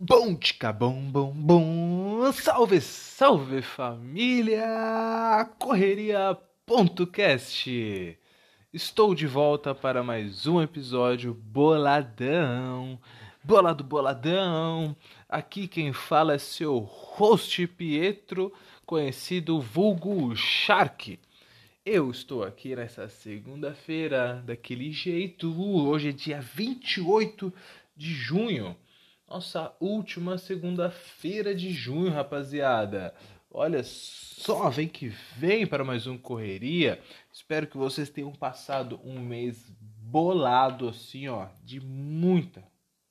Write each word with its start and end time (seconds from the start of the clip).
Bom 0.00 0.36
tica 0.36 0.72
bom 0.72 1.10
bom 1.10 1.32
bom. 1.32 2.30
Salve 2.30 2.80
salve 2.80 3.62
família. 3.62 4.64
Correria.cast 5.58 8.16
Estou 8.72 9.12
de 9.12 9.26
volta 9.26 9.74
para 9.74 10.04
mais 10.04 10.46
um 10.46 10.62
episódio 10.62 11.34
boladão. 11.34 12.96
Bolado 13.42 13.82
boladão. 13.82 14.94
Aqui 15.28 15.66
quem 15.66 15.92
fala 15.92 16.34
é 16.34 16.38
seu 16.38 16.78
host 16.78 17.66
Pietro 17.66 18.52
Conhecido 18.86 19.60
vulgo 19.60 20.32
Shark. 20.36 21.18
Eu 21.84 22.12
estou 22.12 22.44
aqui 22.44 22.76
nessa 22.76 23.08
segunda-feira 23.08 24.44
daquele 24.46 24.92
jeito. 24.92 25.52
Hoje 25.60 26.10
é 26.10 26.12
dia 26.12 26.40
28 26.40 27.52
de 27.96 28.14
junho 28.14 28.76
nossa 29.28 29.74
última 29.78 30.38
segunda-feira 30.38 31.54
de 31.54 31.70
junho, 31.70 32.10
rapaziada. 32.10 33.14
Olha 33.50 33.82
só, 33.82 34.70
vem 34.70 34.88
que 34.88 35.08
vem 35.36 35.66
para 35.66 35.84
mais 35.84 36.06
um 36.06 36.16
Correria. 36.16 37.00
Espero 37.32 37.66
que 37.66 37.76
vocês 37.76 38.08
tenham 38.08 38.32
passado 38.32 38.98
um 39.04 39.20
mês 39.20 39.70
bolado, 39.80 40.88
assim, 40.88 41.28
ó, 41.28 41.48
de 41.62 41.80
muita, 41.80 42.64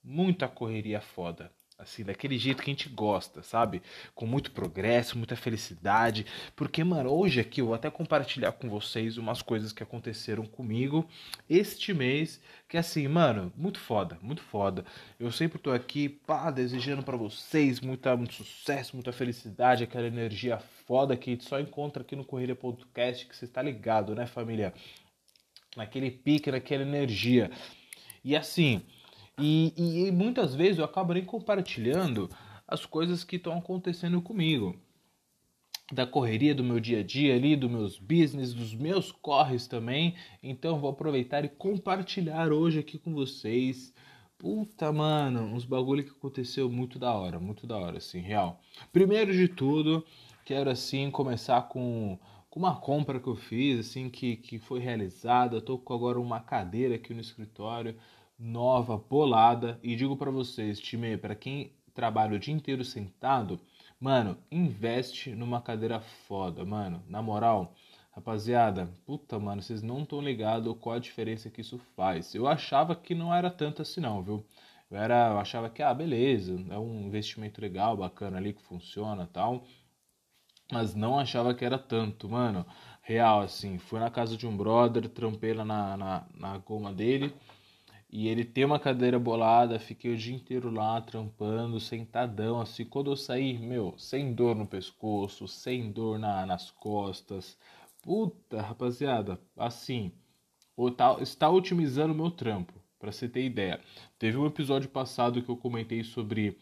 muita 0.03 0.48
correria 0.48 0.99
foda 0.99 1.52
assim, 1.77 2.04
daquele 2.04 2.40
jeito 2.40 2.63
que 2.63 2.72
a 2.72 2.73
gente 2.73 2.90
gosta, 2.90 3.44
sabe? 3.44 3.84
Com 4.16 4.26
muito 4.26 4.52
progresso, 4.52 5.17
muita 5.17 5.36
felicidade. 5.36 6.26
Porque, 6.55 6.84
mano, 6.84 7.12
hoje 7.12 7.40
aqui 7.40 7.62
eu 7.62 7.67
vou 7.67 7.76
até 7.76 7.90
compartilhar 7.90 8.52
com 8.53 8.67
vocês 8.67 9.17
umas 9.17 9.44
coisas 9.44 9.72
que 9.72 9.84
aconteceram 9.84 10.45
comigo 10.45 11.08
este 11.48 11.94
mês, 11.94 12.41
que 12.67 12.77
assim, 12.77 13.08
mano, 13.08 13.53
muito 13.55 13.80
foda, 13.80 14.17
muito 14.22 14.41
foda. 14.41 14.84
Eu 15.20 15.31
sempre 15.31 15.59
tô 15.59 15.72
aqui, 15.72 16.09
pá, 16.09 16.50
desejando 16.50 17.03
para 17.03 17.16
vocês 17.16 17.80
muita, 17.80 18.17
muito 18.17 18.33
sucesso, 18.33 18.95
muita 18.95 19.11
felicidade, 19.11 19.83
aquela 19.83 20.08
energia 20.08 20.58
foda 20.88 21.16
que 21.16 21.30
a 21.30 21.33
gente 21.33 21.45
só 21.45 21.59
encontra 21.59 22.02
aqui 22.02 22.16
no 22.16 22.25
Corrida 22.25 22.55
Podcast, 22.55 23.25
que 23.28 23.36
você 23.36 23.45
está 23.45 23.61
ligado, 23.61 24.16
né, 24.16 24.25
família? 24.25 24.73
Naquele 25.75 26.09
pique, 26.09 26.50
naquela 26.50 26.81
energia. 26.81 27.52
E 28.23 28.36
assim, 28.36 28.81
e, 29.39 29.73
e, 29.77 30.07
e 30.07 30.11
muitas 30.11 30.55
vezes 30.55 30.80
eu 30.80 30.85
acabo 30.85 31.13
nem 31.13 31.23
compartilhando 31.23 32.30
as 32.67 32.85
coisas 32.85 33.23
que 33.23 33.35
estão 33.35 33.57
acontecendo 33.57 34.21
comigo. 34.21 34.75
Da 35.93 36.05
correria 36.05 36.53
do 36.53 36.63
meu 36.63 36.80
dia 36.81 36.99
a 36.99 37.03
dia 37.03 37.35
ali, 37.35 37.55
dos 37.55 37.69
meus 37.71 37.97
business, 37.97 38.53
dos 38.53 38.73
meus 38.73 39.11
corres 39.11 39.67
também. 39.67 40.15
Então 40.43 40.80
vou 40.80 40.89
aproveitar 40.89 41.45
e 41.45 41.49
compartilhar 41.49 42.52
hoje 42.52 42.80
aqui 42.80 42.97
com 42.97 43.13
vocês. 43.13 43.93
Puta, 44.38 44.91
mano, 44.91 45.41
uns 45.41 45.63
bagulho 45.63 46.03
que 46.03 46.11
aconteceu 46.11 46.69
muito 46.69 46.99
da 46.99 47.13
hora, 47.13 47.39
muito 47.39 47.65
da 47.65 47.77
hora, 47.77 47.97
assim, 47.97 48.19
real. 48.19 48.59
Primeiro 48.91 49.31
de 49.33 49.47
tudo, 49.47 50.05
quero 50.43 50.69
assim 50.69 51.09
começar 51.09 51.61
com, 51.69 52.19
com 52.49 52.59
uma 52.59 52.75
compra 52.75 53.19
que 53.19 53.27
eu 53.27 53.35
fiz, 53.35 53.80
assim, 53.80 54.09
que, 54.09 54.35
que 54.35 54.59
foi 54.59 54.80
realizada. 54.80 55.55
Eu 55.55 55.61
tô 55.61 55.77
com 55.77 55.93
agora 55.93 56.19
uma 56.19 56.41
cadeira 56.41 56.95
aqui 56.95 57.13
no 57.13 57.21
escritório 57.21 57.95
nova, 58.38 58.97
bolada. 58.97 59.80
E 59.81 59.95
digo 59.95 60.16
para 60.17 60.31
vocês, 60.31 60.80
time, 60.80 61.17
para 61.17 61.35
quem 61.35 61.71
trabalha 61.93 62.35
o 62.35 62.39
dia 62.39 62.53
inteiro 62.53 62.83
sentado, 62.83 63.59
mano, 63.99 64.38
investe 64.52 65.31
numa 65.31 65.61
cadeira 65.61 65.99
foda, 65.99 66.63
mano. 66.63 67.03
Na 67.08 67.21
moral, 67.21 67.73
rapaziada, 68.11 68.89
puta, 69.05 69.39
mano, 69.39 69.61
vocês 69.61 69.81
não 69.81 70.03
estão 70.03 70.21
ligados 70.21 70.75
qual 70.80 70.95
a 70.95 70.99
diferença 70.99 71.49
que 71.49 71.61
isso 71.61 71.77
faz. 71.95 72.35
Eu 72.35 72.47
achava 72.47 72.95
que 72.95 73.15
não 73.15 73.33
era 73.33 73.49
tanto 73.49 73.81
assim, 73.81 74.02
não, 74.02 74.21
viu? 74.21 74.45
Eu, 74.89 74.97
era, 74.97 75.30
eu 75.30 75.39
achava 75.39 75.69
que, 75.69 75.81
ah, 75.83 75.93
beleza, 75.93 76.53
é 76.69 76.77
um 76.77 77.08
investimento 77.08 77.59
legal, 77.61 77.97
bacana 77.97 78.38
ali 78.38 78.53
que 78.53 78.61
funciona 78.61 79.27
tal. 79.27 79.63
Mas 80.71 80.93
não 80.95 81.17
achava 81.17 81.53
que 81.53 81.63
era 81.63 81.77
tanto, 81.80 82.27
mano. 82.30 82.65
Real, 83.02 83.42
assim. 83.42 83.77
Fui 83.77 83.99
na 83.99 84.09
casa 84.09 84.36
de 84.36 84.45
um 84.45 84.55
brother, 84.55 85.08
trampei 85.09 85.53
lá 85.53 85.64
na, 85.64 85.97
na, 85.97 86.27
na 86.36 86.58
goma 86.58 86.93
dele. 86.93 87.33
E 88.10 88.28
ele 88.30 88.45
tem 88.45 88.64
uma 88.64 88.80
cadeira 88.80 89.20
bolada, 89.20 89.80
fiquei 89.80 90.14
o 90.14 90.18
dia 90.18 90.36
inteiro 90.36 90.72
lá 90.72 91.02
trampando, 91.02 91.80
sentadão, 91.80 92.62
assim. 92.62 92.86
Quando 92.86 93.12
eu 93.12 93.18
saí, 93.18 93.58
meu, 93.58 93.94
sem 93.98 94.34
dor 94.34 94.56
no 94.56 94.66
pescoço, 94.66 95.48
sem 95.48 95.92
dor 95.92 96.18
na, 96.18 96.45
nas 96.45 96.72
costas. 96.72 97.58
Puta, 98.02 98.62
rapaziada, 98.62 99.40
assim, 99.58 100.14
tá, 100.95 101.18
está 101.22 101.50
otimizando 101.50 102.14
o 102.14 102.16
meu 102.16 102.32
trampo, 102.32 102.73
para 102.98 103.12
você 103.12 103.28
ter 103.28 103.44
ideia. 103.44 103.82
Teve 104.18 104.38
um 104.38 104.45
episódio 104.45 104.89
passado 104.89 105.42
que 105.42 105.50
eu 105.50 105.58
comentei 105.58 106.04
sobre 106.04 106.58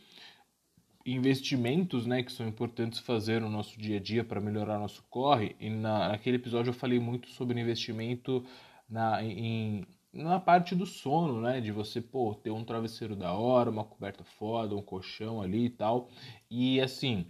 investimentos, 1.05 2.07
né, 2.07 2.23
que 2.23 2.31
são 2.31 2.47
importantes 2.47 2.99
fazer 2.99 3.39
no 3.39 3.49
nosso 3.49 3.79
dia 3.79 3.97
a 3.97 3.99
dia 3.99 4.23
para 4.23 4.41
melhorar 4.41 4.79
nosso 4.79 5.03
corre. 5.09 5.55
E 5.59 5.69
na, 5.69 6.09
naquele 6.09 6.37
episódio 6.37 6.71
eu 6.71 6.73
falei 6.73 6.99
muito 6.99 7.29
sobre 7.29 7.61
investimento 7.61 8.43
na, 8.89 9.23
em 9.23 9.85
na 10.15 10.39
parte 10.39 10.73
do 10.73 10.85
sono, 10.85 11.41
né? 11.41 11.59
De 11.59 11.71
você, 11.71 11.99
pô, 11.99 12.33
ter 12.33 12.49
um 12.49 12.63
travesseiro 12.63 13.15
da 13.15 13.33
hora, 13.33 13.69
uma 13.69 13.83
coberta 13.83 14.23
foda, 14.23 14.75
um 14.75 14.81
colchão 14.81 15.41
ali 15.41 15.65
e 15.65 15.69
tal. 15.69 16.09
E 16.49 16.79
assim, 16.79 17.27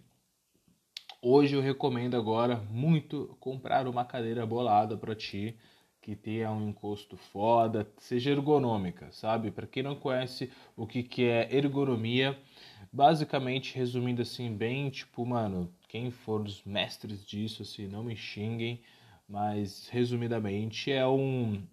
hoje 1.21 1.55
eu 1.55 1.61
recomendo 1.61 2.15
agora 2.15 2.57
muito 2.69 3.35
comprar 3.39 3.87
uma 3.87 4.05
cadeira 4.05 4.45
bolada 4.45 4.95
para 4.95 5.15
ti, 5.15 5.57
que 5.99 6.15
tenha 6.15 6.51
um 6.51 6.69
encosto 6.69 7.17
foda, 7.17 7.91
seja 7.97 8.29
ergonômica, 8.29 9.11
sabe? 9.11 9.49
Para 9.49 9.65
quem 9.65 9.81
não 9.81 9.95
conhece 9.95 10.51
o 10.77 10.85
que, 10.85 11.01
que 11.01 11.23
é 11.23 11.55
ergonomia, 11.55 12.39
basicamente, 12.93 13.75
resumindo 13.75 14.21
assim, 14.21 14.55
bem, 14.55 14.91
tipo, 14.91 15.25
mano, 15.25 15.73
quem 15.87 16.11
for 16.11 16.41
os 16.41 16.63
mestres 16.63 17.25
disso, 17.25 17.63
assim, 17.63 17.87
não 17.87 18.03
me 18.03 18.15
xinguem, 18.15 18.83
mas 19.27 19.87
resumidamente 19.89 20.91
é 20.91 21.07
um 21.07 21.65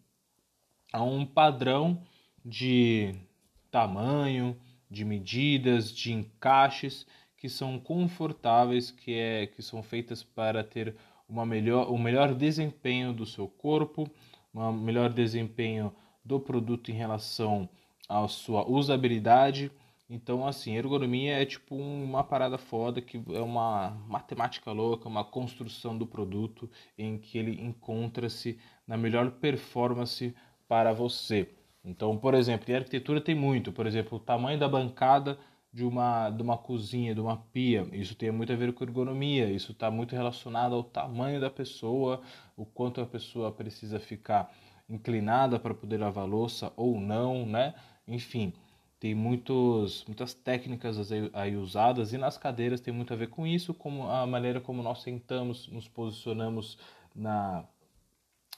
a 0.93 1.03
um 1.03 1.25
padrão 1.25 2.03
de 2.45 3.15
tamanho, 3.71 4.57
de 4.91 5.05
medidas, 5.05 5.91
de 5.91 6.13
encaixes 6.13 7.07
que 7.37 7.49
são 7.49 7.79
confortáveis, 7.79 8.91
que, 8.91 9.15
é, 9.15 9.47
que 9.47 9.63
são 9.63 9.83
feitas 9.83 10.23
para 10.23 10.63
ter 10.63 10.95
uma 11.29 11.47
melhor, 11.47 11.91
um 11.91 11.99
melhor 11.99 12.35
desempenho 12.35 13.13
do 13.13 13.25
seu 13.25 13.49
corpo, 13.49 14.09
um 14.55 14.71
melhor 14.71 15.13
desempenho 15.13 15.93
do 16.25 16.39
produto 16.39 16.91
em 16.91 16.95
relação 16.95 17.69
à 18.09 18.29
sua 18.29 18.69
usabilidade. 18.69 19.73
Então, 20.09 20.47
assim, 20.47 20.77
ergonomia 20.77 21.41
é 21.41 21.47
tipo 21.47 21.75
uma 21.75 22.23
parada 22.23 22.59
foda 22.59 23.01
que 23.01 23.21
é 23.31 23.41
uma 23.41 23.91
matemática 24.07 24.71
louca, 24.71 25.09
uma 25.09 25.25
construção 25.25 25.97
do 25.97 26.07
produto 26.07 26.71
em 26.99 27.17
que 27.17 27.39
ele 27.39 27.61
encontra-se 27.61 28.59
na 28.87 28.97
melhor 28.97 29.31
performance 29.31 30.35
para 30.72 30.94
você. 30.94 31.50
Então, 31.84 32.16
por 32.16 32.33
exemplo, 32.33 32.72
em 32.72 32.77
arquitetura 32.77 33.21
tem 33.21 33.34
muito, 33.34 33.71
por 33.71 33.87
exemplo, 33.87 34.16
o 34.16 34.19
tamanho 34.19 34.59
da 34.59 34.66
bancada 34.66 35.38
de 35.71 35.84
uma, 35.84 36.31
de 36.31 36.41
uma 36.41 36.56
cozinha, 36.56 37.15
de 37.15 37.21
uma 37.21 37.37
pia. 37.37 37.87
Isso 37.93 38.15
tem 38.15 38.31
muito 38.31 38.50
a 38.55 38.56
ver 38.56 38.72
com 38.72 38.82
ergonomia, 38.82 39.50
isso 39.50 39.72
está 39.72 39.91
muito 39.91 40.16
relacionado 40.16 40.75
ao 40.75 40.82
tamanho 40.82 41.38
da 41.38 41.50
pessoa, 41.50 42.22
o 42.56 42.65
quanto 42.65 43.03
a 43.03 43.06
pessoa 43.06 43.53
precisa 43.53 44.00
ficar 44.00 44.50
inclinada 44.88 45.59
para 45.59 45.75
poder 45.75 45.99
lavar 45.99 46.27
louça 46.27 46.72
ou 46.75 46.99
não, 46.99 47.44
né? 47.44 47.75
Enfim, 48.09 48.55
tem 48.99 49.15
muitos, 49.15 50.06
muitas 50.06 50.32
técnicas 50.32 51.12
aí 51.34 51.55
usadas 51.55 52.15
e 52.15 52.16
nas 52.16 52.38
cadeiras 52.38 52.81
tem 52.81 52.94
muito 52.94 53.12
a 53.12 53.16
ver 53.16 53.28
com 53.28 53.47
isso, 53.47 53.75
como 53.75 54.09
a 54.09 54.27
maneira 54.27 54.59
como 54.59 54.82
nós 54.82 55.03
sentamos, 55.03 55.69
nos 55.69 55.87
posicionamos 55.87 56.78
na 57.15 57.62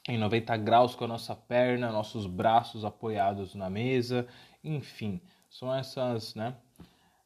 em 0.09 0.19
90 0.19 0.57
graus 0.59 0.95
com 0.95 1.05
a 1.05 1.09
nossa 1.09 1.35
perna, 1.35 1.91
nossos 1.91 2.27
braços 2.27 2.85
apoiados 2.85 3.55
na 3.55 3.71
mesa, 3.71 4.27
enfim, 4.63 5.21
são 5.51 5.75
essas, 5.75 6.35
né? 6.35 6.55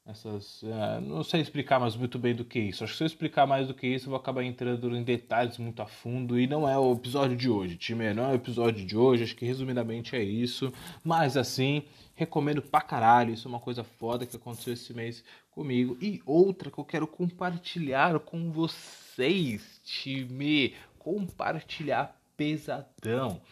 Essas, 0.09 0.63
uh, 0.63 1.03
não 1.03 1.23
sei 1.23 1.43
explicar 1.43 1.79
mais 1.79 1.95
muito 1.95 2.19
bem 2.19 2.35
do 2.35 2.43
que 2.43 2.59
isso. 2.59 2.83
Acho 2.83 2.95
que 2.95 2.97
se 2.97 3.05
eu 3.05 3.07
explicar 3.07 3.47
mais 3.47 3.69
do 3.69 3.75
que 3.75 3.87
isso, 3.87 4.07
eu 4.07 4.11
vou 4.11 4.19
acabar 4.19 4.43
entrando 4.43 4.97
em 4.97 5.03
detalhes 5.03 5.59
muito 5.59 5.83
a 5.83 5.87
fundo. 5.87 6.41
E 6.41 6.47
não 6.47 6.67
é 6.67 6.79
o 6.79 6.95
episódio 6.95 7.37
de 7.37 7.51
hoje, 7.51 7.77
time. 7.77 8.15
Não 8.15 8.25
é 8.25 8.33
o 8.33 8.35
episódio 8.35 8.87
de 8.87 8.97
hoje. 8.97 9.25
Acho 9.25 9.37
que 9.37 9.45
resumidamente 9.45 10.17
é 10.17 10.23
isso. 10.23 10.73
Mas 11.05 11.37
assim, 11.37 11.83
recomendo 12.15 12.63
pra 12.63 12.81
caralho. 12.81 13.35
Isso 13.35 13.47
é 13.47 13.51
uma 13.51 13.61
coisa 13.61 13.85
foda 13.85 14.25
que 14.25 14.35
aconteceu 14.35 14.73
esse 14.73 14.95
mês 14.95 15.23
comigo. 15.51 15.99
E 16.01 16.23
outra 16.25 16.71
que 16.71 16.79
eu 16.79 16.87
quero 16.87 17.07
compartilhar 17.07 18.19
com 18.21 18.51
vocês, 18.51 19.79
time. 19.85 20.75
Compartilhar 20.99 22.18
pesadão. 22.39 23.43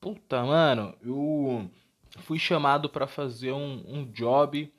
Puta, 0.00 0.44
mano, 0.44 0.94
eu 1.02 1.68
fui 2.20 2.38
chamado 2.38 2.88
para 2.88 3.06
fazer 3.06 3.52
um, 3.52 3.82
um 3.88 4.04
job, 4.12 4.72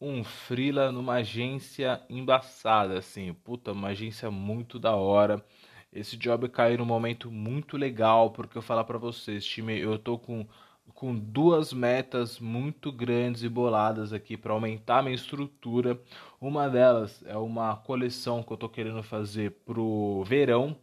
um 0.00 0.24
freela 0.24 0.90
numa 0.90 1.14
agência 1.16 2.02
embaçada, 2.10 2.98
assim. 2.98 3.34
Puta, 3.34 3.72
uma 3.72 3.88
agência 3.88 4.30
muito 4.30 4.78
da 4.78 4.96
hora. 4.96 5.44
Esse 5.92 6.16
job 6.16 6.48
caiu 6.48 6.78
num 6.78 6.86
momento 6.86 7.30
muito 7.30 7.76
legal, 7.76 8.30
porque 8.30 8.56
eu 8.56 8.62
falar 8.62 8.84
para 8.84 8.98
vocês, 8.98 9.44
time, 9.44 9.78
eu 9.78 9.98
tô 9.98 10.18
com 10.18 10.46
com 10.94 11.16
duas 11.16 11.72
metas 11.72 12.38
muito 12.38 12.92
grandes 12.92 13.42
e 13.42 13.48
boladas 13.48 14.12
aqui 14.12 14.36
para 14.36 14.52
aumentar 14.52 15.02
minha 15.02 15.14
estrutura. 15.14 16.00
Uma 16.40 16.68
delas 16.68 17.24
é 17.26 17.36
uma 17.36 17.76
coleção 17.76 18.42
que 18.42 18.52
eu 18.52 18.56
tô 18.56 18.68
querendo 18.68 19.02
fazer 19.02 19.52
pro 19.64 20.22
verão. 20.24 20.76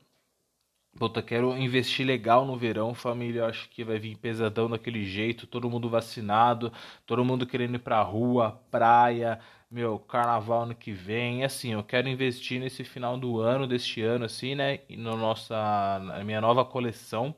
Puta, 1.00 1.22
quero 1.22 1.58
investir 1.58 2.06
legal 2.06 2.46
no 2.46 2.58
verão, 2.58 2.94
família. 2.94 3.46
Acho 3.46 3.70
que 3.70 3.84
vai 3.86 3.98
vir 3.98 4.18
pesadão 4.18 4.70
daquele 4.70 5.06
jeito, 5.06 5.48
todo 5.48 5.70
mundo 5.70 5.90
vacinado, 5.90 6.72
todo 7.06 7.24
mundo 7.24 7.48
querendo 7.48 7.76
ir 7.76 7.80
pra 7.80 8.02
rua, 8.02 8.62
praia, 8.70 9.40
meu, 9.72 9.98
carnaval 9.98 10.64
ano 10.64 10.76
que 10.76 10.92
vem. 10.92 11.44
Assim, 11.46 11.72
eu 11.72 11.82
quero 11.84 12.10
investir 12.10 12.60
nesse 12.60 12.84
final 12.84 13.18
do 13.18 13.40
ano, 13.40 13.66
deste 13.66 14.02
ano, 14.02 14.26
assim, 14.26 14.56
né? 14.56 14.80
No 14.90 15.16
nossa, 15.16 15.56
na 16.04 16.24
minha 16.24 16.42
nova 16.42 16.66
coleção. 16.66 17.34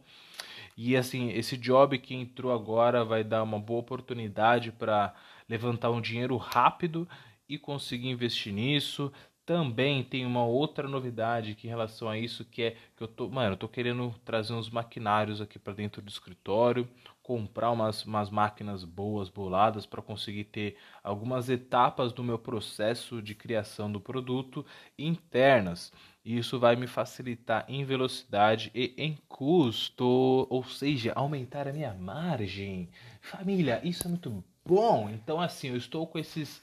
E 0.75 0.96
assim, 0.98 1.30
esse 1.31 1.57
job 1.57 1.98
que 2.00 2.16
entrou 2.16 2.52
agora 2.52 3.04
vai 3.06 3.24
dar 3.24 3.44
uma 3.44 3.60
boa 3.60 3.81
oportunidade 3.81 4.72
para 4.72 5.14
levantar 5.48 5.92
um 5.92 6.02
dinheiro 6.02 6.38
rápido 6.38 7.07
e 7.48 7.57
conseguir 7.57 8.10
investir 8.10 8.54
nisso. 8.54 9.12
Também 9.46 10.04
tem 10.04 10.26
uma 10.26 10.46
outra 10.46 10.88
novidade 10.88 11.56
que 11.56 11.68
em 11.68 11.70
relação 11.70 12.08
a 12.08 12.18
isso, 12.18 12.46
que 12.46 12.62
é 12.64 12.78
que 12.96 13.04
eu 13.04 13.08
tô, 13.08 13.28
mano, 13.30 13.54
eu 13.54 13.58
tô 13.58 13.68
querendo 13.68 14.14
trazer 14.24 14.54
uns 14.54 14.70
maquinários 14.70 15.42
aqui 15.42 15.58
para 15.60 15.74
dentro 15.74 16.02
do 16.02 16.10
escritório, 16.10 16.88
comprar 17.24 17.72
umas, 17.72 18.06
umas 18.06 18.30
máquinas 18.30 18.84
boas, 18.84 19.30
boladas, 19.30 19.86
para 19.86 20.02
conseguir 20.02 20.46
ter 20.46 20.78
algumas 21.04 21.50
etapas 21.50 22.14
do 22.14 22.24
meu 22.24 22.38
processo 22.38 23.22
de 23.22 23.34
criação 23.36 23.92
do 23.92 24.00
produto 24.00 24.66
internas. 24.98 25.92
E 26.24 26.38
isso 26.38 26.60
vai 26.60 26.76
me 26.76 26.88
facilitar 26.88 27.66
em 27.68 27.84
velocidade 27.84 28.72
e 28.76 28.94
em 28.98 29.18
custo, 29.28 30.48
ou 30.50 30.64
seja, 30.64 31.14
aumentar 31.16 31.68
a 31.68 31.74
minha 31.74 31.94
margem. 31.94 32.90
Família, 33.22 33.82
isso 33.84 34.06
é 34.08 34.10
muito 34.10 34.44
bom. 34.66 35.10
Então, 35.10 35.40
assim, 35.40 35.69
eu 35.69 35.78
estou 35.78 36.08
com 36.08 36.19
esses. 36.19 36.62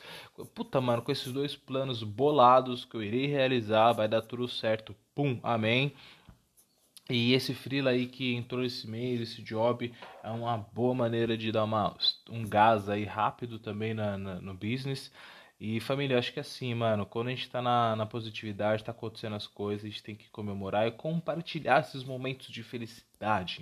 Puta, 0.55 0.81
mano, 0.81 1.03
com 1.03 1.12
esses 1.12 1.33
dois 1.33 1.56
planos 1.56 2.03
bolados 2.03 2.85
que 2.85 2.97
eu 2.97 3.03
irei 3.03 3.27
realizar. 3.27 3.93
Vai 3.93 4.09
dar 4.09 4.23
tudo 4.23 4.49
certo. 4.49 4.95
Pum, 5.15 5.39
amém. 5.43 5.95
E 7.11 7.33
esse 7.33 7.55
freela 7.55 7.91
aí 7.91 8.06
que 8.06 8.35
entrou 8.35 8.62
esse 8.62 8.87
mês, 8.87 9.21
esse 9.21 9.43
job, 9.43 9.93
é 10.23 10.31
uma 10.31 10.59
boa 10.59 10.95
maneira 10.95 11.39
de 11.39 11.50
dar 11.50 11.65
uma, 11.65 11.97
um 12.29 12.47
gás 12.47 12.89
aí 12.89 13.05
rápido 13.05 13.59
também 13.59 13.95
na, 13.95 14.19
na 14.19 14.41
no 14.41 14.53
business. 14.53 15.11
E 15.61 15.81
família, 15.81 16.19
acho 16.19 16.33
que 16.33 16.39
é 16.39 16.43
assim, 16.43 16.73
mano, 16.75 17.05
quando 17.06 17.29
a 17.29 17.31
gente 17.31 17.51
tá 17.51 17.61
na, 17.62 17.97
na 17.97 18.06
positividade, 18.06 18.85
tá 18.85 18.93
acontecendo 18.93 19.35
as 19.37 19.47
coisas, 19.47 19.85
a 19.85 19.89
gente 19.89 20.03
tem 20.03 20.15
que 20.15 20.29
comemorar 20.31 20.87
e 20.87 20.93
compartilhar 20.93 21.81
esses 21.81 22.05
momentos 22.05 22.49
de 22.49 22.62
felicidade, 22.62 23.07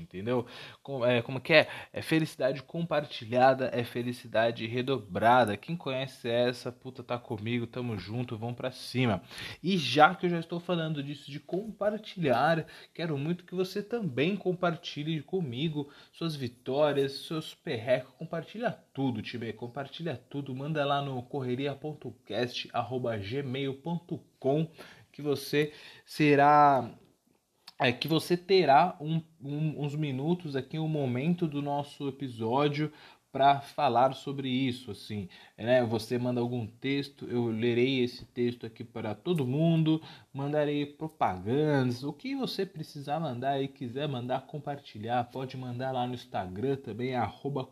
entendeu? 0.01 0.47
Como, 0.83 1.05
é, 1.05 1.23
como 1.23 1.41
que 1.41 1.53
é? 1.53 1.69
É 1.93 2.03
felicidade 2.03 2.63
compartilhada, 2.63 3.71
é 3.73 3.85
felicidade 3.85 4.67
redobrada. 4.67 5.57
Quem 5.57 5.77
conhece 5.77 6.29
essa, 6.29 6.73
puta, 6.73 7.03
tá 7.03 7.19
comigo, 7.19 7.67
tamo 7.67 7.99
junto, 7.99 8.37
vamos 8.37 8.57
pra 8.57 8.71
cima. 8.71 9.23
E 9.63 9.77
já 9.77 10.15
que 10.15 10.27
eu 10.27 10.31
já 10.31 10.41
estou 10.41 10.59
falando 10.59 11.03
disso 11.03 11.31
de 11.31 11.39
compartilhar, 11.39 12.67
quero 12.95 13.19
muito 13.19 13.45
que 13.45 13.55
você 13.55 13.83
também 13.83 14.37
compartilhe 14.37 15.23
comigo 15.23 15.91
suas 16.13 16.35
vitórias, 16.35 17.27
seus 17.27 17.55
perrecos, 17.55 18.15
compartilha 18.19 18.77
tudo, 18.93 19.23
time, 19.23 19.53
compartilha 19.53 20.21
tudo, 20.29 20.55
manda 20.55 20.85
lá 20.85 21.03
no 21.03 21.23
correria.com 21.23 22.07
podcast@gmail.com 22.07 24.71
que 25.13 25.23
você 25.23 25.73
será 26.05 26.91
é 27.79 27.93
que 27.93 28.09
você 28.09 28.37
terá 28.37 28.97
um, 29.01 29.21
um, 29.43 29.85
uns 29.85 29.95
minutos 29.95 30.57
aqui, 30.57 30.79
um 30.79 30.89
momento 30.89 31.47
do 31.47 31.61
nosso 31.61 32.09
episódio 32.09 32.93
para 33.37 33.61
falar 33.61 34.15
sobre 34.15 34.49
isso, 34.49 34.91
assim, 34.91 35.29
né? 35.59 35.85
Você 35.85 36.17
manda 36.19 36.41
algum 36.41 36.67
texto, 36.67 37.27
eu 37.27 37.49
lerei 37.49 38.03
esse 38.03 38.25
texto 38.25 38.65
aqui 38.65 38.83
para 38.83 39.15
todo 39.15 39.47
mundo, 39.47 40.01
mandarei 40.33 40.87
propagandas, 40.87 42.03
o 42.03 42.15
que 42.15 42.35
você 42.35 42.65
precisar 42.65 43.21
mandar 43.21 43.63
e 43.63 43.69
quiser 43.69 44.09
mandar 44.09 44.47
compartilhar, 44.47 45.23
pode 45.25 45.55
mandar 45.55 45.93
lá 45.93 46.07
no 46.07 46.15
Instagram 46.15 46.77
também, 46.77 47.13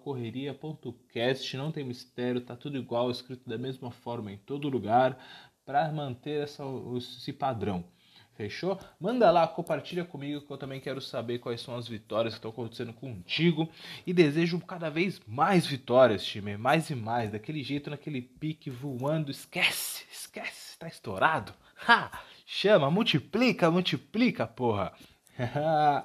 correria.cast, 0.03 1.57
não 1.57 1.73
tem 1.73 1.83
mistério, 1.83 2.43
tá 2.43 2.55
tudo 2.55 2.77
igual, 2.77 3.11
escrito 3.11 3.49
da 3.49 3.57
mesma 3.57 3.91
forma 3.91 4.31
em 4.31 4.37
todo 4.37 4.69
lugar, 4.69 5.19
para 5.65 5.91
manter 5.91 6.43
essa, 6.43 6.63
esse 6.95 7.33
padrão. 7.33 7.94
Fechou? 8.37 8.79
Manda 9.01 9.31
lá, 9.31 9.47
compartilha 9.47 10.05
comigo 10.05 10.41
que 10.41 10.51
eu 10.51 10.59
também 10.59 10.81
quero 10.81 11.01
saber 11.01 11.39
quais 11.39 11.61
são 11.61 11.77
as 11.77 11.87
vitórias 11.87 12.35
que 12.35 12.39
estão 12.39 12.51
acontecendo 12.51 12.93
contigo 12.93 13.69
e 14.07 14.13
desejo 14.13 14.59
cada 14.61 14.91
vez 14.91 15.21
mais 15.27 15.67
vitórias, 15.67 16.25
time, 16.25 16.57
mais 16.57 16.91
e 16.91 16.97
mais, 16.97 17.31
daquele 17.31 17.63
jeito, 17.63 17.91
naquele 17.91 18.21
pique 18.21 18.71
voando. 18.71 19.31
Esquece, 19.31 20.05
esquece, 20.11 20.79
tá 20.79 20.89
estourado. 20.89 21.53
Ha! 21.87 22.11
Chama, 22.47 22.91
multiplica, 22.91 23.71
multiplica, 23.71 24.47
porra. 24.47 24.93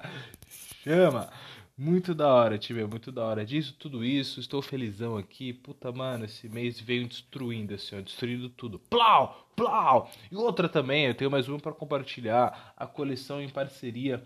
Chama. 0.84 1.30
Muito 1.82 2.14
da 2.14 2.28
hora, 2.28 2.58
time, 2.58 2.84
muito 2.84 3.10
da 3.10 3.24
hora 3.24 3.42
disso, 3.42 3.74
tudo 3.78 4.04
isso. 4.04 4.38
Estou 4.38 4.60
felizão 4.60 5.16
aqui. 5.16 5.54
Puta, 5.54 5.90
mano, 5.90 6.26
esse 6.26 6.46
mês 6.46 6.78
veio 6.78 7.08
destruindo, 7.08 7.72
assim, 7.72 7.96
ó, 7.96 8.02
destruindo 8.02 8.50
tudo. 8.50 8.78
Plau, 8.78 9.48
plau. 9.56 10.10
E 10.30 10.36
outra 10.36 10.68
também, 10.68 11.06
eu 11.06 11.14
tenho 11.14 11.30
mais 11.30 11.48
uma 11.48 11.58
para 11.58 11.72
compartilhar. 11.72 12.74
A 12.76 12.86
coleção 12.86 13.40
em 13.40 13.48
parceria 13.48 14.22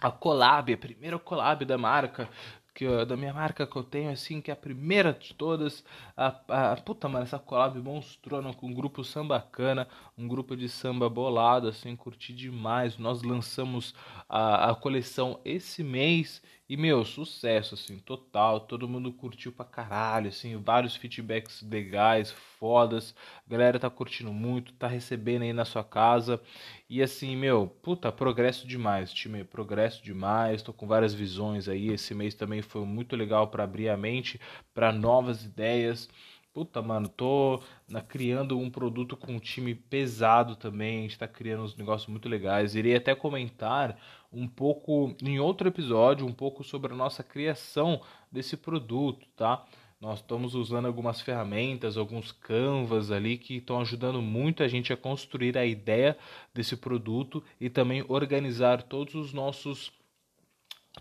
a 0.00 0.12
collab, 0.12 0.72
a 0.72 0.78
primeira 0.78 1.18
collab 1.18 1.64
da 1.64 1.76
marca 1.76 2.28
que 2.74 3.04
da 3.06 3.16
minha 3.16 3.32
marca 3.32 3.66
que 3.66 3.76
eu 3.76 3.84
tenho, 3.84 4.10
assim, 4.10 4.40
que 4.40 4.50
é 4.50 4.54
a 4.54 4.56
primeira 4.56 5.12
de 5.12 5.32
todas. 5.32 5.84
A, 6.16 6.72
a 6.72 6.76
puta, 6.76 7.08
mano, 7.08 7.24
essa 7.24 7.38
collab 7.38 7.78
monstrona 7.80 8.52
com 8.52 8.66
um 8.66 8.74
grupo 8.74 9.04
sambacana, 9.04 9.86
um 10.18 10.26
grupo 10.26 10.56
de 10.56 10.68
samba 10.68 11.08
bolado, 11.08 11.68
assim, 11.68 11.94
curti 11.94 12.34
demais. 12.34 12.98
Nós 12.98 13.22
lançamos 13.22 13.94
a, 14.28 14.70
a 14.70 14.74
coleção 14.74 15.40
esse 15.44 15.84
mês 15.84 16.42
e, 16.68 16.76
meu, 16.76 17.04
sucesso, 17.04 17.74
assim, 17.74 17.98
total. 17.98 18.60
Todo 18.60 18.88
mundo 18.88 19.12
curtiu 19.12 19.52
pra 19.52 19.64
caralho, 19.66 20.28
assim, 20.28 20.56
vários 20.56 20.96
feedbacks 20.96 21.62
legais, 21.62 22.30
fodas. 22.30 23.14
A 23.46 23.50
galera 23.50 23.78
tá 23.78 23.90
curtindo 23.90 24.32
muito, 24.32 24.72
tá 24.72 24.86
recebendo 24.88 25.42
aí 25.42 25.52
na 25.52 25.64
sua 25.66 25.84
casa. 25.84 26.40
E, 26.88 27.02
assim, 27.02 27.36
meu, 27.36 27.66
puta, 27.82 28.10
progresso 28.10 28.66
demais, 28.66 29.12
time, 29.12 29.44
progresso 29.44 30.02
demais. 30.02 30.62
Tô 30.62 30.72
com 30.72 30.86
várias 30.86 31.12
visões 31.12 31.68
aí. 31.68 31.88
Esse 31.90 32.14
mês 32.14 32.34
também 32.34 32.62
foi 32.62 32.84
muito 32.84 33.14
legal 33.14 33.48
para 33.48 33.64
abrir 33.64 33.88
a 33.90 33.96
mente 33.96 34.40
para 34.72 34.90
novas 34.92 35.44
ideias. 35.44 36.08
Puta, 36.52 36.80
mano, 36.80 37.08
tô 37.08 37.60
na, 37.88 38.00
criando 38.00 38.56
um 38.58 38.70
produto 38.70 39.16
com 39.16 39.32
um 39.32 39.40
time 39.40 39.74
pesado 39.74 40.54
também. 40.56 41.00
A 41.00 41.02
gente 41.02 41.18
tá 41.18 41.26
criando 41.26 41.64
uns 41.64 41.76
negócios 41.76 42.08
muito 42.08 42.28
legais. 42.28 42.74
Irei 42.76 42.94
até 42.94 43.14
comentar 43.14 43.98
um 44.34 44.48
pouco 44.48 45.14
em 45.22 45.38
outro 45.38 45.68
episódio, 45.68 46.26
um 46.26 46.32
pouco 46.32 46.64
sobre 46.64 46.92
a 46.92 46.96
nossa 46.96 47.22
criação 47.22 48.00
desse 48.30 48.56
produto, 48.56 49.26
tá? 49.36 49.64
Nós 50.00 50.18
estamos 50.18 50.54
usando 50.54 50.86
algumas 50.86 51.20
ferramentas, 51.20 51.96
alguns 51.96 52.30
canvas 52.30 53.10
ali 53.10 53.38
que 53.38 53.56
estão 53.56 53.80
ajudando 53.80 54.20
muito 54.20 54.62
a 54.62 54.68
gente 54.68 54.92
a 54.92 54.96
construir 54.96 55.56
a 55.56 55.64
ideia 55.64 56.16
desse 56.52 56.76
produto 56.76 57.42
e 57.58 57.70
também 57.70 58.04
organizar 58.08 58.82
todos 58.82 59.14
os 59.14 59.32
nossos 59.32 59.90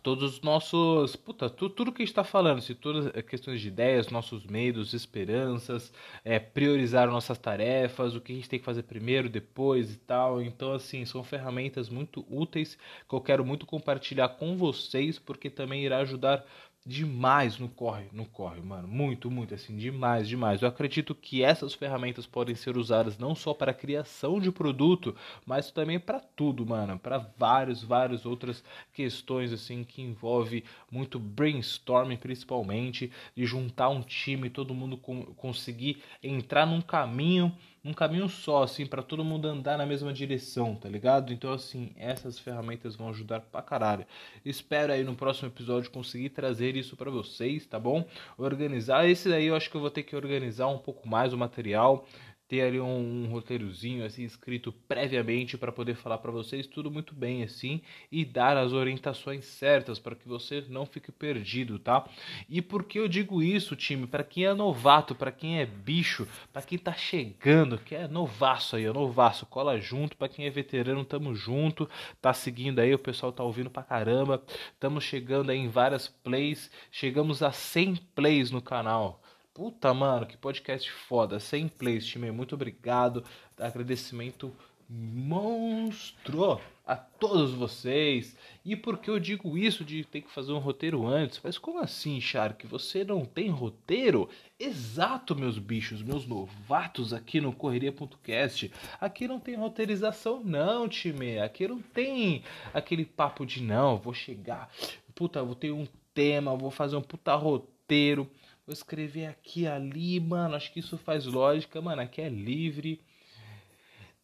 todos 0.02 0.36
os 0.36 0.42
nossos. 0.42 1.16
Puta, 1.16 1.50
tudo, 1.50 1.74
tudo 1.76 1.92
que 1.92 2.02
a 2.02 2.06
gente 2.06 2.12
está 2.12 2.24
falando, 2.24 2.62
se 2.62 2.74
todas 2.76 3.08
as 3.08 3.24
questões 3.24 3.62
de 3.62 3.68
ideias, 3.68 4.10
nossos 4.10 4.46
medos, 4.46 4.94
esperanças, 4.94 5.94
é, 6.24 6.40
priorizar 6.40 7.10
nossas 7.10 7.38
tarefas, 7.38 8.16
o 8.16 8.22
que 8.22 8.32
a 8.32 8.36
gente 8.36 8.50
tem 8.50 8.60
que 8.60 8.66
fazer 8.66 8.84
primeiro, 8.84 9.30
depois 9.30 9.94
e 9.94 9.98
tal. 9.98 10.42
Então, 10.42 10.74
assim, 10.74 11.06
são 11.06 11.24
ferramentas 11.24 11.90
muito 11.90 12.26
úteis 12.30 12.78
que 13.08 13.16
eu 13.16 13.22
quero 13.22 13.46
muito 13.46 13.66
compartilhar 13.66 14.30
com 14.30 14.58
vocês, 14.58 15.20
porque 15.20 15.50
também 15.50 15.84
irá 15.84 16.00
ajudar 16.00 16.46
demais 16.86 17.58
no 17.58 17.70
corre, 17.70 18.10
no 18.12 18.26
corre, 18.26 18.60
mano, 18.62 18.88
muito, 18.88 19.32
muito 19.32 19.54
assim, 19.54 19.78
demais, 19.78 20.28
demais. 20.28 20.62
Eu 20.62 20.68
acredito 20.68 21.16
que 21.16 21.42
essas 21.42 21.74
ferramentas 21.74 22.26
podem 22.26 22.56
ser 22.56 22.76
usadas 22.76 23.18
não 23.18 23.34
só 23.34 23.54
para 23.54 23.74
criação 23.74 24.40
de 24.40 24.52
produto, 24.52 25.16
mas 25.46 25.72
também 25.72 25.98
para 25.98 26.20
tudo, 26.20 26.66
mano, 26.66 27.00
para 27.00 27.20
vários, 27.38 27.82
várias 27.82 28.26
outras 28.26 28.64
questões 28.94 29.54
assim 29.54 29.84
que 29.84 30.02
envolve 30.02 30.66
muito 30.92 31.18
brainstorming, 31.18 32.18
principalmente 32.18 33.12
de 33.34 33.46
juntar 33.46 33.88
um 33.88 34.02
time, 34.02 34.50
todo 34.50 34.74
mundo 34.74 34.98
conseguir 34.98 36.04
entrar 36.22 36.66
num 36.66 36.82
caminho 36.82 37.56
um 37.86 37.94
caminho 37.94 38.30
só, 38.30 38.64
assim, 38.64 38.86
para 38.86 39.04
todo 39.04 39.26
mundo 39.26 39.46
andar 39.46 39.78
na 39.78 39.86
mesma 39.86 40.14
direção, 40.14 40.74
tá 40.74 40.88
ligado? 40.88 41.34
Então, 41.34 41.52
assim, 41.52 41.92
essas 41.98 42.40
ferramentas 42.40 42.96
vão 42.96 43.10
ajudar 43.10 43.42
pra 43.42 43.62
caralho. 43.62 44.06
Espero 44.46 44.94
aí 44.94 45.04
no 45.04 45.16
próximo 45.16 45.50
episódio 45.50 45.92
conseguir 45.92 46.30
trazer 46.30 46.78
isso 46.78 46.96
para 46.96 47.12
vocês, 47.12 47.66
tá 47.66 47.78
bom? 47.78 48.06
Organizar. 48.38 49.08
Esse 49.10 49.28
daí 49.28 49.48
eu 49.48 49.56
acho 49.56 49.70
que 49.70 49.76
eu 49.76 49.82
vou 49.82 49.92
ter 49.92 50.04
que 50.04 50.16
organizar 50.16 50.68
um 50.68 50.78
pouco 50.78 51.08
mais 51.08 51.34
o 51.34 51.38
material 51.38 52.08
ter 52.54 52.62
ali 52.62 52.80
um, 52.80 53.24
um 53.24 53.32
roteirozinho 53.32 54.06
assim 54.06 54.24
escrito 54.24 54.72
previamente 54.88 55.58
para 55.58 55.72
poder 55.72 55.96
falar 55.96 56.20
para 56.20 56.32
vocês 56.32 56.68
tudo 56.68 56.92
muito 56.92 57.16
bem 57.16 57.42
assim 57.42 57.82
e 58.12 58.24
dar 58.24 58.56
as 58.58 58.74
orientações 58.74 59.44
certas 59.44 59.98
para 59.98 60.16
que 60.16 60.28
você 60.28 60.64
não 60.70 60.86
fique 60.86 61.12
perdido, 61.12 61.80
tá? 61.80 62.08
E 62.48 62.62
por 62.62 62.84
que 62.84 63.00
eu 63.00 63.08
digo 63.08 63.42
isso, 63.42 63.76
time? 63.76 64.06
Para 64.06 64.24
quem 64.24 64.46
é 64.46 64.54
novato, 64.54 65.16
para 65.16 65.32
quem 65.32 65.62
é 65.62 65.66
bicho, 65.66 66.28
para 66.52 66.62
quem 66.62 66.78
tá 66.78 66.94
chegando, 66.94 67.80
que 67.80 67.96
é 67.96 68.08
novaço 68.08 68.76
aí, 68.76 68.86
é 68.86 68.94
novaço, 68.94 69.48
cola 69.48 69.80
junto, 69.80 70.16
para 70.16 70.30
quem 70.30 70.46
é 70.46 70.52
veterano, 70.52 71.04
tamo 71.04 71.34
junto, 71.34 71.90
tá 72.22 72.34
seguindo 72.34 72.78
aí, 72.78 72.94
o 72.94 73.00
pessoal 73.00 73.32
tá 73.32 73.44
ouvindo 73.44 73.72
pra 73.72 73.82
caramba. 73.82 74.44
Estamos 74.74 75.04
chegando 75.04 75.50
aí 75.50 75.58
em 75.58 75.70
várias 75.70 76.08
plays, 76.08 76.70
chegamos 76.92 77.42
a 77.42 77.52
100 77.52 77.96
plays 78.14 78.52
no 78.52 78.62
canal. 78.62 79.23
Puta, 79.54 79.94
mano, 79.94 80.26
que 80.26 80.36
podcast 80.36 80.90
foda. 80.92 81.40
100 81.40 81.68
plays, 81.68 82.06
time. 82.06 82.32
Muito 82.32 82.56
obrigado. 82.56 83.24
Agradecimento 83.56 84.52
monstro 84.90 86.60
a 86.86 86.96
todos 86.96 87.54
vocês. 87.54 88.36
E 88.66 88.76
por 88.76 88.98
que 88.98 89.12
eu 89.12 89.20
digo 89.20 89.56
isso 89.56 89.86
de 89.86 90.04
ter 90.04 90.22
que 90.22 90.32
fazer 90.32 90.52
um 90.54 90.58
roteiro 90.58 91.06
antes? 91.06 91.40
Mas 91.44 91.60
como 91.60 91.80
assim, 91.80 92.20
Shark? 92.20 92.66
Você 92.66 93.04
não 93.04 93.26
tem 93.26 93.52
roteiro? 93.52 94.28
Exato, 94.60 95.36
meus 95.36 95.60
bichos, 95.60 96.02
meus 96.02 96.26
novatos 96.26 97.14
aqui 97.14 97.40
no 97.40 97.54
Correria.cast. 97.54 98.72
Aqui 99.00 99.28
não 99.28 99.40
tem 99.40 99.56
roteirização, 99.56 100.44
não, 100.44 100.90
time. 100.90 101.38
Aqui 101.38 101.68
não 101.68 101.80
tem 101.80 102.44
aquele 102.74 103.06
papo 103.06 103.46
de 103.46 103.62
não, 103.62 103.98
vou 103.98 104.16
chegar, 104.16 104.70
puta, 105.14 105.44
vou 105.44 105.54
ter 105.56 105.72
um 105.72 105.88
tema, 106.12 106.56
vou 106.56 106.72
fazer 106.72 106.96
um 106.96 107.02
puta 107.02 107.36
roteiro 107.36 108.28
vou 108.66 108.74
escrever 108.74 109.26
aqui 109.26 109.68
ali, 109.68 110.20
mano, 110.20 110.56
acho 110.56 110.72
que 110.72 110.80
isso 110.80 110.98
faz 110.98 111.26
lógica, 111.26 111.82
mano, 111.82 112.02
aqui 112.02 112.22
é 112.22 112.30
livre. 112.30 113.02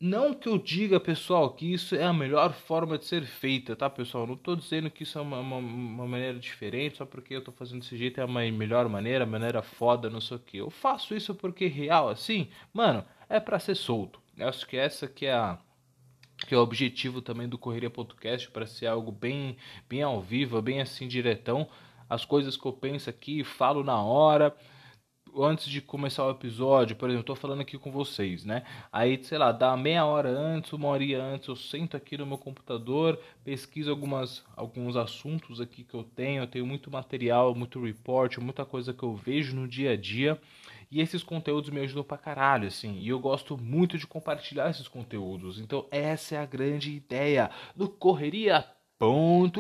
Não 0.02 0.34
que 0.34 0.48
eu 0.48 0.58
diga, 0.58 0.98
pessoal, 0.98 1.54
que 1.54 1.74
isso 1.74 1.94
é 1.94 2.06
a 2.06 2.14
melhor 2.14 2.54
forma 2.54 2.98
de 2.98 3.06
ser 3.06 3.26
feita, 3.26 3.76
tá, 3.76 3.90
pessoal? 3.90 4.26
Não 4.26 4.38
tô 4.38 4.56
dizendo 4.56 4.90
que 4.90 5.04
isso 5.04 5.20
é 5.20 5.22
uma, 5.22 5.40
uma, 5.42 5.58
uma 5.58 6.08
maneira 6.08 6.40
diferente, 6.40 6.98
só 6.98 7.06
porque 7.06 7.36
eu 7.36 7.44
tô 7.44 7.52
fazendo 7.52 7.82
desse 7.82 7.98
jeito 7.98 8.22
é 8.22 8.24
uma 8.24 8.50
melhor 8.50 8.88
maneira, 8.88 9.26
maneira 9.26 9.62
foda, 9.62 10.10
não 10.10 10.22
sei 10.22 10.38
o 10.38 10.40
que. 10.40 10.58
Eu 10.58 10.70
faço 10.70 11.14
isso 11.14 11.36
porque 11.36 11.68
real, 11.68 12.08
assim, 12.08 12.48
mano, 12.74 13.04
é 13.28 13.42
para 13.42 13.60
ser 13.60 13.76
solto. 13.76 14.22
Eu 14.38 14.48
acho 14.48 14.66
que 14.66 14.78
essa 14.78 15.06
que 15.06 15.26
é 15.26 15.34
a 15.34 15.60
que 16.48 16.56
é 16.56 16.58
o 16.58 16.62
objetivo 16.62 17.22
também 17.22 17.50
do 17.50 17.58
Correria 17.58 17.90
Podcast 17.90 18.50
para 18.50 18.66
ser 18.66 18.88
algo 18.88 19.12
bem 19.12 19.58
bem 19.90 20.02
ao 20.02 20.22
vivo, 20.22 20.62
bem 20.62 20.80
assim 20.80 21.06
diretão 21.06 21.68
as 22.10 22.26
coisas 22.26 22.58
que 22.58 22.66
eu 22.66 22.74
penso 22.74 23.10
aqui, 23.10 23.44
falo 23.44 23.84
na 23.84 24.02
hora. 24.02 24.56
Antes 25.38 25.68
de 25.68 25.80
começar 25.80 26.26
o 26.26 26.32
episódio, 26.32 26.96
por 26.96 27.08
exemplo, 27.08 27.22
eu 27.22 27.26
tô 27.26 27.36
falando 27.36 27.62
aqui 27.62 27.78
com 27.78 27.92
vocês, 27.92 28.44
né? 28.44 28.64
Aí, 28.92 29.24
sei 29.24 29.38
lá, 29.38 29.52
dá 29.52 29.78
meia 29.78 30.04
hora 30.04 30.28
antes, 30.30 30.74
uma 30.74 30.88
hora 30.88 31.22
antes, 31.22 31.48
eu 31.48 31.56
sento 31.56 31.96
aqui 31.96 32.18
no 32.18 32.26
meu 32.26 32.38
computador, 32.38 33.20
pesquiso 33.44 33.92
algumas, 33.92 34.44
alguns 34.56 34.96
assuntos 34.96 35.62
aqui 35.62 35.84
que 35.84 35.94
eu 35.94 36.04
tenho. 36.04 36.42
Eu 36.42 36.48
tenho 36.48 36.66
muito 36.66 36.90
material, 36.90 37.54
muito 37.54 37.80
report, 37.80 38.38
muita 38.40 38.66
coisa 38.66 38.92
que 38.92 39.04
eu 39.04 39.16
vejo 39.16 39.56
no 39.56 39.68
dia 39.68 39.92
a 39.92 39.96
dia. 39.96 40.42
E 40.92 41.00
esses 41.00 41.22
conteúdos 41.22 41.70
me 41.70 41.80
ajudam 41.82 42.04
pra 42.04 42.18
caralho, 42.18 42.68
assim. 42.68 42.98
E 43.00 43.10
eu 43.10 43.20
gosto 43.20 43.56
muito 43.56 44.00
de 44.00 44.08
compartilhar 44.08 44.72
esses 44.72 44.88
conteúdos. 44.88 45.60
Então, 45.60 45.86
essa 45.92 46.36
é 46.36 46.38
a 46.40 46.46
grande 46.46 46.92
ideia 46.92 47.52
do 47.76 47.88
Correria 47.88 48.66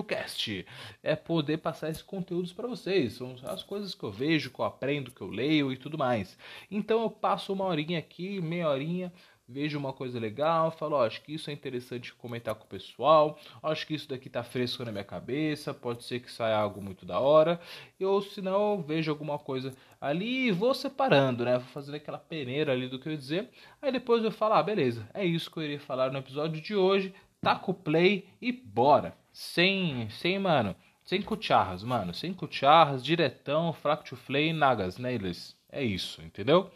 Cast 0.05 0.65
é 1.01 1.15
poder 1.15 1.59
passar 1.59 1.89
esses 1.89 2.01
conteúdos 2.01 2.51
para 2.51 2.67
vocês. 2.67 3.13
São 3.13 3.35
as 3.43 3.63
coisas 3.63 3.95
que 3.95 4.03
eu 4.03 4.11
vejo, 4.11 4.49
que 4.49 4.59
eu 4.59 4.65
aprendo, 4.65 5.11
que 5.11 5.21
eu 5.21 5.27
leio 5.27 5.71
e 5.71 5.77
tudo 5.77 5.97
mais. 5.97 6.37
Então 6.69 7.03
eu 7.03 7.09
passo 7.09 7.53
uma 7.53 7.63
horinha 7.63 7.99
aqui, 7.99 8.41
meia 8.41 8.67
horinha, 8.67 9.13
vejo 9.49 9.79
uma 9.79 9.91
coisa 9.91 10.19
legal, 10.19 10.69
falo, 10.71 10.97
acho 10.97 11.21
que 11.23 11.33
isso 11.33 11.49
é 11.49 11.53
interessante 11.53 12.13
comentar 12.13 12.53
com 12.53 12.65
o 12.65 12.67
pessoal, 12.67 13.39
acho 13.63 13.87
que 13.87 13.95
isso 13.95 14.07
daqui 14.07 14.29
tá 14.29 14.43
fresco 14.43 14.85
na 14.85 14.91
minha 14.91 15.03
cabeça, 15.03 15.73
pode 15.73 16.03
ser 16.03 16.19
que 16.19 16.31
saia 16.31 16.55
algo 16.55 16.81
muito 16.81 17.03
da 17.05 17.19
hora, 17.19 17.59
ou 17.99 18.21
se 18.21 18.41
não, 18.41 18.83
vejo 18.83 19.09
alguma 19.09 19.39
coisa 19.39 19.73
ali 19.99 20.47
e 20.47 20.51
vou 20.51 20.73
separando, 20.73 21.43
né? 21.43 21.57
Vou 21.57 21.67
fazendo 21.69 21.95
aquela 21.95 22.19
peneira 22.19 22.73
ali 22.73 22.87
do 22.87 22.99
que 22.99 23.07
eu 23.07 23.13
ia 23.13 23.17
dizer, 23.17 23.49
aí 23.81 23.91
depois 23.91 24.23
eu 24.23 24.31
falo, 24.31 24.53
ah, 24.53 24.63
beleza, 24.63 25.09
é 25.13 25.25
isso 25.25 25.49
que 25.49 25.57
eu 25.57 25.63
iria 25.63 25.79
falar 25.79 26.11
no 26.11 26.19
episódio 26.19 26.61
de 26.61 26.75
hoje, 26.75 27.11
taca 27.41 27.71
o 27.71 27.73
play 27.73 28.27
e 28.39 28.51
bora! 28.51 29.17
Sem, 29.39 30.09
sem, 30.09 30.37
mano, 30.37 30.75
sem 31.05 31.21
cucharras, 31.21 31.81
mano, 31.81 32.13
sem 32.13 32.33
cucharras, 32.33 33.01
diretão, 33.01 33.71
fraco 33.71 34.03
to 34.03 34.17
flay, 34.17 34.51
nagas, 34.51 34.97
neles. 34.97 35.57
É 35.71 35.81
isso, 35.81 36.21
entendeu? 36.21 36.69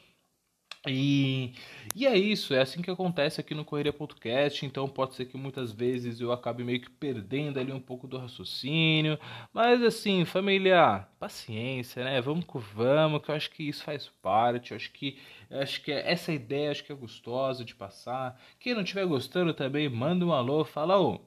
E, 0.87 1.51
e 1.93 2.05
é 2.07 2.17
isso, 2.17 2.53
é 2.53 2.61
assim 2.61 2.81
que 2.81 2.89
acontece 2.89 3.41
aqui 3.41 3.53
no 3.53 3.65
Correria 3.65 3.91
Podcast, 3.91 4.65
então 4.65 4.87
pode 4.87 5.15
ser 5.15 5.25
que 5.25 5.35
muitas 5.35 5.73
vezes 5.73 6.21
eu 6.21 6.31
acabe 6.31 6.63
meio 6.63 6.79
que 6.79 6.89
perdendo 6.89 7.59
ali 7.59 7.73
um 7.73 7.81
pouco 7.81 8.07
do 8.07 8.17
raciocínio, 8.17 9.19
mas 9.53 9.83
assim, 9.83 10.23
família, 10.23 11.05
paciência, 11.19 12.03
né? 12.05 12.21
Vamos 12.21 12.45
que 12.45 12.57
vamos, 12.57 13.21
que 13.21 13.29
eu 13.29 13.35
acho 13.35 13.51
que 13.51 13.63
isso 13.63 13.83
faz 13.83 14.07
parte, 14.21 14.71
eu 14.71 14.77
acho 14.77 14.91
que 14.93 15.19
eu 15.49 15.59
acho 15.59 15.81
que 15.81 15.91
é, 15.91 16.09
essa 16.09 16.31
ideia 16.31 16.71
acho 16.71 16.83
que 16.85 16.93
é 16.93 16.95
gostosa 16.95 17.65
de 17.65 17.75
passar. 17.75 18.41
Quem 18.57 18.73
não 18.73 18.83
estiver 18.83 19.05
gostando 19.05 19.53
também, 19.53 19.89
manda 19.89 20.25
um 20.25 20.31
alô, 20.33 20.63
fala, 20.63 20.99
ô, 20.99 21.19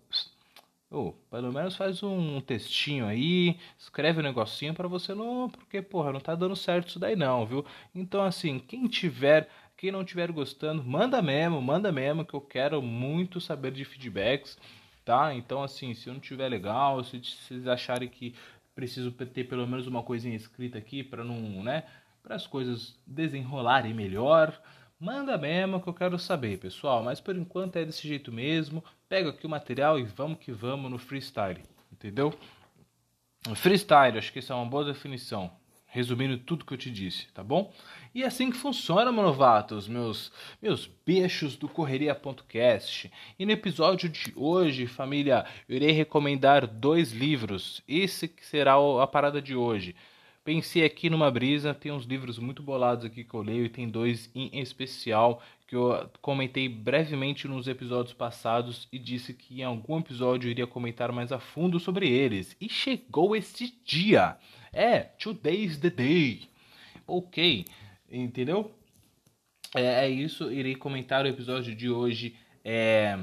ou, 0.90 1.12
pelo 1.30 1.52
menos 1.52 1.76
faz 1.76 2.02
um 2.02 2.40
textinho 2.40 3.06
aí, 3.06 3.58
escreve 3.78 4.20
um 4.20 4.22
negocinho 4.22 4.72
para 4.72 4.86
você 4.86 5.14
não, 5.14 5.50
porque 5.50 5.82
porra, 5.82 6.12
não 6.12 6.20
tá 6.20 6.34
dando 6.34 6.54
certo 6.54 6.88
isso 6.88 6.98
daí 6.98 7.16
não, 7.16 7.44
viu? 7.44 7.64
Então 7.94 8.22
assim, 8.22 8.58
quem 8.58 8.86
tiver, 8.86 9.48
quem 9.76 9.90
não 9.90 10.04
tiver 10.04 10.30
gostando, 10.30 10.84
manda 10.84 11.20
mesmo, 11.20 11.60
manda 11.60 11.90
mesmo 11.90 12.24
que 12.24 12.34
eu 12.34 12.40
quero 12.40 12.80
muito 12.80 13.40
saber 13.40 13.72
de 13.72 13.84
feedbacks, 13.84 14.56
tá? 15.04 15.34
Então 15.34 15.62
assim, 15.62 15.92
se 15.94 16.08
não 16.08 16.20
tiver 16.20 16.48
legal, 16.48 17.02
se 17.02 17.18
vocês 17.18 17.66
acharem 17.66 18.08
que 18.08 18.34
preciso 18.74 19.10
ter 19.10 19.44
pelo 19.44 19.66
menos 19.66 19.86
uma 19.86 20.02
coisinha 20.02 20.36
escrita 20.36 20.78
aqui 20.78 21.02
para 21.02 21.24
não, 21.24 21.62
né, 21.62 21.84
para 22.22 22.36
as 22.36 22.46
coisas 22.46 22.94
desenrolarem 23.06 23.94
melhor, 23.94 24.60
Manda 24.98 25.36
mesmo 25.36 25.80
que 25.80 25.88
eu 25.88 25.94
quero 25.94 26.18
saber, 26.18 26.58
pessoal. 26.58 27.02
Mas 27.02 27.20
por 27.20 27.36
enquanto 27.36 27.76
é 27.76 27.84
desse 27.84 28.08
jeito 28.08 28.32
mesmo. 28.32 28.82
Pega 29.08 29.30
aqui 29.30 29.46
o 29.46 29.50
material 29.50 29.98
e 29.98 30.04
vamos 30.04 30.38
que 30.38 30.50
vamos 30.50 30.90
no 30.90 30.98
freestyle, 30.98 31.62
entendeu? 31.92 32.32
Freestyle, 33.54 34.18
acho 34.18 34.32
que 34.32 34.40
essa 34.40 34.52
é 34.52 34.56
uma 34.56 34.66
boa 34.66 34.84
definição. 34.84 35.50
Resumindo 35.86 36.36
tudo 36.36 36.64
que 36.64 36.74
eu 36.74 36.78
te 36.78 36.90
disse, 36.90 37.28
tá 37.32 37.44
bom? 37.44 37.72
E 38.14 38.22
é 38.22 38.26
assim 38.26 38.50
que 38.50 38.56
funciona, 38.56 39.12
meu 39.12 39.22
novatos, 39.22 39.86
meus, 39.86 40.32
meus 40.60 40.90
bichos 41.06 41.56
do 41.56 41.68
Correria.cast. 41.68 43.10
E 43.38 43.46
no 43.46 43.52
episódio 43.52 44.08
de 44.08 44.32
hoje, 44.34 44.86
família, 44.86 45.46
eu 45.68 45.76
irei 45.76 45.92
recomendar 45.92 46.66
dois 46.66 47.12
livros. 47.12 47.82
Esse 47.86 48.26
que 48.26 48.44
será 48.44 48.74
a 49.00 49.06
parada 49.06 49.40
de 49.40 49.54
hoje. 49.54 49.94
Pensei 50.46 50.84
aqui 50.84 51.10
numa 51.10 51.28
brisa, 51.28 51.74
tem 51.74 51.90
uns 51.90 52.04
livros 52.04 52.38
muito 52.38 52.62
bolados 52.62 53.04
aqui 53.04 53.24
que 53.24 53.34
eu 53.34 53.42
leio 53.42 53.64
e 53.64 53.68
tem 53.68 53.88
dois 53.88 54.30
em 54.32 54.60
especial 54.60 55.42
que 55.66 55.74
eu 55.74 56.08
comentei 56.22 56.68
brevemente 56.68 57.48
nos 57.48 57.66
episódios 57.66 58.14
passados 58.14 58.86
e 58.92 58.98
disse 59.00 59.34
que 59.34 59.60
em 59.60 59.64
algum 59.64 59.98
episódio 59.98 60.46
eu 60.46 60.52
iria 60.52 60.64
comentar 60.64 61.10
mais 61.10 61.32
a 61.32 61.40
fundo 61.40 61.80
sobre 61.80 62.08
eles. 62.08 62.56
E 62.60 62.68
chegou 62.68 63.34
este 63.34 63.76
dia. 63.84 64.36
É, 64.72 65.00
today's 65.00 65.78
the 65.78 65.90
day. 65.90 66.48
Ok, 67.08 67.64
entendeu? 68.08 68.70
É, 69.74 70.04
é 70.04 70.08
isso, 70.08 70.52
irei 70.52 70.76
comentar 70.76 71.24
o 71.24 71.28
episódio 71.28 71.74
de 71.74 71.90
hoje. 71.90 72.36
É 72.64 73.18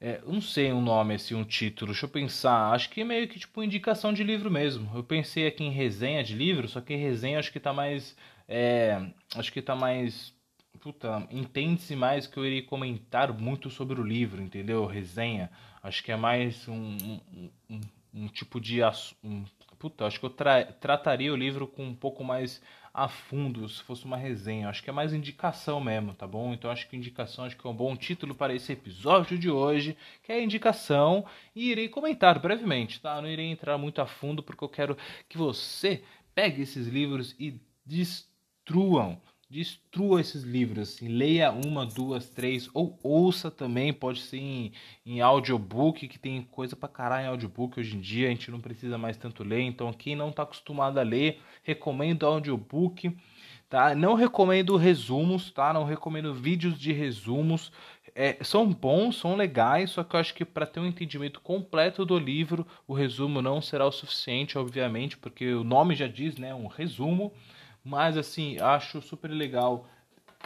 é, 0.00 0.20
não 0.26 0.40
sei 0.40 0.72
um 0.72 0.80
nome, 0.80 1.14
assim, 1.14 1.34
um 1.34 1.44
título. 1.44 1.92
Deixa 1.92 2.06
eu 2.06 2.10
pensar. 2.10 2.72
Acho 2.72 2.90
que 2.90 3.00
é 3.00 3.04
meio 3.04 3.26
que 3.28 3.38
tipo 3.38 3.62
indicação 3.62 4.12
de 4.12 4.22
livro 4.22 4.50
mesmo. 4.50 4.90
Eu 4.94 5.02
pensei 5.02 5.46
aqui 5.46 5.64
em 5.64 5.70
resenha 5.70 6.22
de 6.22 6.34
livro, 6.34 6.68
só 6.68 6.80
que 6.80 6.94
resenha 6.94 7.38
acho 7.38 7.52
que 7.52 7.60
tá 7.60 7.72
mais. 7.72 8.16
É, 8.46 9.00
acho 9.34 9.52
que 9.52 9.62
tá 9.62 9.74
mais. 9.74 10.34
Puta, 10.80 11.26
entende-se 11.30 11.96
mais 11.96 12.26
que 12.26 12.36
eu 12.36 12.44
irei 12.44 12.62
comentar 12.62 13.32
muito 13.32 13.70
sobre 13.70 14.00
o 14.00 14.04
livro, 14.04 14.42
entendeu? 14.42 14.84
Resenha. 14.86 15.50
Acho 15.82 16.04
que 16.04 16.12
é 16.12 16.16
mais 16.16 16.68
um, 16.68 16.74
um, 16.74 17.50
um, 17.70 17.80
um 18.14 18.28
tipo 18.28 18.60
de. 18.60 18.80
Um, 19.24 19.44
puta, 19.78 20.04
acho 20.06 20.20
que 20.20 20.26
eu 20.26 20.30
tra 20.30 20.64
trataria 20.64 21.32
o 21.32 21.36
livro 21.36 21.66
com 21.66 21.84
um 21.84 21.94
pouco 21.94 22.22
mais 22.22 22.60
a 22.96 23.08
fundo 23.08 23.68
se 23.68 23.82
fosse 23.82 24.06
uma 24.06 24.16
resenha. 24.16 24.70
Acho 24.70 24.82
que 24.82 24.88
é 24.88 24.92
mais 24.92 25.12
indicação 25.12 25.78
mesmo, 25.78 26.14
tá 26.14 26.26
bom? 26.26 26.54
Então 26.54 26.70
acho 26.70 26.88
que 26.88 26.96
indicação 26.96 27.44
acho 27.44 27.54
que 27.54 27.66
é 27.66 27.68
um 27.68 27.74
bom 27.74 27.94
título 27.94 28.34
para 28.34 28.54
esse 28.54 28.72
episódio 28.72 29.38
de 29.38 29.50
hoje, 29.50 29.94
que 30.22 30.32
é 30.32 30.42
indicação, 30.42 31.22
e 31.54 31.70
irei 31.70 31.90
comentar 31.90 32.38
brevemente, 32.38 32.98
tá? 32.98 33.20
Não 33.20 33.28
irei 33.28 33.50
entrar 33.50 33.76
muito 33.76 34.00
a 34.00 34.06
fundo 34.06 34.42
porque 34.42 34.64
eu 34.64 34.68
quero 34.70 34.96
que 35.28 35.36
você 35.36 36.02
pegue 36.34 36.62
esses 36.62 36.86
livros 36.86 37.36
e 37.38 37.60
destruam 37.84 39.20
destrua 39.48 40.20
esses 40.20 40.42
livros, 40.42 40.88
assim, 40.88 41.08
leia 41.08 41.52
uma, 41.52 41.86
duas, 41.86 42.28
três, 42.28 42.68
ou 42.74 42.98
ouça 43.02 43.50
também, 43.50 43.92
pode 43.92 44.20
ser 44.20 44.38
em, 44.38 44.72
em 45.04 45.20
audiobook, 45.20 46.08
que 46.08 46.18
tem 46.18 46.42
coisa 46.42 46.74
pra 46.74 46.88
caralho 46.88 47.26
em 47.26 47.28
audiobook 47.28 47.78
hoje 47.78 47.96
em 47.96 48.00
dia, 48.00 48.26
a 48.26 48.30
gente 48.30 48.50
não 48.50 48.60
precisa 48.60 48.98
mais 48.98 49.16
tanto 49.16 49.44
ler, 49.44 49.60
então 49.60 49.92
quem 49.92 50.16
não 50.16 50.32
tá 50.32 50.42
acostumado 50.42 50.98
a 50.98 51.02
ler, 51.02 51.40
recomendo 51.62 52.26
audiobook, 52.26 53.16
tá? 53.68 53.94
Não 53.94 54.14
recomendo 54.14 54.76
resumos, 54.76 55.50
tá? 55.52 55.72
Não 55.72 55.84
recomendo 55.84 56.34
vídeos 56.34 56.78
de 56.78 56.92
resumos. 56.92 57.72
É, 58.14 58.38
são 58.42 58.72
bons, 58.72 59.18
são 59.18 59.36
legais, 59.36 59.90
só 59.90 60.02
que 60.02 60.16
eu 60.16 60.20
acho 60.20 60.34
que 60.34 60.44
para 60.44 60.66
ter 60.66 60.80
um 60.80 60.86
entendimento 60.86 61.40
completo 61.40 62.04
do 62.04 62.18
livro, 62.18 62.66
o 62.86 62.94
resumo 62.94 63.42
não 63.42 63.60
será 63.60 63.86
o 63.86 63.92
suficiente, 63.92 64.56
obviamente, 64.58 65.16
porque 65.16 65.52
o 65.52 65.62
nome 65.62 65.94
já 65.94 66.08
diz, 66.08 66.36
né? 66.36 66.54
Um 66.54 66.66
resumo. 66.66 67.32
Mas 67.86 68.16
assim, 68.16 68.58
acho 68.58 69.00
super 69.00 69.28
legal 69.28 69.88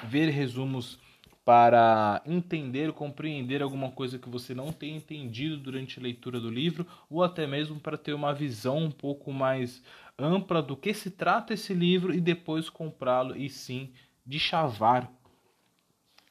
ver 0.05 0.29
resumos 0.29 0.99
para 1.43 2.21
entender, 2.27 2.93
compreender 2.93 3.63
alguma 3.63 3.91
coisa 3.91 4.19
que 4.19 4.29
você 4.29 4.55
não 4.55 4.71
tenha 4.71 4.99
entendido 4.99 5.57
durante 5.57 5.99
a 5.99 6.03
leitura 6.03 6.39
do 6.39 6.51
livro, 6.51 6.87
ou 7.09 7.25
até 7.25 7.47
mesmo 7.47 7.81
para 7.81 7.97
ter 7.97 8.13
uma 8.13 8.35
visão 8.35 8.77
um 8.77 8.91
pouco 8.91 9.33
mais 9.33 9.83
ampla 10.19 10.61
do 10.61 10.77
que 10.77 10.93
se 10.93 11.11
trata 11.11 11.55
esse 11.55 11.73
livro 11.73 12.13
e 12.13 12.21
depois 12.21 12.69
comprá-lo 12.69 13.35
e 13.35 13.49
sim 13.49 13.91
de 14.27 14.39
chavar 14.39 15.11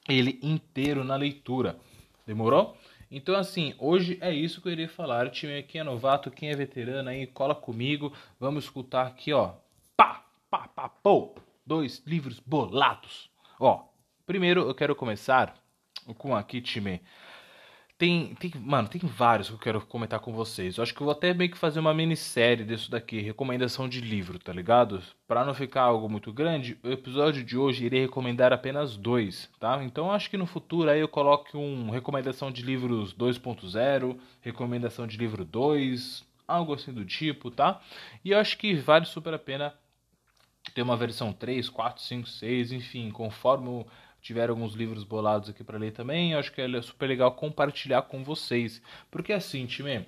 ele 0.08 0.40
inteiro 0.44 1.04
na 1.04 1.16
leitura. 1.16 1.80
Demorou? 2.24 2.78
Então, 3.10 3.34
assim, 3.34 3.74
hoje 3.80 4.20
é 4.22 4.32
isso 4.32 4.62
que 4.62 4.68
eu 4.68 4.74
irei 4.74 4.88
falar. 4.88 5.32
time, 5.32 5.64
quem 5.64 5.82
é 5.82 5.84
novato, 5.84 6.30
quem 6.30 6.52
é 6.52 6.56
veterano 6.56 7.10
aí, 7.10 7.26
cola 7.26 7.56
comigo. 7.56 8.14
Vamos 8.40 8.66
escutar 8.66 9.08
aqui, 9.08 9.34
ó. 9.34 9.56
Pá, 10.50 10.68
pá. 10.68 10.92
Dois 11.64 12.02
livros 12.08 12.40
bolados. 12.40 13.30
Ó, 13.60 13.84
primeiro 14.26 14.62
eu 14.62 14.74
quero 14.74 14.96
começar 14.96 15.56
com 16.18 16.36
aqui, 16.36 16.60
time. 16.60 17.02
Tem, 18.00 18.34
tem, 18.36 18.52
mano, 18.56 18.88
tem 18.88 19.02
vários 19.02 19.50
que 19.50 19.54
eu 19.54 19.60
quero 19.60 19.86
comentar 19.86 20.20
com 20.22 20.34
vocês. 20.34 20.78
Eu 20.78 20.84
acho 20.84 20.96
que 20.96 21.02
eu 21.02 21.06
vou 21.06 21.12
até 21.12 21.34
meio 21.34 21.52
que 21.52 21.58
fazer 21.58 21.80
uma 21.80 21.94
minissérie 21.94 22.66
disso 22.66 22.90
daqui, 22.90 23.20
recomendação 23.20 23.88
de 23.88 24.02
livro, 24.02 24.40
tá 24.40 24.54
ligado? 24.54 25.04
Para 25.28 25.46
não 25.46 25.54
ficar 25.54 25.82
algo 25.82 26.10
muito 26.10 26.32
grande, 26.34 26.80
o 26.82 26.90
episódio 26.90 27.44
de 27.44 27.58
hoje 27.58 27.86
irei 27.86 28.02
recomendar 28.02 28.52
apenas 28.54 28.96
dois, 28.96 29.50
tá? 29.60 29.84
Então 29.84 30.12
acho 30.12 30.30
que 30.30 30.38
no 30.38 30.46
futuro 30.48 30.90
aí 30.90 31.02
eu 31.02 31.10
coloque 31.10 31.58
um 31.58 31.90
recomendação 31.90 32.50
de 32.50 32.64
livros 32.64 33.14
2.0, 33.14 34.18
recomendação 34.42 35.06
de 35.06 35.18
livro 35.18 35.44
2, 35.46 36.26
algo 36.48 36.74
assim 36.74 36.94
do 36.94 37.06
tipo, 37.06 37.52
tá? 37.52 37.82
E 38.24 38.32
eu 38.32 38.40
acho 38.40 38.58
que 38.58 38.74
vale 38.76 39.06
super 39.06 39.34
a 39.34 39.40
pena 39.40 39.76
ter 40.72 40.82
uma 40.82 40.98
versão 40.98 41.32
3, 41.32 41.70
4, 41.70 42.04
5, 42.04 42.28
6, 42.28 42.72
enfim, 42.72 43.12
conforme 43.12 43.86
tiveram 44.22 44.54
alguns 44.54 44.74
livros 44.74 45.04
bolados 45.04 45.50
aqui 45.50 45.64
para 45.64 45.78
ler 45.78 45.92
também. 45.92 46.36
Acho 46.36 46.52
que 46.52 46.62
é 46.62 46.82
super 46.82 47.08
legal 47.08 47.32
compartilhar 47.32 48.04
com 48.04 48.24
vocês. 48.24 48.82
Porque 49.10 49.34
assim, 49.34 49.66
time, 49.66 50.06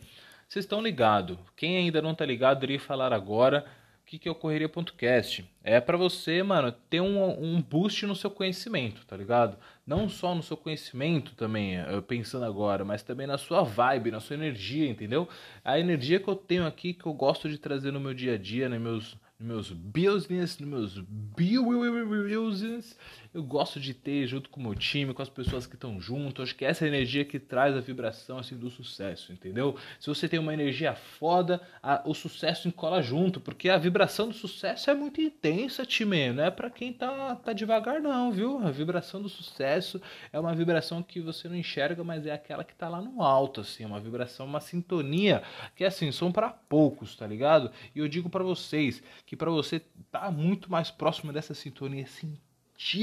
vocês 0.48 0.66
estão 0.66 0.82
ligados. 0.82 1.38
Quem 1.56 1.78
ainda 1.78 2.02
não 2.02 2.14
tá 2.14 2.26
ligado, 2.26 2.64
iria 2.64 2.80
falar 2.80 3.14
agora 3.14 3.66
o 4.02 4.06
que, 4.12 4.20
que 4.20 4.28
é 4.28 4.32
o 4.32 4.36
Correria.cast. 4.36 5.46
É 5.64 5.80
para 5.80 5.96
você, 5.96 6.44
mano, 6.44 6.72
ter 6.90 7.00
um, 7.00 7.42
um 7.42 7.62
boost 7.62 8.06
no 8.06 8.16
seu 8.16 8.30
conhecimento, 8.30 9.06
tá 9.06 9.16
ligado? 9.16 9.58
Não 9.88 10.10
só 10.10 10.36
no 10.36 10.44
seu 10.44 10.58
conhecimento 10.58 11.34
também, 11.36 11.78
pensando 12.06 12.44
agora, 12.44 12.84
mas 12.84 13.02
também 13.04 13.26
na 13.26 13.38
sua 13.38 13.64
vibe, 13.64 14.12
na 14.12 14.20
sua 14.20 14.36
energia, 14.36 14.90
entendeu? 14.90 15.30
A 15.64 15.80
energia 15.80 16.20
que 16.20 16.28
eu 16.28 16.36
tenho 16.36 16.68
aqui, 16.68 16.94
que 16.94 17.06
eu 17.06 17.14
gosto 17.14 17.48
de 17.48 17.58
trazer 17.58 17.92
no 17.92 18.00
meu 18.02 18.14
dia 18.14 18.34
a 18.34 18.38
dia, 18.38 18.68
nos 18.68 18.82
meus, 18.82 19.18
nos 19.42 19.72
meus 19.72 20.26
business, 20.26 20.60
nos 20.60 20.70
meus 20.70 21.00
business, 21.36 22.98
eu 23.34 23.42
gosto 23.42 23.80
de 23.80 23.94
ter 23.94 24.28
junto 24.28 24.50
com 24.50 24.60
o 24.60 24.64
meu 24.64 24.76
time, 24.76 25.14
com 25.14 25.22
as 25.22 25.30
pessoas 25.30 25.66
que 25.66 25.76
estão 25.76 26.02
junto. 26.02 26.42
Acho 26.42 26.54
que 26.54 26.66
essa 26.66 26.84
é 26.84 26.86
a 26.86 26.90
energia 26.90 27.24
que 27.24 27.40
traz 27.40 27.76
a 27.76 27.80
vibração 27.80 28.38
assim 28.38 28.58
do 28.58 28.70
sucesso, 28.70 29.32
entendeu? 29.32 29.78
Se 30.00 30.08
você 30.08 30.28
tem 30.28 30.38
uma 30.38 30.54
energia 30.54 30.94
foda, 30.94 31.62
a, 31.82 32.02
o 32.06 32.14
sucesso 32.14 32.68
encola 32.68 33.02
junto, 33.02 33.40
porque 33.40 33.70
a 33.70 33.78
vibração 33.78 34.28
do 34.28 34.34
sucesso 34.34 34.90
é 34.90 34.94
muito 34.94 35.22
intensa, 35.22 35.86
time. 35.86 36.34
Não 36.34 36.44
é 36.44 36.52
para 36.52 36.70
quem 36.70 36.92
tá, 36.92 37.36
tá 37.36 37.54
devagar, 37.54 38.02
não, 38.02 38.32
viu? 38.32 38.60
A 38.60 38.70
vibração 38.70 39.22
do 39.22 39.30
sucesso 39.30 40.02
é 40.34 40.40
uma 40.40 40.54
vibração 40.54 41.02
que 41.02 41.22
você 41.22 41.48
não 41.48 41.56
enxerga, 41.56 42.04
mas 42.04 42.26
é 42.26 42.34
aquela 42.34 42.66
que 42.66 42.76
tá 42.76 42.90
lá 42.90 43.02
no 43.02 43.24
alto, 43.24 43.62
assim, 43.62 43.86
uma 43.86 44.00
vibração, 44.00 44.46
uma 44.46 44.60
sintonia 44.60 45.42
que 45.74 45.86
assim 45.86 46.12
são 46.12 46.32
para 46.34 46.50
poucos, 46.50 47.16
tá 47.16 47.26
ligado? 47.26 47.72
E 47.96 48.00
eu 48.00 48.10
digo 48.10 48.30
para 48.30 48.44
vocês 48.44 49.02
que 49.32 49.38
para 49.38 49.50
você 49.50 49.80
tá 50.12 50.30
muito 50.30 50.70
mais 50.70 50.92
próximo 50.92 51.32
dessa 51.32 51.54
sintonia, 51.54 52.04
assim 52.04 52.38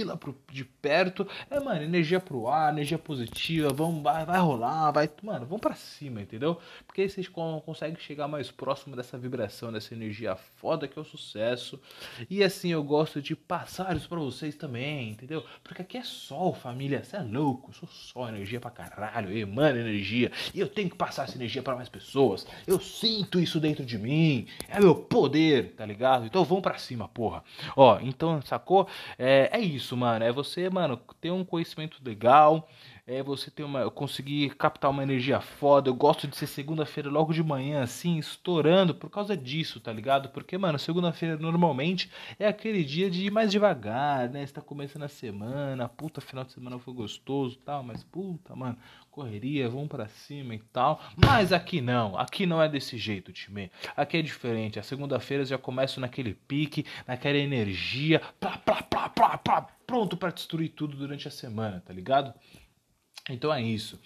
lá 0.04 0.16
pro, 0.16 0.37
de 0.50 0.64
perto. 0.64 1.26
É, 1.50 1.61
mano, 1.61 1.82
energia 1.82 2.20
pro 2.20 2.49
ar, 2.49 2.73
energia 2.73 2.99
positiva, 2.99 3.72
vamos, 3.72 4.02
vai, 4.02 4.24
vai 4.24 4.40
rolar, 4.40 4.90
vai. 4.90 5.09
Mano, 5.22 5.46
vamos 5.46 5.61
pra 5.61 5.74
cima, 5.74 6.20
entendeu? 6.20 6.59
Porque 6.87 7.02
aí 7.02 7.09
vocês 7.09 7.29
conseguem 7.29 7.98
chegar 7.98 8.29
mais 8.29 8.50
próximo 8.50 8.96
dessa 8.96 9.16
vibração, 9.16 9.72
dessa 9.72 9.94
energia 9.94 10.37
foda 10.37 10.88
que 10.88 10.98
é 10.98 11.02
o 11.02 11.05
sucesso. 11.05 11.81
E 12.29 12.42
assim, 12.42 12.70
eu 12.70 12.83
gosto 12.83 13.22
de 13.22 13.37
passar 13.37 13.96
isso 13.96 14.09
pra 14.09 14.18
vocês 14.18 14.57
também, 14.57 15.11
entendeu? 15.11 15.44
Porque 15.62 15.83
aqui 15.83 15.96
é 15.96 16.02
sol, 16.02 16.52
família. 16.55 17.05
Você 17.05 17.16
é 17.16 17.22
louco, 17.22 17.70
eu 17.70 17.74
sou 17.74 17.88
só 17.88 18.29
energia 18.29 18.61
pra 18.61 18.70
caralho, 18.70 19.37
emana 19.37 19.79
energia. 19.79 20.33
E 20.52 20.61
eu 20.61 20.68
tenho 20.68 20.90
que 20.90 20.96
passar 20.96 21.24
essa 21.24 21.37
energia 21.37 21.62
para 21.62 21.76
mais 21.76 21.88
pessoas. 21.88 22.46
Eu 22.66 22.81
sinto 22.81 23.38
isso 23.38 23.61
dentro 23.61 23.85
de 23.85 23.98
mim. 23.98 24.46
É 24.68 24.81
meu 24.81 24.94
poder, 24.94 25.74
tá 25.74 25.87
ligado? 25.87 26.26
Então 26.26 26.44
vamos 26.44 26.62
pra 26.62 26.79
cima, 26.79 27.09
porra. 27.09 27.44
Ó, 27.76 27.98
então, 28.00 28.40
sacou? 28.42 28.88
É, 29.18 29.50
é 29.52 29.61
isso, 29.61 29.67
mano. 29.96 30.24
É 30.24 30.33
você, 30.33 30.70
mano, 30.70 30.96
ter 31.20 31.31
um 31.31 31.44
conhecimento 31.44 31.98
legal. 32.04 32.68
É 33.07 33.22
você 33.22 33.50
ter 33.50 33.62
uma. 33.62 33.90
conseguir 33.90 34.54
captar 34.57 34.90
uma 34.90 35.02
energia 35.02 35.40
foda. 35.40 35.88
Eu 35.88 35.94
gosto 35.94 36.28
de 36.28 36.37
ser 36.37 36.46
segunda-feira 36.46 37.09
logo 37.09 37.33
de 37.33 37.42
manhã, 37.42 37.83
assim, 37.83 38.18
estourando 38.18 38.94
por 38.94 39.09
causa 39.09 39.37
disso, 39.37 39.81
tá 39.81 39.92
ligado? 39.92 40.28
Porque, 40.28 40.59
mano, 40.59 40.78
segunda-feira 40.78 41.37
normalmente 41.38 42.11
é 42.38 42.46
aquele 42.46 42.85
dia 42.85 43.11
de 43.11 43.26
ir 43.26 43.31
mais 43.31 43.50
devagar, 43.50 44.28
né? 44.28 44.46
Você 44.46 44.52
tá 44.52 44.61
começando 44.61 45.04
a 45.04 45.09
semana, 45.09 45.88
puta, 45.88 46.20
final 46.20 46.44
de 46.44 46.52
semana 46.52 46.78
foi 46.78 46.92
gostoso 46.92 47.59
tal, 47.64 47.83
mas 47.83 48.04
puta, 48.04 48.54
mano, 48.54 48.76
correria, 49.18 49.68
vamos 49.68 49.88
para 49.88 50.07
cima 50.07 50.54
e 50.54 50.61
tal. 50.72 51.02
Mas 51.16 51.52
aqui 51.52 51.81
não, 51.81 52.16
aqui 52.16 52.46
não 52.46 52.62
é 52.62 52.68
desse 52.68 52.96
jeito, 52.96 53.33
time. 53.33 53.68
Aqui 53.96 54.18
é 54.18 54.22
diferente. 54.22 54.78
A 54.78 54.83
segunda-feira 54.83 55.44
já 55.44 55.59
começa 55.59 56.00
naquele 56.00 56.35
pique, 56.35 56.87
naquela 57.04 57.37
energia, 57.37 58.20
plá, 58.38 58.57
plá, 58.59 58.81
plá, 58.81 59.09
plá, 59.09 59.37
plá, 59.37 59.62
pronto 59.85 60.16
para 60.16 60.31
destruir 60.31 60.68
tudo 60.68 60.96
durante 60.96 61.26
a 61.26 61.33
semana, 61.33 61.83
tá 61.85 61.92
ligado? 61.92 62.33
Então 63.28 63.52
é 63.52 63.61
isso. 63.61 64.00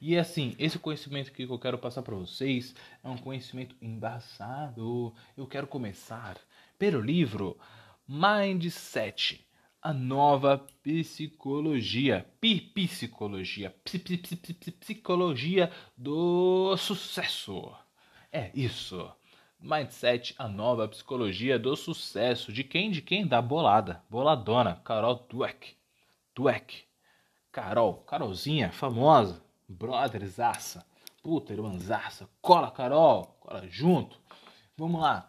E 0.00 0.16
assim, 0.16 0.54
esse 0.58 0.78
conhecimento 0.78 1.30
que 1.30 1.42
eu 1.42 1.58
quero 1.58 1.76
passar 1.76 2.00
para 2.00 2.16
vocês 2.16 2.74
é 3.04 3.08
um 3.08 3.18
conhecimento 3.18 3.76
embaçado. 3.82 5.14
Eu 5.36 5.46
quero 5.46 5.66
começar 5.66 6.38
pelo 6.78 7.02
livro 7.02 7.58
Mindset 8.08 9.43
a 9.84 9.92
nova 9.92 10.64
psicologia, 10.82 12.26
psicologia, 12.40 13.74
psicologia 14.80 15.70
do 15.94 16.74
sucesso. 16.78 17.70
É 18.32 18.50
isso. 18.54 19.12
Mindset, 19.60 20.34
a 20.38 20.48
nova 20.48 20.88
psicologia 20.88 21.58
do 21.58 21.76
sucesso. 21.76 22.50
De 22.50 22.64
quem? 22.64 22.90
De 22.90 23.02
quem? 23.02 23.26
Da 23.26 23.42
bolada. 23.42 24.02
Boladona. 24.08 24.80
Carol 24.82 25.26
Dweck. 25.28 25.76
Dweck. 26.34 26.84
Carol. 27.52 27.96
Carolzinha, 28.06 28.72
famosa. 28.72 29.44
Brotherzaça. 29.68 30.86
Puta, 31.22 31.52
irmãzaça. 31.52 32.26
Cola, 32.40 32.70
Carol. 32.70 33.36
Cola 33.38 33.68
junto. 33.68 34.18
Vamos 34.78 35.02
lá. 35.02 35.28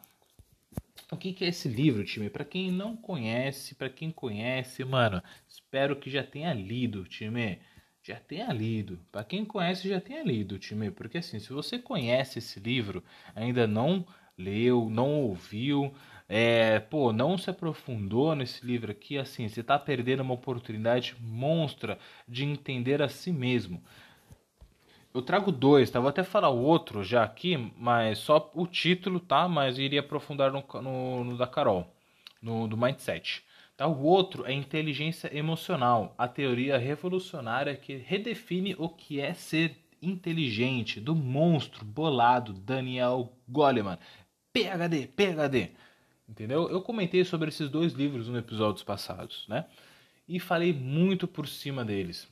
O 1.12 1.18
que, 1.18 1.36
é 1.46 1.48
esse 1.50 1.68
livro, 1.68 2.04
time? 2.04 2.30
Para 2.30 2.44
quem 2.44 2.72
não 2.72 2.98
conhece, 2.98 3.76
para 3.76 3.90
quem 3.90 4.12
conhece, 4.12 4.84
mano, 4.84 5.22
espero 5.48 5.96
que 5.96 6.10
já 6.10 6.24
tenha 6.24 6.54
lido, 6.54 7.06
time. 7.06 7.60
Já 8.02 8.20
tenha 8.20 8.52
lido. 8.52 9.00
Para 9.12 9.24
quem 9.24 9.46
conhece, 9.46 9.88
já 9.88 10.02
tenha 10.02 10.24
lido, 10.24 10.58
time. 10.60 10.90
Porque 10.92 11.20
assim, 11.20 11.40
se 11.40 11.54
você 11.54 11.78
conhece 11.78 12.40
esse 12.40 12.60
livro, 12.60 13.04
ainda 13.36 13.68
não 13.68 14.06
leu, 14.38 14.90
não 14.90 15.22
ouviu, 15.22 15.94
é, 16.28 16.80
pô, 16.80 17.14
não 17.14 17.38
se 17.38 17.50
aprofundou 17.50 18.36
nesse 18.36 18.66
livro 18.66 18.92
aqui, 18.92 19.18
assim, 19.18 19.48
você 19.48 19.64
tá 19.64 19.78
perdendo 19.78 20.22
uma 20.22 20.34
oportunidade 20.34 21.16
monstra 21.20 22.00
de 22.28 22.44
entender 22.44 23.02
a 23.02 23.08
si 23.10 23.32
mesmo. 23.32 23.84
Eu 25.16 25.22
trago 25.22 25.50
dois, 25.50 25.90
tá? 25.90 25.98
Vou 25.98 26.10
até 26.10 26.26
falar 26.26 26.50
o 26.50 26.62
outro 26.62 27.02
já 27.02 27.24
aqui, 27.24 27.72
mas 27.78 28.18
só 28.18 28.52
o 28.54 28.68
título, 28.68 29.18
tá? 29.18 29.48
Mas 29.48 29.78
iria 29.78 30.02
aprofundar 30.02 30.52
no, 30.52 30.62
no, 30.82 31.24
no 31.24 31.38
da 31.38 31.48
Carol, 31.48 31.90
no 32.42 32.68
do 32.68 32.76
Mindset. 32.76 33.42
Tá? 33.78 33.88
O 33.88 34.04
outro 34.04 34.46
é 34.46 34.52
Inteligência 34.52 35.34
Emocional, 35.34 36.14
a 36.18 36.28
teoria 36.28 36.78
revolucionária 36.78 37.78
que 37.78 37.96
redefine 37.96 38.76
o 38.78 38.90
que 38.90 39.22
é 39.22 39.34
ser 39.34 39.78
inteligente, 40.02 41.00
do 41.00 41.16
monstro 41.16 41.86
bolado 41.86 42.52
Daniel 42.52 43.32
Goleman. 43.48 43.98
PHD, 44.52 45.08
PHD. 45.08 45.72
Entendeu? 46.28 46.70
Eu 46.70 46.82
comentei 46.82 47.24
sobre 47.24 47.48
esses 47.48 47.70
dois 47.70 47.94
livros 47.94 48.28
nos 48.28 48.38
episódios 48.38 48.84
passados, 48.84 49.46
né? 49.48 49.64
E 50.28 50.42
falei 50.42 50.74
muito 50.74 51.26
por 51.26 51.48
cima 51.48 51.86
deles. 51.86 52.28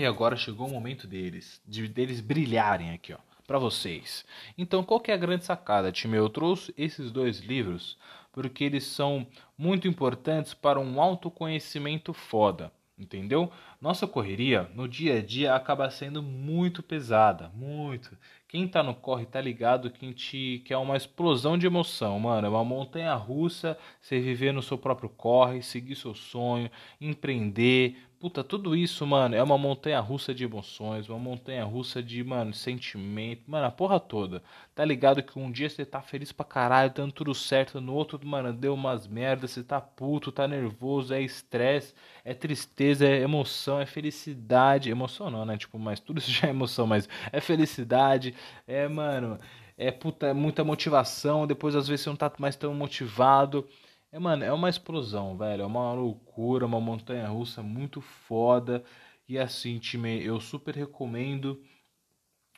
E 0.00 0.06
agora 0.06 0.34
chegou 0.34 0.66
o 0.66 0.70
momento 0.70 1.06
deles, 1.06 1.60
de 1.68 1.86
deles 1.86 2.22
brilharem 2.22 2.90
aqui, 2.90 3.12
ó, 3.12 3.18
para 3.46 3.58
vocês. 3.58 4.24
Então, 4.56 4.82
qual 4.82 4.98
que 4.98 5.10
é 5.10 5.14
a 5.14 5.18
grande 5.18 5.44
sacada, 5.44 5.92
time? 5.92 6.16
Eu 6.16 6.30
trouxe 6.30 6.72
esses 6.74 7.12
dois 7.12 7.40
livros 7.40 7.98
porque 8.32 8.64
eles 8.64 8.84
são 8.84 9.26
muito 9.58 9.86
importantes 9.86 10.54
para 10.54 10.80
um 10.80 10.98
autoconhecimento 10.98 12.14
foda 12.14 12.72
entendeu? 13.00 13.50
Nossa 13.80 14.06
correria 14.06 14.70
no 14.74 14.86
dia 14.86 15.18
a 15.18 15.22
dia 15.22 15.54
acaba 15.54 15.88
sendo 15.90 16.22
muito 16.22 16.82
pesada, 16.82 17.50
muito. 17.54 18.16
Quem 18.46 18.68
tá 18.68 18.82
no 18.82 18.94
corre 18.94 19.24
tá 19.24 19.40
ligado 19.40 19.90
que, 19.90 20.12
te, 20.12 20.62
que 20.66 20.72
é 20.72 20.76
uma 20.76 20.96
explosão 20.96 21.56
de 21.56 21.66
emoção, 21.66 22.18
mano. 22.20 22.46
É 22.46 22.50
uma 22.50 22.64
montanha 22.64 23.14
russa, 23.14 23.78
você 24.00 24.20
viver 24.20 24.52
no 24.52 24.62
seu 24.62 24.76
próprio 24.76 25.08
corre, 25.08 25.62
seguir 25.62 25.96
seu 25.96 26.14
sonho, 26.14 26.70
empreender, 27.00 27.96
Puta, 28.20 28.44
tudo 28.44 28.76
isso, 28.76 29.06
mano, 29.06 29.34
é 29.34 29.42
uma 29.42 29.56
montanha 29.56 29.98
russa 29.98 30.34
de 30.34 30.44
emoções, 30.44 31.08
uma 31.08 31.18
montanha 31.18 31.64
russa 31.64 32.02
de, 32.02 32.22
mano, 32.22 32.52
sentimento, 32.52 33.50
mano, 33.50 33.64
a 33.66 33.70
porra 33.70 33.98
toda. 33.98 34.42
Tá 34.74 34.84
ligado 34.84 35.22
que 35.22 35.38
um 35.38 35.50
dia 35.50 35.70
você 35.70 35.86
tá 35.86 36.02
feliz 36.02 36.30
pra 36.30 36.44
caralho, 36.44 36.92
dando 36.94 37.12
tudo 37.12 37.34
certo, 37.34 37.80
no 37.80 37.94
outro, 37.94 38.20
mano, 38.26 38.52
deu 38.52 38.74
umas 38.74 39.06
merdas, 39.06 39.52
você 39.52 39.62
tá 39.64 39.80
puto, 39.80 40.30
tá 40.30 40.46
nervoso, 40.46 41.14
é 41.14 41.22
estresse, 41.22 41.94
é 42.22 42.34
tristeza, 42.34 43.06
é 43.08 43.20
emoção, 43.22 43.80
é 43.80 43.86
felicidade. 43.86 44.90
Emoção 44.90 45.30
não, 45.30 45.46
né? 45.46 45.56
Tipo, 45.56 45.78
mas 45.78 45.98
tudo 45.98 46.18
isso 46.20 46.30
já 46.30 46.48
é 46.48 46.50
emoção, 46.50 46.86
mas 46.86 47.08
é 47.32 47.40
felicidade, 47.40 48.34
é, 48.66 48.86
mano, 48.86 49.38
é 49.78 49.90
puta, 49.90 50.26
é 50.26 50.32
muita 50.34 50.62
motivação, 50.62 51.46
depois 51.46 51.74
às 51.74 51.88
vezes 51.88 52.02
você 52.04 52.10
não 52.10 52.16
tá 52.16 52.30
mais 52.38 52.54
tão 52.54 52.74
motivado. 52.74 53.66
É, 54.12 54.18
mano, 54.18 54.44
é 54.44 54.52
uma 54.52 54.68
explosão, 54.68 55.36
velho. 55.36 55.62
É 55.62 55.66
uma 55.66 55.92
loucura, 55.92 56.66
uma 56.66 56.80
montanha 56.80 57.28
russa 57.28 57.62
muito 57.62 58.00
foda. 58.00 58.84
E 59.28 59.38
assim, 59.38 59.78
time, 59.78 60.22
eu 60.24 60.40
super 60.40 60.74
recomendo 60.74 61.62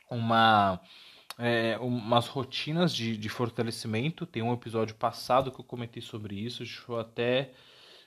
uma. 0.09 0.79
É, 1.37 1.77
umas 1.79 2.27
rotinas 2.27 2.93
de, 2.95 3.17
de 3.17 3.29
fortalecimento. 3.29 4.25
Tem 4.25 4.41
um 4.43 4.53
episódio 4.53 4.95
passado 4.95 5.51
que 5.51 5.59
eu 5.59 5.65
comentei 5.65 6.01
sobre 6.01 6.35
isso. 6.35 6.59
Deixa 6.63 6.83
eu 6.91 6.99
até 6.99 7.51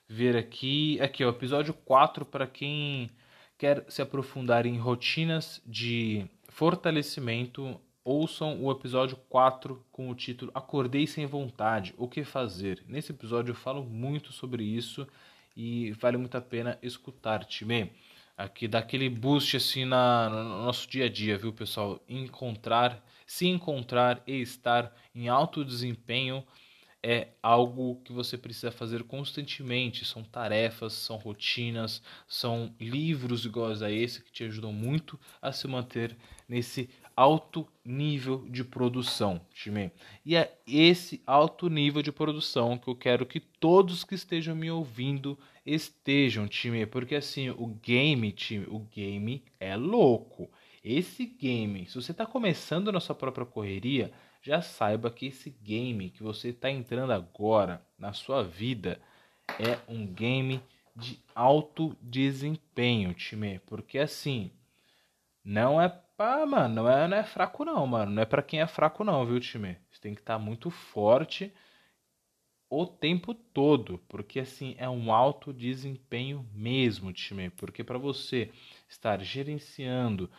ver 0.08 0.36
aqui. 0.36 1.00
Aqui, 1.00 1.24
o 1.24 1.28
episódio 1.30 1.74
4 1.74 2.24
para 2.24 2.46
quem 2.46 3.10
quer 3.58 3.84
se 3.88 4.02
aprofundar 4.02 4.66
em 4.66 4.78
rotinas 4.78 5.62
de 5.66 6.28
fortalecimento 6.48 7.80
ouçam 8.06 8.62
o 8.62 8.70
episódio 8.70 9.16
4 9.28 9.84
com 9.90 10.08
o 10.08 10.14
título 10.14 10.52
Acordei 10.54 11.08
sem 11.08 11.26
vontade, 11.26 11.92
o 11.98 12.06
que 12.06 12.22
fazer. 12.22 12.84
Nesse 12.86 13.10
episódio 13.10 13.50
eu 13.50 13.56
falo 13.56 13.82
muito 13.82 14.32
sobre 14.32 14.62
isso 14.62 15.04
e 15.56 15.90
vale 15.90 16.16
muito 16.16 16.36
a 16.36 16.40
pena 16.40 16.78
escutar, 16.80 17.44
time. 17.44 17.90
Aqui 18.36 18.68
dá 18.68 18.78
aquele 18.78 19.10
boost 19.10 19.56
assim 19.56 19.84
na, 19.84 20.28
no 20.28 20.62
nosso 20.62 20.88
dia 20.88 21.06
a 21.06 21.08
dia, 21.08 21.36
viu, 21.36 21.52
pessoal? 21.52 22.00
Encontrar, 22.08 23.04
se 23.26 23.48
encontrar 23.48 24.22
e 24.24 24.40
estar 24.40 24.94
em 25.12 25.28
alto 25.28 25.64
desempenho 25.64 26.46
é 27.02 27.28
algo 27.42 28.00
que 28.04 28.12
você 28.12 28.38
precisa 28.38 28.70
fazer 28.70 29.02
constantemente. 29.02 30.04
São 30.04 30.22
tarefas, 30.22 30.92
são 30.92 31.16
rotinas, 31.16 32.02
são 32.26 32.72
livros 32.80 33.44
iguais 33.44 33.82
a 33.82 33.90
esse 33.90 34.22
que 34.22 34.30
te 34.30 34.44
ajudam 34.44 34.72
muito 34.72 35.18
a 35.42 35.50
se 35.50 35.66
manter 35.66 36.16
nesse 36.48 36.88
alto 37.16 37.66
nível 37.82 38.46
de 38.50 38.62
produção, 38.62 39.40
time. 39.54 39.90
E 40.24 40.36
é 40.36 40.54
esse 40.66 41.22
alto 41.26 41.70
nível 41.70 42.02
de 42.02 42.12
produção 42.12 42.76
que 42.76 42.88
eu 42.88 42.94
quero 42.94 43.24
que 43.24 43.40
todos 43.40 44.04
que 44.04 44.14
estejam 44.14 44.54
me 44.54 44.70
ouvindo 44.70 45.38
estejam, 45.64 46.46
time, 46.46 46.84
porque 46.84 47.14
assim, 47.14 47.48
o 47.48 47.68
game, 47.82 48.30
time, 48.32 48.66
o 48.68 48.80
game 48.80 49.42
é 49.58 49.74
louco. 49.74 50.50
Esse 50.84 51.24
game, 51.24 51.86
se 51.86 51.94
você 51.94 52.12
está 52.12 52.26
começando 52.26 52.92
na 52.92 53.00
sua 53.00 53.14
própria 53.14 53.46
correria, 53.46 54.12
já 54.42 54.60
saiba 54.60 55.10
que 55.10 55.26
esse 55.26 55.50
game 55.50 56.10
que 56.10 56.22
você 56.22 56.50
está 56.50 56.70
entrando 56.70 57.12
agora 57.12 57.84
na 57.98 58.12
sua 58.12 58.44
vida 58.44 59.00
é 59.58 59.78
um 59.88 60.06
game 60.06 60.60
de 60.94 61.18
alto 61.34 61.96
desempenho, 62.00 63.12
time, 63.14 63.58
porque 63.66 63.98
assim, 63.98 64.50
não 65.44 65.80
é 65.80 65.88
Pá, 66.16 66.44
mano, 66.46 66.74
não 66.76 66.88
é, 66.90 67.06
não 67.08 67.16
é 67.16 67.22
fraco 67.24 67.64
não, 67.64 67.86
mano. 67.86 68.10
Não 68.12 68.22
é 68.22 68.26
para 68.26 68.42
quem 68.42 68.60
é 68.60 68.66
fraco 68.66 69.04
não, 69.04 69.24
viu, 69.26 69.38
time? 69.40 69.76
Você 69.90 70.00
tem 70.00 70.14
que 70.14 70.20
estar 70.20 70.34
tá 70.34 70.38
muito 70.38 70.70
forte 70.70 71.52
o 72.68 72.86
tempo 72.86 73.32
todo, 73.34 73.98
porque 74.08 74.40
assim 74.40 74.74
é 74.78 74.88
um 74.88 75.12
alto 75.12 75.52
desempenho 75.52 76.48
mesmo, 76.52 77.12
time. 77.12 77.50
Porque 77.50 77.84
para 77.84 77.98
você 77.98 78.50
estar 78.88 79.20
gerenciando, 79.22 80.30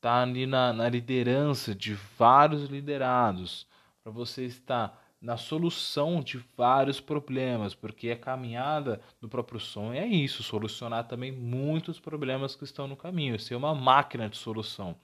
tá 0.00 0.22
ali 0.22 0.46
na, 0.46 0.72
na 0.72 0.88
liderança 0.88 1.74
de 1.74 1.94
vários 1.94 2.64
liderados, 2.70 3.66
para 4.02 4.12
você 4.12 4.44
estar 4.44 5.05
na 5.26 5.36
solução 5.36 6.20
de 6.22 6.38
vários 6.56 7.00
problemas, 7.00 7.74
porque 7.74 8.10
a 8.10 8.16
caminhada 8.16 9.00
do 9.20 9.28
próprio 9.28 9.58
sonho 9.58 9.94
é 9.94 10.06
isso, 10.06 10.40
solucionar 10.44 11.08
também 11.08 11.32
muitos 11.32 11.98
problemas 11.98 12.54
que 12.54 12.62
estão 12.62 12.86
no 12.86 12.96
caminho, 12.96 13.36
ser 13.36 13.56
uma 13.56 13.74
máquina 13.74 14.28
de 14.28 14.36
solução. 14.36 14.94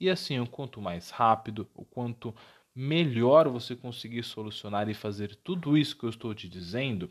E 0.00 0.08
assim, 0.08 0.40
o 0.40 0.46
quanto 0.46 0.80
mais 0.80 1.10
rápido, 1.10 1.68
o 1.74 1.84
quanto 1.84 2.34
melhor 2.74 3.50
você 3.50 3.76
conseguir 3.76 4.22
solucionar 4.22 4.88
e 4.88 4.94
fazer 4.94 5.36
tudo 5.36 5.76
isso 5.76 5.94
que 5.94 6.04
eu 6.04 6.10
estou 6.10 6.34
te 6.34 6.48
dizendo, 6.48 7.10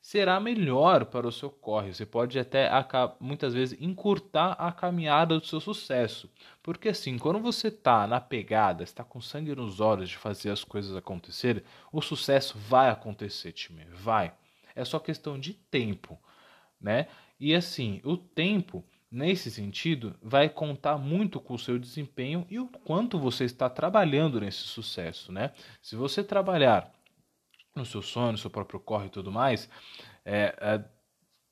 será 0.00 0.38
melhor 0.40 1.06
para 1.06 1.26
o 1.26 1.32
seu 1.32 1.50
corre. 1.50 1.92
Você 1.92 2.06
pode 2.06 2.38
até 2.38 2.70
muitas 3.20 3.54
vezes 3.54 3.80
encurtar 3.80 4.52
a 4.52 4.72
caminhada 4.72 5.38
do 5.38 5.46
seu 5.46 5.60
sucesso. 5.60 6.30
Porque 6.62 6.88
assim, 6.88 7.18
quando 7.18 7.38
você 7.38 7.68
está 7.68 8.06
na 8.06 8.20
pegada, 8.20 8.82
está 8.82 9.04
com 9.04 9.20
sangue 9.20 9.54
nos 9.54 9.80
olhos 9.80 10.08
de 10.08 10.16
fazer 10.16 10.50
as 10.50 10.64
coisas 10.64 10.96
acontecer, 10.96 11.64
o 11.92 12.00
sucesso 12.00 12.56
vai 12.58 12.90
acontecer, 12.90 13.52
time, 13.52 13.84
vai. 13.92 14.32
É 14.74 14.84
só 14.84 14.98
questão 14.98 15.38
de 15.38 15.54
tempo, 15.54 16.18
né? 16.80 17.08
E 17.38 17.54
assim, 17.54 18.00
o 18.04 18.16
tempo 18.16 18.84
Nesse 19.10 19.50
sentido, 19.50 20.14
vai 20.22 20.50
contar 20.50 20.98
muito 20.98 21.40
com 21.40 21.54
o 21.54 21.58
seu 21.58 21.78
desempenho 21.78 22.46
e 22.50 22.58
o 22.58 22.68
quanto 22.68 23.18
você 23.18 23.44
está 23.44 23.70
trabalhando 23.70 24.38
nesse 24.38 24.58
sucesso, 24.58 25.32
né? 25.32 25.52
Se 25.80 25.96
você 25.96 26.22
trabalhar 26.22 26.92
no 27.74 27.84
seu 27.84 28.02
sonho, 28.02 28.32
no 28.32 28.38
seu 28.38 28.50
próprio 28.50 28.80
corre 28.80 29.06
e 29.06 29.10
tudo 29.10 29.30
mais, 29.30 29.68
é, 30.24 30.54
é 30.60 30.84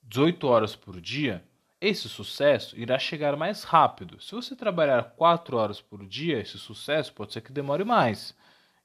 18 0.02 0.46
horas 0.46 0.76
por 0.76 1.00
dia, 1.00 1.44
esse 1.80 2.08
sucesso 2.08 2.78
irá 2.78 2.98
chegar 2.98 3.36
mais 3.36 3.62
rápido. 3.62 4.20
Se 4.20 4.34
você 4.34 4.56
trabalhar 4.56 5.02
4 5.16 5.56
horas 5.56 5.80
por 5.80 6.06
dia, 6.06 6.40
esse 6.40 6.58
sucesso 6.58 7.12
pode 7.12 7.32
ser 7.32 7.42
que 7.42 7.52
demore 7.52 7.84
mais, 7.84 8.34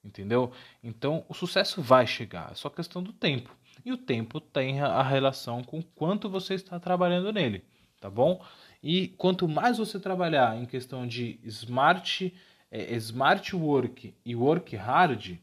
entendeu? 0.03 0.51
Então 0.83 1.25
o 1.29 1.33
sucesso 1.33 1.81
vai 1.81 2.05
chegar, 2.05 2.51
é 2.51 2.55
só 2.55 2.69
questão 2.69 3.01
do 3.01 3.13
tempo. 3.13 3.55
E 3.85 3.91
o 3.91 3.97
tempo 3.97 4.39
tem 4.39 4.81
a 4.81 5.01
relação 5.01 5.63
com 5.63 5.81
quanto 5.81 6.29
você 6.29 6.53
está 6.53 6.79
trabalhando 6.79 7.31
nele, 7.31 7.63
tá 7.99 8.09
bom? 8.09 8.43
E 8.83 9.07
quanto 9.09 9.47
mais 9.47 9.77
você 9.77 9.99
trabalhar 9.99 10.57
em 10.57 10.65
questão 10.65 11.07
de 11.07 11.39
smart, 11.43 12.33
é, 12.69 12.93
smart 12.95 13.55
work 13.55 14.13
e 14.25 14.35
work 14.35 14.75
hard, 14.75 15.37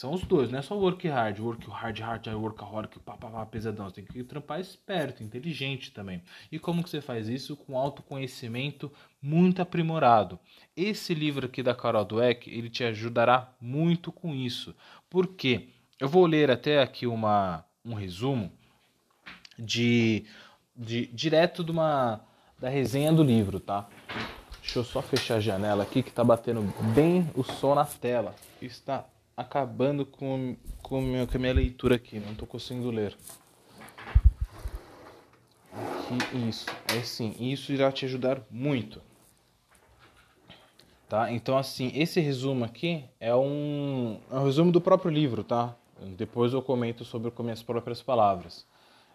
são 0.00 0.14
os 0.14 0.22
dois, 0.22 0.50
não 0.50 0.58
é 0.58 0.62
só 0.62 0.74
work 0.78 1.06
hard, 1.08 1.40
work 1.40 1.70
hard, 1.70 1.98
hard, 1.98 2.26
workaholic, 2.28 2.98
pá, 3.00 3.18
pá, 3.18 3.28
pá, 3.28 3.44
pesadão. 3.44 3.84
Você 3.84 3.96
tem 3.96 4.04
que 4.06 4.24
trampar 4.24 4.58
esperto, 4.58 5.22
inteligente 5.22 5.92
também. 5.92 6.22
E 6.50 6.58
como 6.58 6.82
que 6.82 6.88
você 6.88 7.02
faz 7.02 7.28
isso? 7.28 7.54
Com 7.54 7.76
autoconhecimento 7.76 8.90
muito 9.20 9.60
aprimorado. 9.60 10.40
Esse 10.74 11.12
livro 11.12 11.44
aqui 11.44 11.62
da 11.62 11.74
Carol 11.74 12.06
Dweck, 12.06 12.48
ele 12.48 12.70
te 12.70 12.82
ajudará 12.82 13.52
muito 13.60 14.10
com 14.10 14.34
isso. 14.34 14.74
Por 15.10 15.26
quê? 15.26 15.68
Eu 15.98 16.08
vou 16.08 16.24
ler 16.24 16.50
até 16.50 16.80
aqui 16.80 17.06
uma, 17.06 17.62
um 17.84 17.92
resumo 17.92 18.50
de, 19.58 20.24
de 20.74 21.08
direto 21.08 21.62
de 21.62 21.72
uma 21.72 22.24
da 22.58 22.70
resenha 22.70 23.12
do 23.12 23.22
livro, 23.22 23.60
tá? 23.60 23.86
Deixa 24.62 24.78
eu 24.78 24.84
só 24.84 25.02
fechar 25.02 25.34
a 25.34 25.40
janela 25.40 25.82
aqui 25.82 26.02
que 26.02 26.10
tá 26.10 26.24
batendo 26.24 26.62
bem 26.94 27.30
o 27.34 27.44
som 27.44 27.74
na 27.74 27.84
tela. 27.84 28.34
Está 28.62 29.04
acabando 29.40 30.04
com, 30.04 30.56
com, 30.82 31.00
meu, 31.00 31.26
com 31.26 31.36
a 31.36 31.40
minha 31.40 31.54
leitura 31.54 31.96
aqui, 31.96 32.20
não 32.20 32.34
tô 32.34 32.46
conseguindo 32.46 32.90
ler. 32.90 33.16
Aqui, 35.72 36.48
isso. 36.48 36.66
É 36.94 37.02
sim, 37.02 37.34
isso 37.40 37.72
irá 37.72 37.90
te 37.90 38.04
ajudar 38.04 38.42
muito. 38.50 39.00
Tá? 41.08 41.32
Então, 41.32 41.58
assim, 41.58 41.90
esse 41.94 42.20
resumo 42.20 42.64
aqui 42.64 43.04
é 43.18 43.34
um, 43.34 44.20
é 44.30 44.34
um 44.36 44.44
resumo 44.44 44.70
do 44.70 44.80
próprio 44.80 45.10
livro, 45.10 45.42
tá? 45.42 45.74
Depois 46.16 46.52
eu 46.52 46.62
comento 46.62 47.04
sobre 47.04 47.30
com 47.30 47.42
minhas 47.42 47.62
próprias 47.62 48.00
palavras. 48.02 48.66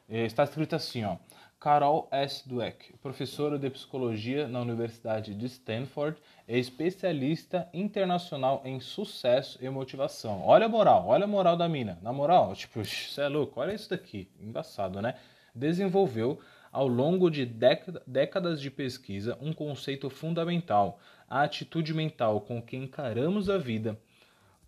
É, 0.09 0.25
está 0.25 0.43
escrito 0.43 0.75
assim, 0.75 1.03
ó. 1.03 1.15
Carol 1.59 2.07
S. 2.11 2.47
Dweck, 2.47 2.93
professora 2.97 3.57
de 3.57 3.69
psicologia 3.69 4.47
na 4.47 4.61
Universidade 4.61 5.33
de 5.33 5.45
Stanford, 5.45 6.17
é 6.47 6.57
especialista 6.57 7.67
internacional 7.73 8.61
em 8.63 8.79
sucesso 8.79 9.57
e 9.61 9.69
motivação. 9.69 10.45
Olha 10.45 10.65
a 10.67 10.69
moral, 10.69 11.07
olha 11.07 11.23
a 11.23 11.27
moral 11.27 11.57
da 11.57 11.67
mina. 11.67 11.97
Na 12.01 12.13
moral, 12.13 12.53
tipo, 12.55 12.83
você 12.83 13.21
é 13.21 13.27
louco, 13.27 13.59
olha 13.59 13.73
isso 13.73 13.89
daqui. 13.89 14.29
Embaçado, 14.39 15.01
né? 15.01 15.15
Desenvolveu 15.53 16.39
ao 16.71 16.87
longo 16.87 17.31
de 17.31 17.45
décadas 17.45 18.61
de 18.61 18.69
pesquisa 18.69 19.37
um 19.41 19.53
conceito 19.53 20.09
fundamental, 20.09 20.99
a 21.27 21.41
atitude 21.41 21.93
mental 21.93 22.41
com 22.41 22.61
que 22.61 22.75
encaramos 22.75 23.49
a 23.49 23.57
vida, 23.57 23.97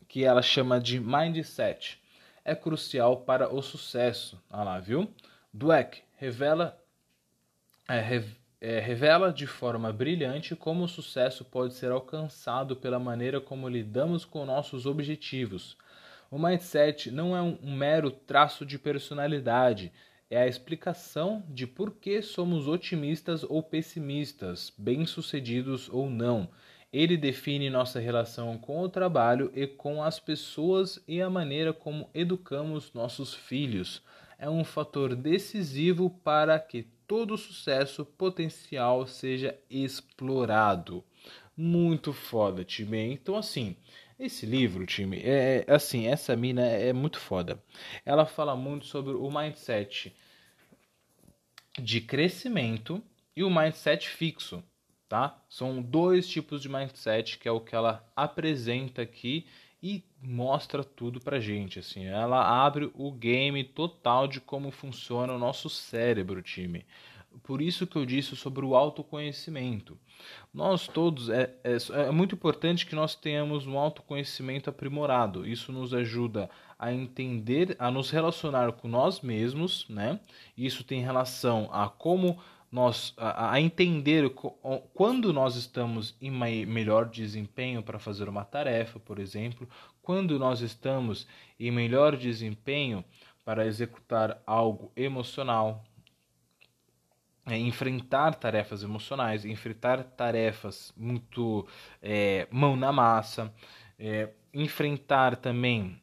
que 0.08 0.24
ela 0.24 0.42
chama 0.42 0.80
de 0.80 1.00
mindset 1.00 2.02
é 2.48 2.56
crucial 2.56 3.18
para 3.18 3.54
o 3.54 3.62
sucesso. 3.62 4.42
Ah 4.50 4.64
lá, 4.64 4.80
viu? 4.80 5.12
Dweck 5.54 6.02
revela, 6.18 6.78
é, 7.88 8.24
é, 8.60 8.80
revela 8.80 9.32
de 9.32 9.46
forma 9.46 9.94
brilhante 9.94 10.56
como 10.56 10.84
o 10.84 10.88
sucesso 10.88 11.46
pode 11.46 11.76
ser 11.76 11.92
alcançado 11.92 12.76
pela 12.76 13.00
maneira 13.00 13.40
como 13.40 13.70
lidamos 13.70 14.26
com 14.26 14.46
nossos 14.46 14.86
objetivos. 14.86 15.78
O 16.30 16.38
mindset 16.38 17.12
não 17.12 17.38
é 17.38 17.42
um, 17.42 17.58
um 17.64 17.74
mero 17.74 18.10
traço 18.10 18.66
de 18.66 18.80
personalidade, 18.80 19.94
é 20.30 20.42
a 20.42 20.48
explicação 20.48 21.44
de 21.48 21.66
por 21.66 21.92
que 21.92 22.22
somos 22.22 22.68
otimistas 22.68 23.44
ou 23.44 23.62
pessimistas, 23.64 24.74
bem-sucedidos 24.78 25.88
ou 25.88 26.10
não. 26.10 26.50
Ele 26.92 27.16
define 27.16 27.70
nossa 27.70 28.00
relação 28.00 28.58
com 28.58 28.82
o 28.82 28.90
trabalho 28.90 29.52
e 29.54 29.68
com 29.68 30.02
as 30.02 30.20
pessoas 30.20 31.02
e 31.08 31.22
a 31.22 31.30
maneira 31.30 31.72
como 31.72 32.10
educamos 32.14 32.92
nossos 32.94 33.34
filhos. 33.34 34.02
É 34.38 34.50
um 34.50 34.64
fator 34.64 35.16
decisivo 35.16 36.10
para 36.10 36.60
que 36.60 36.84
todo 37.08 37.38
sucesso 37.38 38.06
potencial 38.06 39.08
seja 39.08 39.58
explorado. 39.70 41.04
Muito 41.56 42.14
foda, 42.14 42.64
time. 42.64 43.14
Então, 43.14 43.36
assim, 43.36 43.76
esse 44.20 44.46
livro, 44.46 44.86
time, 44.86 45.18
é, 45.24 45.64
é 45.68 45.74
assim, 45.74 46.08
essa 46.08 46.36
mina 46.36 46.62
é 46.62 46.94
muito 46.94 47.20
foda. 47.20 47.64
Ela 48.06 48.26
fala 48.26 48.56
muito 48.56 48.86
sobre 48.86 49.14
o 49.14 49.32
mindset 49.32 50.16
de 51.80 52.02
crescimento 52.02 53.02
e 53.36 53.44
o 53.44 53.50
mindset 53.50 54.10
fixo, 54.10 54.64
tá? 55.08 55.40
São 55.48 55.82
dois 55.82 56.28
tipos 56.28 56.62
de 56.62 56.70
mindset 56.70 57.38
que 57.38 57.48
é 57.48 57.52
o 57.52 57.62
que 57.62 57.76
ela 57.76 58.08
apresenta 58.16 59.04
aqui 59.04 59.48
mostra 60.22 60.84
tudo 60.84 61.20
pra 61.20 61.40
gente, 61.40 61.80
assim. 61.80 62.06
Ela 62.06 62.66
abre 62.66 62.92
o 62.94 63.12
game 63.12 63.64
total 63.64 64.28
de 64.28 64.42
como 64.42 64.72
funciona 64.72 65.34
o 65.34 65.40
nosso 65.40 65.70
cérebro, 65.70 66.42
time. 66.42 66.86
Por 67.44 67.62
isso 67.62 67.86
que 67.86 67.96
eu 67.96 68.06
disse 68.06 68.36
sobre 68.36 68.66
o 68.66 68.76
autoconhecimento. 68.76 69.98
Nós 70.54 70.88
todos, 70.88 71.30
é, 71.30 71.54
é, 71.64 71.78
é 72.08 72.12
muito 72.12 72.36
importante 72.36 72.86
que 72.86 72.96
nós 72.96 73.16
tenhamos 73.16 73.68
um 73.68 73.78
autoconhecimento 73.78 74.70
aprimorado. 74.70 75.48
Isso 75.48 75.72
nos 75.72 75.94
ajuda 75.94 76.50
a 76.80 76.92
entender, 76.92 77.76
a 77.80 77.92
nos 77.92 78.10
relacionar 78.10 78.72
com 78.74 78.88
nós 78.88 79.22
mesmos, 79.22 79.86
né? 79.88 80.20
Isso 80.58 80.84
tem 80.84 81.02
relação 81.02 81.70
a 81.72 81.88
como 81.88 82.40
nós 82.72 83.14
a, 83.18 83.54
a 83.54 83.62
entender 83.62 84.30
quando 84.94 85.32
nós 85.32 85.56
estamos 85.56 86.16
em 86.22 86.30
melhor 86.66 87.06
desempenho 87.06 87.82
para 87.82 87.98
fazer 87.98 88.28
uma 88.28 88.44
tarefa, 88.44 89.00
por 89.00 89.20
exemplo, 89.20 89.68
quando 90.08 90.40
nós 90.40 90.62
estamos 90.62 91.28
em 91.60 91.70
melhor 91.70 92.16
desempenho 92.16 93.04
para 93.44 93.68
executar 93.68 94.42
algo 94.48 94.90
emocional, 94.96 95.84
é, 97.46 97.58
enfrentar 97.58 98.36
tarefas 98.36 98.84
emocionais, 98.84 99.44
enfrentar 99.44 100.02
tarefas 100.06 100.94
muito 100.96 101.68
é, 102.02 102.48
mão 102.50 102.78
na 102.78 102.90
massa, 102.90 103.54
é, 104.00 104.30
enfrentar 104.54 105.36
também 105.36 106.02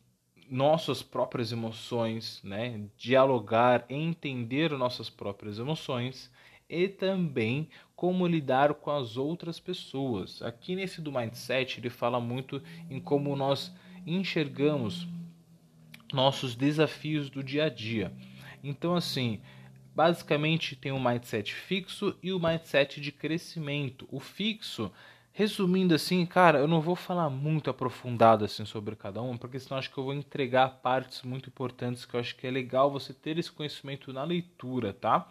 nossas 0.51 1.03
próprias 1.03 1.51
emoções, 1.51 2.43
né? 2.45 2.85
dialogar, 2.99 3.87
entender 3.88 4.71
nossas 4.73 5.09
próprias 5.09 5.59
emoções 5.59 6.31
e 6.69 6.88
também 6.88 7.71
como 7.97 8.27
lidar 8.27 8.75
com 8.75 8.90
as 8.90 9.17
outras 9.17 9.59
pessoas. 9.59 10.43
Aqui 10.43 10.77
nesse 10.77 11.01
do 11.01 11.11
mindset 11.11 11.81
ele 11.81 11.88
fala 11.88 12.21
muito 12.21 12.62
em 12.90 13.01
como 13.01 13.35
nós 13.35 13.73
enxergamos 14.07 15.07
nossos 16.12 16.55
desafios 16.55 17.31
do 17.31 17.43
dia 17.43 17.64
a 17.64 17.69
dia. 17.69 18.12
Então 18.62 18.95
assim, 18.95 19.40
basicamente 19.95 20.77
tem 20.77 20.93
o 20.93 20.97
um 20.97 21.03
mindset 21.03 21.55
fixo 21.55 22.17
e 22.23 22.33
o 22.33 22.37
um 22.37 22.40
mindset 22.40 23.01
de 23.01 23.12
crescimento. 23.12 24.09
O 24.11 24.21
fixo 24.21 24.93
Resumindo 25.37 25.97
assim, 25.97 26.25
cara, 26.25 26.61
eu 26.61 26.69
não 26.69 26.81
vou 26.81 26.95
falar 26.95 27.29
muito 27.29 27.69
aprofundado 27.69 28.45
assim 28.45 28.64
sobre 28.64 28.95
cada 28.95 29.21
um, 29.21 29.37
porque 29.37 29.59
senão 29.59 29.79
acho 29.79 29.90
que 29.90 29.99
eu 29.99 30.05
vou 30.05 30.14
entregar 30.14 30.79
partes 30.81 31.23
muito 31.23 31.49
importantes 31.49 32.05
que 32.05 32.14
eu 32.14 32.21
acho 32.21 32.37
que 32.37 32.47
é 32.47 32.51
legal 32.53 32.88
você 32.88 33.12
ter 33.12 33.37
esse 33.37 33.51
conhecimento 33.51 34.12
na 34.12 34.23
leitura, 34.23 34.93
tá? 34.93 35.29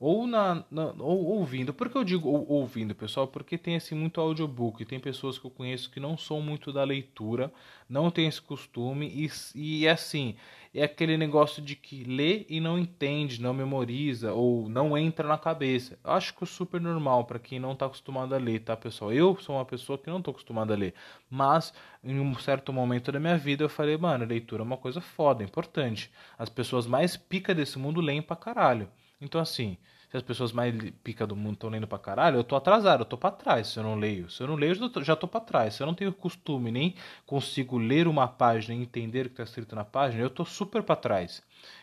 Ou 0.00 0.26
na, 0.26 0.64
na, 0.70 0.94
ou 0.98 1.26
ouvindo. 1.26 1.74
Por 1.74 1.90
que 1.90 1.98
eu 1.98 2.02
digo 2.02 2.26
ou, 2.26 2.48
ouvindo, 2.48 2.94
pessoal? 2.94 3.28
Porque 3.28 3.58
tem 3.58 3.76
assim 3.76 3.94
muito 3.94 4.18
audiobook, 4.18 4.82
tem 4.86 4.98
pessoas 4.98 5.38
que 5.38 5.44
eu 5.44 5.50
conheço 5.50 5.90
que 5.90 6.00
não 6.00 6.16
são 6.16 6.40
muito 6.40 6.72
da 6.72 6.82
leitura, 6.82 7.52
não 7.86 8.10
tem 8.10 8.26
esse 8.26 8.40
costume 8.40 9.06
e, 9.06 9.30
e 9.54 9.86
assim, 9.86 10.36
é 10.74 10.82
aquele 10.84 11.18
negócio 11.18 11.60
de 11.62 11.76
que 11.76 12.02
lê 12.04 12.46
e 12.48 12.60
não 12.60 12.78
entende, 12.78 13.42
não 13.42 13.52
memoriza 13.52 14.32
ou 14.32 14.70
não 14.70 14.96
entra 14.96 15.28
na 15.28 15.36
cabeça. 15.36 15.98
Eu 16.02 16.12
acho 16.12 16.34
que 16.34 16.44
é 16.44 16.46
super 16.46 16.80
normal 16.80 17.24
para 17.26 17.38
quem 17.38 17.60
não 17.60 17.72
está 17.72 17.84
acostumado 17.84 18.34
a 18.34 18.38
ler, 18.38 18.60
tá, 18.60 18.74
pessoal? 18.74 19.12
Eu 19.12 19.36
sou 19.38 19.56
uma 19.56 19.66
pessoa 19.66 19.98
que 19.98 20.08
não 20.08 20.18
estou 20.18 20.32
acostumado 20.32 20.72
a 20.72 20.76
ler, 20.76 20.94
mas 21.28 21.74
em 22.02 22.18
um 22.18 22.34
certo 22.38 22.72
momento 22.72 23.12
da 23.12 23.20
minha 23.20 23.36
vida 23.36 23.64
eu 23.64 23.68
falei, 23.68 23.98
mano, 23.98 24.24
leitura 24.24 24.62
é 24.62 24.64
uma 24.64 24.78
coisa 24.78 25.02
foda, 25.02 25.42
é 25.42 25.46
importante. 25.46 26.10
As 26.38 26.48
pessoas 26.48 26.86
mais 26.86 27.18
pica 27.18 27.54
desse 27.54 27.78
mundo 27.78 28.00
leem 28.00 28.22
pra 28.22 28.34
caralho. 28.34 28.88
Então, 29.20 29.40
assim, 29.40 29.76
se 30.10 30.16
as 30.16 30.22
pessoas 30.22 30.50
mais 30.52 30.74
pica 31.04 31.26
do 31.26 31.36
mundo 31.36 31.54
estão 31.54 31.70
lendo 31.70 31.86
pra 31.86 31.98
caralho, 31.98 32.36
eu 32.38 32.44
tô 32.44 32.56
atrasado, 32.56 33.02
eu 33.02 33.04
tô 33.04 33.16
pra 33.16 33.30
trás 33.30 33.68
se 33.68 33.78
eu 33.78 33.82
não 33.84 33.94
leio. 33.94 34.28
Se 34.30 34.42
eu 34.42 34.48
não 34.48 34.56
leio, 34.56 34.74
eu 34.96 35.04
já 35.04 35.14
tô 35.14 35.28
pra 35.28 35.40
trás. 35.40 35.74
Se 35.74 35.82
eu 35.82 35.86
não 35.86 35.94
tenho 35.94 36.12
costume, 36.12 36.70
nem 36.72 36.94
consigo 37.26 37.78
ler 37.78 38.08
uma 38.08 38.26
página 38.26 38.74
e 38.74 38.82
entender 38.82 39.26
o 39.26 39.30
que 39.30 39.36
tá 39.36 39.44
escrito 39.44 39.76
na 39.76 39.84
página, 39.84 40.22
eu 40.22 40.30
tô 40.30 40.44
super 40.44 40.82
pra 40.82 40.96
trás. 40.96 41.42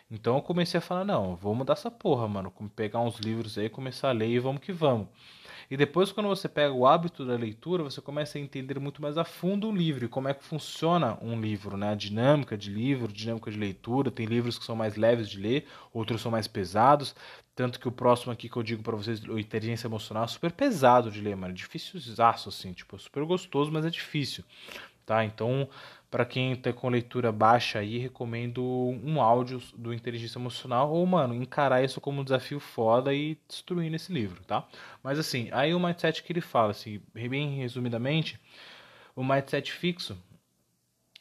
Então 0.09 0.35
eu 0.35 0.41
comecei 0.41 0.77
a 0.77 0.81
falar, 0.81 1.05
não, 1.05 1.35
vou 1.35 1.53
mudar 1.55 1.73
essa 1.73 1.91
porra, 1.91 2.27
mano. 2.27 2.51
Pegar 2.75 2.99
uns 2.99 3.17
livros 3.19 3.57
aí, 3.57 3.69
começar 3.69 4.09
a 4.09 4.13
ler 4.13 4.29
e 4.29 4.39
vamos 4.39 4.61
que 4.61 4.71
vamos. 4.71 5.07
E 5.69 5.75
depois, 5.75 6.11
quando 6.13 6.27
você 6.27 6.47
pega 6.47 6.73
o 6.73 6.87
hábito 6.87 7.25
da 7.25 7.35
leitura, 7.35 7.83
você 7.83 7.99
começa 7.99 8.37
a 8.37 8.41
entender 8.41 8.79
muito 8.79 9.01
mais 9.01 9.17
a 9.17 9.25
fundo 9.25 9.67
um 9.67 9.75
livro 9.75 10.07
como 10.07 10.29
é 10.29 10.33
que 10.33 10.43
funciona 10.43 11.17
um 11.21 11.39
livro, 11.39 11.75
né? 11.75 11.91
A 11.91 11.95
dinâmica 11.95 12.57
de 12.57 12.69
livro, 12.69 13.11
dinâmica 13.11 13.51
de 13.51 13.57
leitura. 13.57 14.09
Tem 14.09 14.25
livros 14.25 14.57
que 14.57 14.63
são 14.63 14.75
mais 14.75 14.95
leves 14.95 15.29
de 15.29 15.39
ler, 15.39 15.67
outros 15.93 16.21
são 16.21 16.31
mais 16.31 16.47
pesados. 16.47 17.13
Tanto 17.53 17.79
que 17.79 17.87
o 17.87 17.91
próximo 17.91 18.31
aqui 18.31 18.47
que 18.47 18.55
eu 18.55 18.63
digo 18.63 18.81
para 18.81 18.95
vocês, 18.95 19.21
o 19.23 19.37
Inteligência 19.37 19.87
Emocional, 19.87 20.23
é 20.23 20.27
super 20.27 20.51
pesado 20.51 21.11
de 21.11 21.19
ler, 21.19 21.35
mano. 21.35 21.53
Difícil 21.53 21.99
assim, 22.19 22.71
tipo, 22.71 22.95
é 22.95 22.99
super 22.99 23.25
gostoso, 23.25 23.71
mas 23.71 23.85
é 23.85 23.89
difícil. 23.89 24.43
Tá? 25.05 25.23
Então, 25.25 25.67
para 26.09 26.25
quem 26.25 26.53
está 26.53 26.71
com 26.71 26.89
leitura 26.89 27.31
baixa 27.31 27.79
aí, 27.79 27.97
recomendo 27.97 28.63
um 28.63 29.21
áudio 29.21 29.61
do 29.75 29.93
Inteligência 29.93 30.39
Emocional 30.39 30.91
ou, 30.91 31.05
mano, 31.05 31.33
encarar 31.35 31.83
isso 31.83 31.99
como 31.99 32.21
um 32.21 32.23
desafio 32.23 32.59
foda 32.59 33.13
e 33.13 33.37
destruir 33.47 33.89
nesse 33.89 34.13
livro, 34.13 34.41
tá? 34.45 34.65
Mas 35.03 35.19
assim, 35.19 35.49
aí 35.51 35.73
o 35.73 35.79
mindset 35.79 36.23
que 36.23 36.31
ele 36.31 36.41
fala, 36.41 36.71
assim, 36.71 37.01
bem 37.13 37.57
resumidamente, 37.57 38.39
o 39.15 39.23
mindset 39.23 39.71
fixo, 39.71 40.17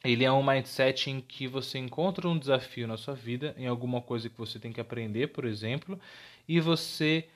ele 0.04 0.24
é 0.24 0.30
um 0.30 0.42
mindset 0.42 1.10
em 1.10 1.20
que 1.20 1.48
você 1.48 1.78
encontra 1.78 2.28
um 2.28 2.38
desafio 2.38 2.86
na 2.86 2.96
sua 2.96 3.14
vida, 3.14 3.54
em 3.58 3.66
alguma 3.66 4.00
coisa 4.00 4.28
que 4.28 4.38
você 4.38 4.58
tem 4.58 4.72
que 4.72 4.80
aprender, 4.80 5.28
por 5.28 5.44
exemplo, 5.44 5.98
e 6.46 6.60
você 6.60 7.28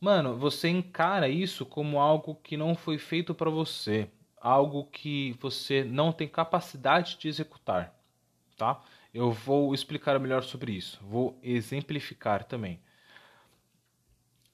Mano, 0.00 0.36
você 0.36 0.68
encara 0.68 1.28
isso 1.28 1.66
como 1.66 1.98
algo 1.98 2.36
que 2.36 2.56
não 2.56 2.76
foi 2.76 2.98
feito 2.98 3.34
para 3.34 3.50
você 3.50 4.08
algo 4.40 4.84
que 4.84 5.36
você 5.40 5.84
não 5.84 6.12
tem 6.12 6.28
capacidade 6.28 7.16
de 7.18 7.28
executar, 7.28 7.94
tá? 8.56 8.80
Eu 9.12 9.32
vou 9.32 9.74
explicar 9.74 10.18
melhor 10.18 10.42
sobre 10.42 10.72
isso, 10.72 10.98
vou 11.02 11.38
exemplificar 11.42 12.44
também. 12.44 12.80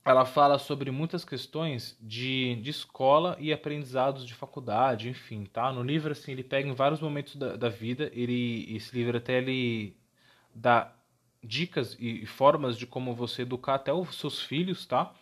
Ela 0.05 0.27
fala 0.27 0.59
sobre 0.59 0.91
muitas 0.91 1.25
questões 1.25 1.97
de, 2.01 2.57
de 2.57 2.71
escola 2.71 3.37
e 3.41 3.53
aprendizados 3.53 4.27
de 4.27 4.35
faculdade, 4.35 5.09
enfim, 5.09 5.45
tá? 5.47 5.73
No 5.73 5.83
livro, 5.83 6.13
assim, 6.13 6.33
ele 6.33 6.45
pega 6.45 6.69
em 6.69 6.75
vários 6.75 7.01
momentos 7.01 7.37
da, 7.37 7.57
da 7.57 7.71
vida, 7.71 8.11
ele, 8.13 8.67
esse 8.77 8.95
livro 8.95 9.17
até 9.17 9.39
ele 9.39 9.97
dá 10.55 10.93
dicas 11.43 11.97
e, 11.99 12.23
e 12.23 12.27
formas 12.27 12.77
de 12.77 12.87
como 12.87 13.15
você 13.15 13.43
educar 13.43 13.77
até 13.77 13.93
os 13.93 14.19
seus 14.19 14.43
filhos, 14.43 14.85
tá? 14.87 15.15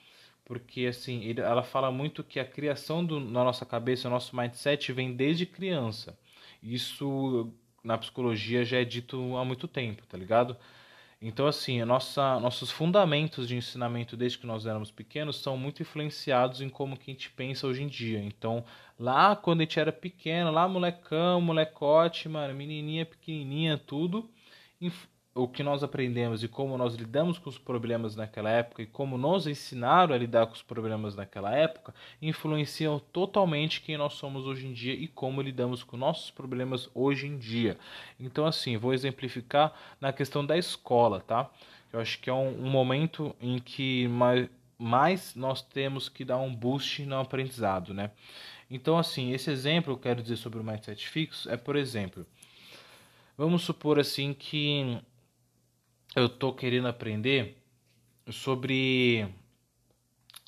Porque 0.44 0.86
assim 0.86 1.34
ela 1.38 1.62
fala 1.62 1.90
muito 1.90 2.24
que 2.24 2.40
a 2.40 2.44
criação 2.44 3.04
do, 3.04 3.20
na 3.20 3.44
nossa 3.44 3.64
cabeça, 3.64 4.08
o 4.08 4.10
nosso 4.10 4.36
mindset 4.36 4.92
vem 4.92 5.14
desde 5.14 5.46
criança. 5.46 6.18
Isso 6.62 7.52
na 7.82 7.98
psicologia 7.98 8.64
já 8.64 8.78
é 8.80 8.84
dito 8.84 9.36
há 9.36 9.44
muito 9.44 9.66
tempo, 9.68 10.06
tá 10.06 10.16
ligado? 10.16 10.56
Então 11.20 11.46
assim, 11.46 11.82
nossa, 11.84 12.40
nossos 12.40 12.70
fundamentos 12.70 13.46
de 13.46 13.56
ensinamento 13.56 14.16
desde 14.16 14.38
que 14.38 14.46
nós 14.46 14.66
éramos 14.66 14.90
pequenos 14.90 15.40
são 15.40 15.56
muito 15.56 15.82
influenciados 15.82 16.60
em 16.60 16.68
como 16.68 16.96
que 16.96 17.10
a 17.10 17.14
gente 17.14 17.30
pensa 17.30 17.66
hoje 17.66 17.82
em 17.82 17.88
dia. 17.88 18.18
Então 18.20 18.64
lá 18.98 19.36
quando 19.36 19.60
a 19.60 19.64
gente 19.64 19.78
era 19.78 19.92
pequeno, 19.92 20.50
lá 20.50 20.66
molecão, 20.68 21.40
molecote, 21.40 22.28
mano, 22.28 22.54
menininha, 22.54 23.06
pequenininha, 23.06 23.78
tudo 23.78 24.28
o 25.34 25.48
que 25.48 25.62
nós 25.62 25.82
aprendemos 25.82 26.42
e 26.44 26.48
como 26.48 26.76
nós 26.76 26.94
lidamos 26.94 27.38
com 27.38 27.48
os 27.48 27.56
problemas 27.56 28.14
naquela 28.14 28.50
época 28.50 28.82
e 28.82 28.86
como 28.86 29.16
nos 29.16 29.46
ensinaram 29.46 30.14
a 30.14 30.18
lidar 30.18 30.46
com 30.46 30.52
os 30.52 30.62
problemas 30.62 31.16
naquela 31.16 31.54
época 31.54 31.94
influenciam 32.20 32.98
totalmente 32.98 33.80
quem 33.80 33.96
nós 33.96 34.14
somos 34.14 34.46
hoje 34.46 34.66
em 34.66 34.72
dia 34.74 34.92
e 34.92 35.08
como 35.08 35.40
lidamos 35.40 35.82
com 35.82 35.96
nossos 35.96 36.30
problemas 36.30 36.90
hoje 36.94 37.26
em 37.26 37.38
dia. 37.38 37.78
Então, 38.20 38.44
assim, 38.44 38.76
vou 38.76 38.92
exemplificar 38.92 39.72
na 39.98 40.12
questão 40.12 40.44
da 40.44 40.58
escola, 40.58 41.20
tá? 41.20 41.50
Eu 41.90 42.00
acho 42.00 42.18
que 42.20 42.28
é 42.28 42.32
um, 42.32 42.66
um 42.66 42.70
momento 42.70 43.34
em 43.40 43.58
que 43.58 44.08
mais, 44.08 44.48
mais 44.78 45.34
nós 45.34 45.62
temos 45.62 46.10
que 46.10 46.26
dar 46.26 46.38
um 46.38 46.54
boost 46.54 47.04
no 47.04 47.18
aprendizado, 47.18 47.94
né? 47.94 48.10
Então, 48.70 48.98
assim, 48.98 49.32
esse 49.32 49.50
exemplo 49.50 49.94
eu 49.94 49.98
quero 49.98 50.22
dizer 50.22 50.36
sobre 50.36 50.58
o 50.58 50.64
mindset 50.64 51.08
fixo 51.08 51.48
é, 51.50 51.56
por 51.56 51.76
exemplo, 51.76 52.26
vamos 53.36 53.62
supor 53.62 53.98
assim 53.98 54.34
que 54.34 54.98
eu 56.14 56.28
tô 56.28 56.52
querendo 56.52 56.88
aprender 56.88 57.56
sobre 58.30 59.28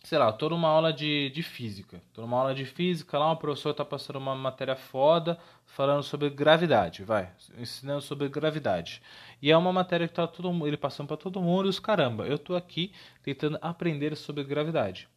sei 0.05 0.19
lá, 0.19 0.31
tô 0.31 0.51
numa 0.51 0.69
aula 0.69 0.93
de, 0.93 1.31
de 1.31 1.43
física. 1.43 2.03
Tô 2.13 2.21
numa 2.21 2.39
aula 2.39 2.55
de 2.55 2.67
física, 2.67 3.19
lá 3.19 3.33
o 3.33 3.37
professor 3.39 3.73
tá 3.73 3.85
passando 3.85 4.17
uma 4.17 4.35
matéria 4.35 4.77
foda, 4.77 5.39
falando 5.65 6.03
sobre 6.03 6.29
gravidade, 6.29 7.03
vai, 7.03 7.33
ensinando 7.57 8.03
sobre 8.03 8.29
gravidade. 8.29 9.03
E 9.41 9.51
é 9.51 9.57
uma 9.57 9.73
matéria 9.73 10.07
que 10.07 10.13
tá 10.13 10.27
todo 10.27 10.67
ele 10.67 10.77
passando 10.77 11.09
para 11.09 11.17
todo 11.17 11.41
mundo, 11.41 11.67
e 11.67 11.71
os 11.71 11.81
caramba, 11.81 12.27
eu 12.27 12.39
tô 12.39 12.55
aqui 12.55 12.93
tentando 13.23 13.59
aprender 13.63 14.15
sobre 14.15 14.45
gravidade. 14.45 15.09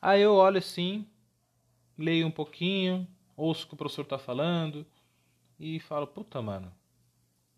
Aí 0.00 0.22
eu 0.22 0.34
olho 0.34 0.58
assim, 0.58 1.04
leio 1.98 2.26
um 2.26 2.30
pouquinho, 2.30 3.06
ouço 3.36 3.64
o 3.64 3.68
que 3.68 3.74
o 3.74 3.76
professor 3.76 4.04
tá 4.06 4.16
falando 4.16 4.86
e 5.58 5.80
falo, 5.80 6.06
puta, 6.06 6.40
mano, 6.40 6.72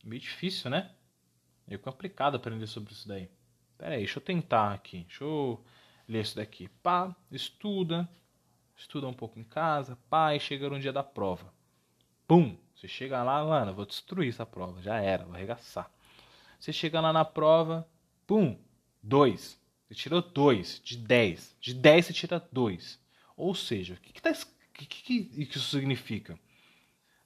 meio 0.02 0.20
difícil, 0.22 0.70
né? 0.70 0.90
Meio 1.68 1.78
complicado 1.78 2.34
aprender 2.34 2.66
sobre 2.66 2.94
isso 2.94 3.06
daí. 3.06 3.28
Pera 3.76 3.94
aí, 3.94 3.98
deixa 3.98 4.18
eu 4.18 4.22
tentar 4.22 4.72
aqui. 4.72 5.04
Deixa 5.04 5.22
eu 5.22 5.62
ler 6.08 6.22
isso 6.22 6.34
daqui. 6.34 6.68
Pá, 6.82 7.14
estuda. 7.30 8.08
Estuda 8.74 9.06
um 9.06 9.12
pouco 9.12 9.38
em 9.38 9.44
casa. 9.44 9.98
Pá, 10.08 10.34
e 10.34 10.40
chega 10.40 10.70
no 10.70 10.80
dia 10.80 10.92
da 10.92 11.02
prova. 11.02 11.52
Pum! 12.26 12.56
Você 12.74 12.88
chega 12.88 13.22
lá, 13.22 13.44
mano, 13.44 13.74
vou 13.74 13.84
destruir 13.84 14.30
essa 14.30 14.46
prova. 14.46 14.80
Já 14.80 14.98
era, 14.98 15.24
vou 15.24 15.34
arregaçar. 15.34 15.90
Você 16.58 16.72
chega 16.72 17.00
lá 17.00 17.12
na 17.12 17.24
prova. 17.24 17.86
Pum! 18.26 18.58
Dois. 19.02 19.60
Você 19.86 19.94
tirou 19.94 20.22
dois 20.22 20.80
de 20.82 20.96
dez. 20.96 21.54
De 21.60 21.74
dez 21.74 22.06
você 22.06 22.12
tira 22.14 22.48
dois. 22.50 22.98
Ou 23.36 23.54
seja, 23.54 23.94
o 23.94 23.96
que, 23.98 24.12
que, 24.12 24.22
tá, 24.22 24.32
que, 24.72 24.86
que, 24.86 25.24
que 25.24 25.42
isso 25.42 25.60
significa? 25.60 26.38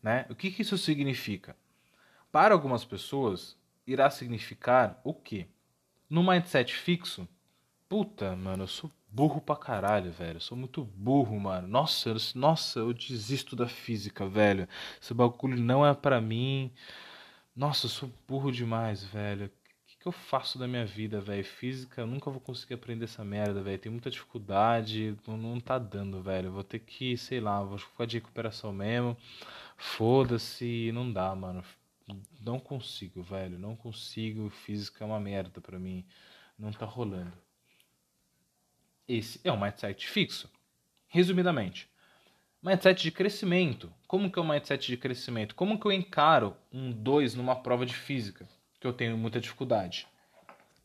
Né? 0.02 0.26
O 0.28 0.34
que, 0.34 0.50
que 0.50 0.62
isso 0.62 0.76
significa? 0.76 1.56
Para 2.32 2.54
algumas 2.54 2.84
pessoas, 2.84 3.56
irá 3.86 4.10
significar 4.10 5.00
o 5.04 5.14
quê? 5.14 5.46
No 6.08 6.22
mindset 6.22 6.74
fixo, 6.74 7.28
puta, 7.88 8.36
mano, 8.36 8.64
eu 8.64 8.68
sou 8.68 8.90
burro 9.08 9.40
pra 9.40 9.56
caralho, 9.56 10.10
velho. 10.12 10.36
Eu 10.36 10.40
sou 10.40 10.56
muito 10.56 10.84
burro, 10.84 11.38
mano. 11.38 11.68
Nossa, 11.68 12.10
eu, 12.10 12.16
nossa, 12.34 12.78
eu 12.80 12.92
desisto 12.92 13.54
da 13.56 13.68
física, 13.68 14.26
velho. 14.28 14.68
Esse 15.00 15.14
bagulho 15.14 15.56
não 15.58 15.86
é 15.86 15.94
para 15.94 16.20
mim. 16.20 16.72
Nossa, 17.56 17.86
eu 17.86 17.90
sou 17.90 18.10
burro 18.28 18.50
demais, 18.52 19.04
velho. 19.04 19.46
O 19.46 19.50
que, 20.00 20.08
eu 20.08 20.12
faço 20.12 20.58
da 20.58 20.66
minha 20.66 20.84
vida, 20.84 21.20
velho? 21.20 21.44
Física, 21.44 22.02
eu 22.02 22.06
nunca 22.06 22.30
vou 22.30 22.40
conseguir 22.40 22.74
aprender 22.74 23.04
essa 23.04 23.24
merda, 23.24 23.62
velho. 23.62 23.78
Tem 23.78 23.92
muita 23.92 24.10
dificuldade, 24.10 25.16
não, 25.26 25.36
não 25.36 25.60
tá 25.60 25.78
dando, 25.78 26.22
velho. 26.22 26.52
vou 26.52 26.64
ter 26.64 26.80
que, 26.80 27.16
sei 27.16 27.40
lá, 27.40 27.62
vou 27.62 27.78
ficar 27.78 28.06
de 28.06 28.18
recuperação 28.18 28.72
mesmo. 28.72 29.16
Foda-se, 29.76 30.90
não 30.92 31.12
dá, 31.12 31.34
mano 31.34 31.62
não 32.40 32.58
consigo, 32.58 33.22
velho. 33.22 33.58
Não 33.58 33.76
consigo. 33.76 34.50
Física 34.50 35.04
é 35.04 35.06
uma 35.06 35.20
merda 35.20 35.60
para 35.60 35.78
mim. 35.78 36.04
Não 36.58 36.72
tá 36.72 36.86
rolando. 36.86 37.32
Esse 39.06 39.40
é 39.44 39.52
um 39.52 39.60
mindset 39.60 40.08
fixo. 40.08 40.50
Resumidamente, 41.08 41.90
mindset 42.62 43.02
de 43.02 43.10
crescimento. 43.10 43.92
Como 44.06 44.30
que 44.30 44.38
é 44.38 44.42
o 44.42 44.48
mindset 44.48 44.86
de 44.86 44.96
crescimento? 44.96 45.54
Como 45.54 45.78
que 45.78 45.86
eu 45.86 45.92
encaro 45.92 46.56
um 46.72 46.90
2 46.90 47.34
numa 47.34 47.56
prova 47.56 47.84
de 47.84 47.94
física? 47.94 48.48
Que 48.80 48.86
eu 48.86 48.92
tenho 48.92 49.18
muita 49.18 49.40
dificuldade. 49.40 50.06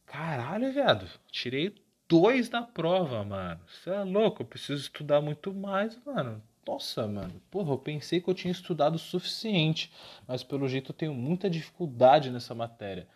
Caralho, 0.06 0.71
viado. 0.73 1.08
Tirei 1.32 1.75
dois 2.08 2.49
na 2.49 2.62
prova, 2.62 3.23
mano. 3.23 3.62
Você 3.67 3.89
é 3.89 4.03
louco. 4.03 4.41
Eu 4.41 4.47
preciso 4.47 4.82
estudar 4.82 5.21
muito 5.21 5.53
mais, 5.53 5.97
mano. 6.03 6.41
Nossa, 6.67 7.08
mano, 7.08 7.41
porra, 7.49 7.71
eu 7.71 7.77
pensei 7.77 8.19
que 8.19 8.30
eu 8.30 8.34
tinha 8.34 8.51
estudado 8.51 8.95
o 8.95 8.99
suficiente, 8.99 9.91
mas 10.27 10.43
pelo 10.43 10.67
jeito 10.67 10.91
eu 10.91 10.95
tenho 10.95 11.13
muita 11.13 11.49
dificuldade 11.49 12.30
nessa 12.30 12.53
matéria. 12.53 13.08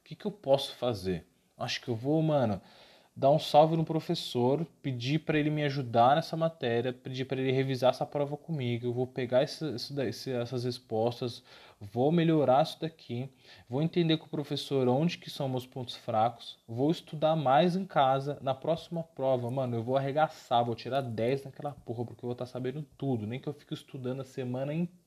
O 0.00 0.04
que, 0.04 0.14
que 0.14 0.26
eu 0.26 0.30
posso 0.30 0.76
fazer? 0.76 1.26
Acho 1.58 1.80
que 1.80 1.88
eu 1.88 1.96
vou, 1.96 2.22
mano, 2.22 2.60
dar 3.16 3.30
um 3.30 3.38
salve 3.38 3.76
no 3.76 3.84
professor, 3.84 4.64
pedir 4.80 5.20
para 5.20 5.38
ele 5.38 5.50
me 5.50 5.64
ajudar 5.64 6.14
nessa 6.14 6.36
matéria, 6.36 6.92
pedir 6.92 7.24
para 7.24 7.40
ele 7.40 7.50
revisar 7.50 7.90
essa 7.90 8.06
prova 8.06 8.36
comigo. 8.36 8.86
Eu 8.86 8.92
vou 8.92 9.06
pegar 9.08 9.42
esse, 9.42 9.64
esse, 10.06 10.30
essas 10.30 10.62
respostas, 10.64 11.42
vou 11.80 12.12
melhorar 12.12 12.62
isso 12.62 12.78
daqui, 12.80 13.30
vou 13.68 13.82
entender 13.82 14.18
com 14.18 14.26
o 14.26 14.30
professor 14.30 14.86
onde 14.88 15.16
que 15.18 15.30
são 15.30 15.48
meus 15.48 15.66
pontos 15.66 15.96
fracos, 15.96 16.58
vou 16.68 16.90
estudar 16.90 17.34
mais 17.34 17.74
em 17.74 17.86
casa, 17.86 18.38
na 18.42 18.54
próxima 18.54 19.02
prova, 19.02 19.50
mano, 19.50 19.76
eu 19.76 19.82
vou 19.82 19.96
arregaçar, 19.96 20.64
vou 20.64 20.74
tirar 20.74 21.00
10 21.00 21.44
naquela 21.44 21.72
porra, 21.72 22.04
porque 22.04 22.24
eu 22.24 22.28
vou 22.28 22.32
estar 22.32 22.44
tá 22.44 22.50
sabendo 22.50 22.82
tudo, 22.98 23.26
nem 23.26 23.40
que 23.40 23.48
eu 23.48 23.54
fique 23.54 23.72
estudando 23.72 24.20
a 24.20 24.24
semana 24.24 24.74
inteira 24.74 24.99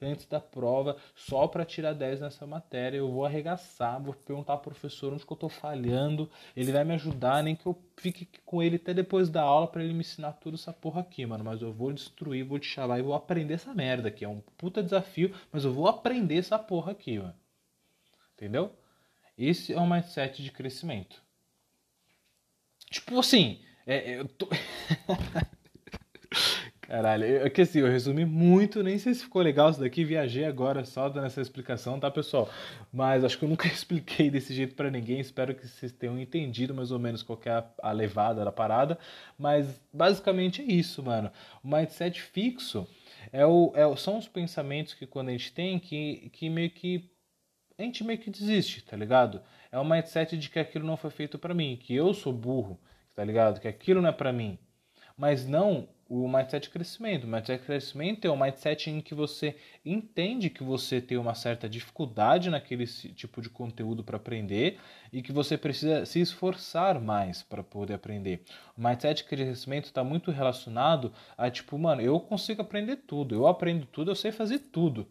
antes 0.00 0.26
da 0.26 0.40
prova, 0.40 0.96
só 1.14 1.46
para 1.46 1.64
tirar 1.64 1.92
10 1.92 2.20
nessa 2.20 2.46
matéria, 2.46 2.98
eu 2.98 3.10
vou 3.10 3.24
arregaçar, 3.24 4.02
vou 4.02 4.14
perguntar 4.14 4.54
ao 4.54 4.60
professor 4.60 5.12
onde 5.12 5.26
que 5.26 5.32
eu 5.32 5.36
tô 5.36 5.48
falhando, 5.48 6.30
ele 6.56 6.72
vai 6.72 6.84
me 6.84 6.94
ajudar, 6.94 7.42
nem 7.42 7.54
que 7.54 7.66
eu 7.66 7.76
fique 7.96 8.28
com 8.44 8.62
ele 8.62 8.76
até 8.76 8.94
depois 8.94 9.28
da 9.28 9.42
aula 9.42 9.66
para 9.66 9.82
ele 9.82 9.92
me 9.92 10.00
ensinar 10.00 10.32
tudo 10.32 10.54
essa 10.54 10.72
porra 10.72 11.00
aqui, 11.00 11.26
mano, 11.26 11.44
mas 11.44 11.60
eu 11.60 11.72
vou 11.72 11.92
destruir, 11.92 12.44
vou 12.44 12.58
te 12.58 12.66
chamar 12.66 12.98
e 12.98 13.02
vou 13.02 13.14
aprender 13.14 13.54
essa 13.54 13.74
merda 13.74 14.08
aqui, 14.08 14.24
é 14.24 14.28
um 14.28 14.40
puta 14.56 14.82
desafio, 14.82 15.34
mas 15.52 15.64
eu 15.64 15.72
vou 15.72 15.86
aprender 15.86 16.38
essa 16.38 16.58
porra 16.58 16.92
aqui, 16.92 17.18
mano. 17.18 17.34
Entendeu? 18.34 18.72
Esse 19.36 19.72
é 19.72 19.78
o 19.78 19.88
mindset 19.88 20.42
de 20.42 20.50
crescimento. 20.50 21.22
Tipo 22.90 23.18
assim, 23.18 23.60
é 23.86 24.18
eu 24.18 24.28
tô. 24.28 24.48
Caralho, 26.88 27.22
é 27.44 27.50
que 27.50 27.60
assim, 27.60 27.80
eu 27.80 27.86
resumi 27.86 28.24
muito, 28.24 28.82
nem 28.82 28.96
sei 28.96 29.12
se 29.12 29.22
ficou 29.22 29.42
legal 29.42 29.68
isso 29.68 29.78
daqui, 29.78 30.06
viajei 30.06 30.46
agora 30.46 30.86
só 30.86 31.06
dando 31.10 31.26
essa 31.26 31.38
explicação, 31.38 32.00
tá, 32.00 32.10
pessoal? 32.10 32.48
Mas 32.90 33.22
acho 33.22 33.38
que 33.38 33.44
eu 33.44 33.48
nunca 33.50 33.68
expliquei 33.68 34.30
desse 34.30 34.54
jeito 34.54 34.74
para 34.74 34.90
ninguém, 34.90 35.20
espero 35.20 35.54
que 35.54 35.68
vocês 35.68 35.92
tenham 35.92 36.18
entendido 36.18 36.74
mais 36.74 36.90
ou 36.90 36.98
menos 36.98 37.22
qual 37.22 37.38
é 37.44 37.50
a, 37.50 37.64
a 37.82 37.92
levada 37.92 38.42
da 38.42 38.50
parada, 38.50 38.98
mas 39.38 39.78
basicamente 39.92 40.62
é 40.62 40.64
isso, 40.64 41.02
mano. 41.02 41.30
O 41.62 41.68
mindset 41.68 42.22
fixo 42.22 42.88
é 43.34 43.44
o, 43.44 43.70
é, 43.74 43.94
são 43.96 44.16
os 44.16 44.26
pensamentos 44.26 44.94
que 44.94 45.06
quando 45.06 45.28
a 45.28 45.32
gente 45.32 45.52
tem 45.52 45.78
que, 45.78 46.30
que 46.32 46.48
meio 46.48 46.70
que 46.70 47.10
a 47.76 47.82
gente 47.82 48.02
meio 48.02 48.18
que 48.18 48.30
desiste, 48.30 48.82
tá 48.82 48.96
ligado? 48.96 49.42
É 49.70 49.78
o 49.78 49.84
mindset 49.84 50.38
de 50.38 50.48
que 50.48 50.58
aquilo 50.58 50.86
não 50.86 50.96
foi 50.96 51.10
feito 51.10 51.38
para 51.38 51.52
mim, 51.52 51.76
que 51.76 51.94
eu 51.94 52.14
sou 52.14 52.32
burro, 52.32 52.80
tá 53.14 53.22
ligado? 53.22 53.60
Que 53.60 53.68
aquilo 53.68 54.00
não 54.00 54.08
é 54.08 54.12
para 54.12 54.32
mim. 54.32 54.58
Mas 55.18 55.46
não 55.46 55.86
o 56.08 56.26
mindset 56.26 56.70
crescimento. 56.70 57.24
O 57.24 57.26
mindset 57.28 57.62
crescimento 57.64 58.24
é 58.24 58.30
o 58.30 58.36
mindset 58.36 58.90
em 58.90 59.00
que 59.00 59.14
você 59.14 59.56
entende 59.84 60.48
que 60.48 60.64
você 60.64 61.00
tem 61.00 61.18
uma 61.18 61.34
certa 61.34 61.68
dificuldade 61.68 62.48
naquele 62.48 62.86
tipo 62.86 63.42
de 63.42 63.50
conteúdo 63.50 64.02
para 64.02 64.16
aprender 64.16 64.78
e 65.12 65.20
que 65.20 65.32
você 65.32 65.58
precisa 65.58 66.06
se 66.06 66.20
esforçar 66.20 67.00
mais 67.00 67.42
para 67.42 67.62
poder 67.62 67.94
aprender. 67.94 68.42
O 68.76 68.82
mindset 68.82 69.24
crescimento 69.24 69.84
está 69.84 70.02
muito 70.02 70.30
relacionado 70.30 71.12
a 71.36 71.50
tipo, 71.50 71.78
mano, 71.78 72.00
eu 72.00 72.18
consigo 72.18 72.62
aprender 72.62 72.96
tudo, 72.96 73.34
eu 73.34 73.46
aprendo 73.46 73.84
tudo, 73.84 74.10
eu 74.10 74.16
sei 74.16 74.32
fazer 74.32 74.60
tudo. 74.60 75.06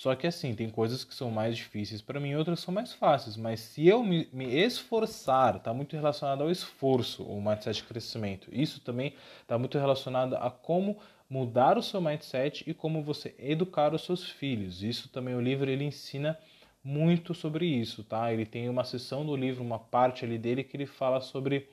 Só 0.00 0.14
que 0.14 0.26
assim, 0.26 0.54
tem 0.54 0.70
coisas 0.70 1.04
que 1.04 1.14
são 1.14 1.30
mais 1.30 1.54
difíceis 1.58 2.00
para 2.00 2.18
mim, 2.18 2.34
outras 2.34 2.60
são 2.60 2.72
mais 2.72 2.90
fáceis. 2.90 3.36
Mas 3.36 3.60
se 3.60 3.86
eu 3.86 4.02
me, 4.02 4.26
me 4.32 4.46
esforçar, 4.46 5.56
está 5.56 5.74
muito 5.74 5.94
relacionado 5.94 6.42
ao 6.42 6.50
esforço, 6.50 7.22
o 7.22 7.38
mindset 7.38 7.82
de 7.82 7.84
crescimento. 7.84 8.48
Isso 8.50 8.80
também 8.80 9.14
está 9.42 9.58
muito 9.58 9.76
relacionado 9.76 10.36
a 10.36 10.50
como 10.50 10.96
mudar 11.28 11.76
o 11.76 11.82
seu 11.82 12.00
mindset 12.00 12.64
e 12.66 12.72
como 12.72 13.02
você 13.02 13.34
educar 13.38 13.92
os 13.92 14.02
seus 14.02 14.26
filhos. 14.26 14.82
Isso 14.82 15.10
também 15.10 15.34
o 15.34 15.40
livro 15.40 15.68
ele 15.68 15.84
ensina 15.84 16.38
muito 16.82 17.34
sobre 17.34 17.66
isso, 17.66 18.02
tá? 18.02 18.32
Ele 18.32 18.46
tem 18.46 18.70
uma 18.70 18.84
seção 18.84 19.26
do 19.26 19.36
livro, 19.36 19.62
uma 19.62 19.78
parte 19.78 20.24
ali 20.24 20.38
dele 20.38 20.64
que 20.64 20.78
ele 20.78 20.86
fala 20.86 21.20
sobre 21.20 21.68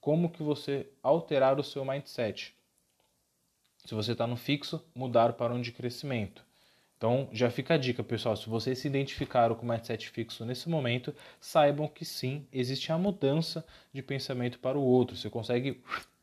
como 0.00 0.30
que 0.30 0.40
você 0.40 0.86
alterar 1.02 1.58
o 1.58 1.64
seu 1.64 1.84
mindset. 1.84 2.54
Se 3.84 3.92
você 3.92 4.12
está 4.12 4.24
no 4.24 4.36
fixo, 4.36 4.80
mudar 4.94 5.32
para 5.32 5.52
um 5.52 5.60
de 5.60 5.72
crescimento. 5.72 6.44
Então, 7.02 7.28
já 7.32 7.50
fica 7.50 7.74
a 7.74 7.76
dica, 7.76 8.04
pessoal. 8.04 8.36
Se 8.36 8.48
vocês 8.48 8.78
se 8.78 8.86
identificaram 8.86 9.56
com 9.56 9.66
o 9.66 9.68
mindset 9.68 10.08
fixo 10.08 10.44
nesse 10.44 10.68
momento, 10.68 11.12
saibam 11.40 11.88
que 11.88 12.04
sim, 12.04 12.46
existe 12.52 12.92
a 12.92 12.96
mudança 12.96 13.66
de 13.92 14.00
pensamento 14.00 14.60
para 14.60 14.78
o 14.78 14.84
outro. 14.84 15.16
Você 15.16 15.28
consegue 15.28 15.82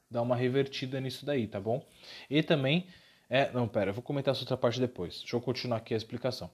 dar 0.10 0.22
uma 0.22 0.38
revertida 0.38 1.01
nisso 1.01 1.26
daí, 1.26 1.47
tá 1.47 1.60
bom? 1.60 1.86
E 2.30 2.41
também. 2.41 2.88
É, 3.30 3.51
não, 3.51 3.68
pera, 3.68 3.89
eu 3.89 3.93
vou 3.93 4.01
comentar 4.01 4.32
essa 4.32 4.43
outra 4.43 4.56
parte 4.56 4.80
depois. 4.80 5.20
Deixa 5.20 5.36
eu 5.36 5.41
continuar 5.41 5.80
aqui 5.80 5.93
a 5.93 5.97
explicação. 5.97 6.49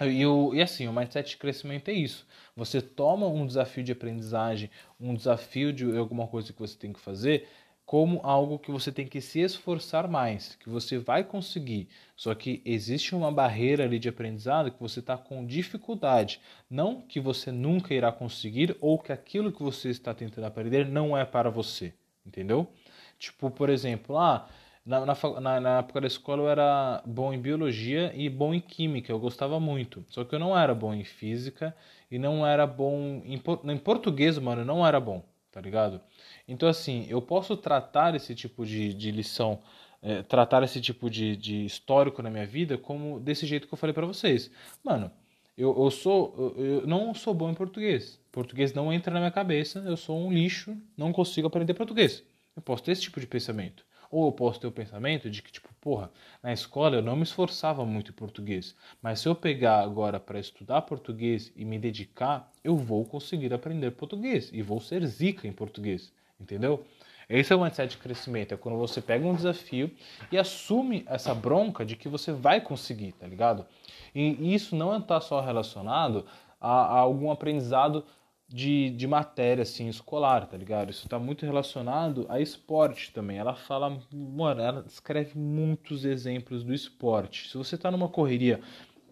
E, 0.00 0.24
o, 0.24 0.54
e 0.54 0.62
assim, 0.62 0.86
o 0.86 0.92
mindset 0.92 1.30
de 1.30 1.38
crescimento 1.38 1.88
é 1.88 1.94
isso. 1.94 2.24
Você 2.54 2.80
toma 2.80 3.26
um 3.26 3.44
desafio 3.44 3.82
de 3.82 3.90
aprendizagem, 3.90 4.70
um 5.00 5.12
desafio 5.12 5.72
de 5.72 5.98
alguma 5.98 6.28
coisa 6.28 6.52
que 6.52 6.60
você 6.60 6.78
tem 6.78 6.92
que 6.92 7.00
fazer, 7.00 7.48
como 7.88 8.20
algo 8.22 8.58
que 8.58 8.70
você 8.70 8.92
tem 8.92 9.06
que 9.06 9.18
se 9.18 9.40
esforçar 9.40 10.06
mais, 10.06 10.54
que 10.56 10.68
você 10.68 10.98
vai 10.98 11.24
conseguir. 11.24 11.88
Só 12.14 12.34
que 12.34 12.60
existe 12.62 13.14
uma 13.14 13.32
barreira 13.32 13.84
ali 13.84 13.98
de 13.98 14.10
aprendizado 14.10 14.70
que 14.70 14.78
você 14.78 15.00
está 15.00 15.16
com 15.16 15.46
dificuldade. 15.46 16.38
Não 16.68 17.00
que 17.00 17.18
você 17.18 17.50
nunca 17.50 17.94
irá 17.94 18.12
conseguir 18.12 18.76
ou 18.82 18.98
que 18.98 19.10
aquilo 19.10 19.50
que 19.50 19.62
você 19.62 19.88
está 19.88 20.12
tentando 20.12 20.44
aprender 20.44 20.86
não 20.86 21.16
é 21.16 21.24
para 21.24 21.48
você. 21.48 21.94
Entendeu? 22.26 22.70
Tipo, 23.18 23.50
por 23.50 23.70
exemplo, 23.70 24.18
ah, 24.18 24.46
na, 24.84 25.06
na, 25.06 25.60
na, 25.60 25.78
época 25.78 26.02
da 26.02 26.08
escola 26.08 26.42
eu 26.42 26.50
era 26.50 27.02
bom 27.06 27.32
em 27.32 27.40
biologia 27.40 28.12
e 28.14 28.28
bom 28.28 28.52
em 28.52 28.60
química, 28.60 29.10
eu 29.10 29.18
gostava 29.18 29.58
muito. 29.58 30.04
Só 30.10 30.24
que 30.24 30.34
eu 30.34 30.38
não 30.38 30.58
era 30.58 30.74
bom 30.74 30.92
em 30.92 31.04
física 31.04 31.74
e 32.10 32.18
não 32.18 32.46
era 32.46 32.66
bom 32.66 33.22
em, 33.24 33.42
em 33.64 33.78
português, 33.78 34.38
mano, 34.38 34.62
não 34.62 34.86
era 34.86 35.00
bom, 35.00 35.24
tá 35.58 35.62
ligado? 35.62 36.00
Então, 36.46 36.68
assim, 36.68 37.04
eu 37.08 37.20
posso 37.20 37.56
tratar 37.56 38.14
esse 38.14 38.32
tipo 38.32 38.64
de, 38.64 38.94
de 38.94 39.10
lição, 39.10 39.60
é, 40.00 40.22
tratar 40.22 40.62
esse 40.62 40.80
tipo 40.80 41.10
de, 41.10 41.36
de 41.36 41.64
histórico 41.64 42.22
na 42.22 42.30
minha 42.30 42.46
vida 42.46 42.78
como 42.78 43.18
desse 43.18 43.44
jeito 43.44 43.66
que 43.66 43.74
eu 43.74 43.78
falei 43.78 43.92
para 43.92 44.06
vocês. 44.06 44.50
Mano, 44.84 45.10
eu, 45.56 45.76
eu 45.76 45.90
sou 45.90 46.54
eu, 46.56 46.64
eu 46.64 46.86
não 46.86 47.12
sou 47.12 47.34
bom 47.34 47.50
em 47.50 47.54
português. 47.54 48.20
Português 48.30 48.72
não 48.72 48.92
entra 48.92 49.12
na 49.12 49.18
minha 49.18 49.32
cabeça, 49.32 49.80
eu 49.80 49.96
sou 49.96 50.16
um 50.16 50.32
lixo, 50.32 50.76
não 50.96 51.12
consigo 51.12 51.48
aprender 51.48 51.74
português. 51.74 52.22
Eu 52.54 52.62
posso 52.62 52.84
ter 52.84 52.92
esse 52.92 53.02
tipo 53.02 53.18
de 53.18 53.26
pensamento. 53.26 53.84
Ou 54.10 54.26
eu 54.26 54.32
posso 54.32 54.60
ter 54.60 54.68
o 54.68 54.72
pensamento 54.72 55.28
de 55.28 55.42
que, 55.42 55.50
tipo, 55.50 55.67
porra, 55.80 56.10
na 56.42 56.52
escola 56.52 56.96
eu 56.96 57.02
não 57.02 57.16
me 57.16 57.22
esforçava 57.22 57.84
muito 57.84 58.10
em 58.10 58.14
português, 58.14 58.74
mas 59.02 59.20
se 59.20 59.28
eu 59.28 59.34
pegar 59.34 59.80
agora 59.80 60.18
para 60.18 60.38
estudar 60.38 60.82
português 60.82 61.52
e 61.56 61.64
me 61.64 61.78
dedicar, 61.78 62.50
eu 62.62 62.76
vou 62.76 63.04
conseguir 63.04 63.52
aprender 63.52 63.90
português 63.92 64.50
e 64.52 64.62
vou 64.62 64.80
ser 64.80 65.04
zica 65.06 65.46
em 65.46 65.52
português, 65.52 66.12
entendeu? 66.40 66.84
Esse 67.28 67.52
é 67.52 67.56
o 67.56 67.60
mindset 67.60 67.90
de 67.90 67.98
crescimento, 67.98 68.54
é 68.54 68.56
quando 68.56 68.78
você 68.78 69.02
pega 69.02 69.26
um 69.26 69.34
desafio 69.34 69.90
e 70.32 70.38
assume 70.38 71.04
essa 71.06 71.34
bronca 71.34 71.84
de 71.84 71.94
que 71.94 72.08
você 72.08 72.32
vai 72.32 72.60
conseguir, 72.60 73.12
tá 73.12 73.26
ligado? 73.26 73.66
E 74.14 74.54
isso 74.54 74.74
não 74.74 74.96
está 74.96 75.20
só 75.20 75.40
relacionado 75.40 76.24
a, 76.58 76.70
a 76.70 76.98
algum 76.98 77.30
aprendizado 77.30 78.04
de, 78.48 78.90
de 78.90 79.06
matéria 79.06 79.62
assim 79.62 79.88
escolar, 79.88 80.46
tá 80.46 80.56
ligado? 80.56 80.90
Isso 80.90 81.04
está 81.04 81.18
muito 81.18 81.44
relacionado 81.44 82.24
a 82.30 82.40
esporte 82.40 83.12
também. 83.12 83.36
Ela 83.36 83.54
fala, 83.54 84.00
mano, 84.10 84.60
ela 84.62 84.84
escreve 84.86 85.38
muitos 85.38 86.04
exemplos 86.04 86.64
do 86.64 86.72
esporte. 86.72 87.48
Se 87.48 87.58
você 87.58 87.74
está 87.74 87.90
numa 87.90 88.08
correria 88.08 88.60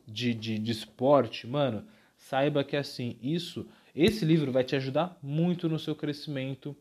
de, 0.06 0.32
de, 0.32 0.58
de 0.58 0.72
esporte, 0.72 1.46
mano, 1.46 1.86
saiba 2.16 2.64
que 2.64 2.76
assim, 2.76 3.18
isso, 3.20 3.68
esse 3.94 4.24
livro 4.24 4.50
vai 4.50 4.64
te 4.64 4.74
ajudar 4.74 5.18
muito 5.22 5.68
no 5.68 5.78
seu 5.78 5.94
crescimento 5.94 6.74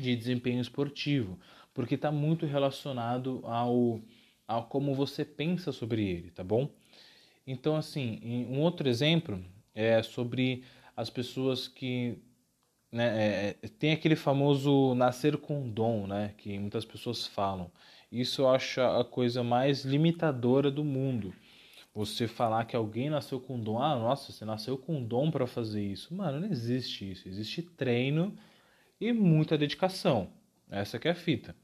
de 0.00 0.16
desempenho 0.16 0.60
esportivo, 0.60 1.38
porque 1.74 1.96
está 1.96 2.10
muito 2.10 2.46
relacionado 2.46 3.42
ao, 3.44 4.00
ao 4.48 4.64
como 4.68 4.94
você 4.94 5.22
pensa 5.22 5.70
sobre 5.70 6.02
ele, 6.08 6.30
tá 6.30 6.42
bom? 6.42 6.70
Então, 7.46 7.76
assim, 7.76 8.20
um 8.48 8.60
outro 8.60 8.88
exemplo 8.88 9.44
é 9.74 10.02
sobre 10.02 10.64
as 10.96 11.10
pessoas 11.10 11.68
que 11.68 12.18
né, 12.90 13.06
é, 13.06 13.56
é, 13.62 13.68
tem 13.68 13.92
aquele 13.92 14.14
famoso 14.16 14.94
nascer 14.94 15.36
com 15.38 15.68
dom, 15.68 16.06
né, 16.06 16.34
que 16.36 16.58
muitas 16.58 16.84
pessoas 16.84 17.26
falam. 17.26 17.70
Isso 18.10 18.42
eu 18.42 18.50
acho 18.50 18.80
a 18.80 19.04
coisa 19.04 19.42
mais 19.42 19.84
limitadora 19.84 20.70
do 20.70 20.84
mundo. 20.84 21.34
Você 21.94 22.28
falar 22.28 22.64
que 22.66 22.76
alguém 22.76 23.10
nasceu 23.10 23.40
com 23.40 23.58
dom, 23.58 23.78
ah, 23.78 23.96
nossa, 23.96 24.32
você 24.32 24.44
nasceu 24.44 24.76
com 24.76 25.02
dom 25.02 25.30
para 25.30 25.46
fazer 25.46 25.82
isso. 25.82 26.14
Mano, 26.14 26.40
não 26.40 26.48
existe 26.48 27.10
isso. 27.10 27.28
Existe 27.28 27.62
treino 27.62 28.36
e 29.00 29.12
muita 29.12 29.58
dedicação. 29.58 30.30
Essa 30.70 30.98
que 30.98 31.08
é 31.08 31.10
a 31.10 31.14
fita. 31.14 31.54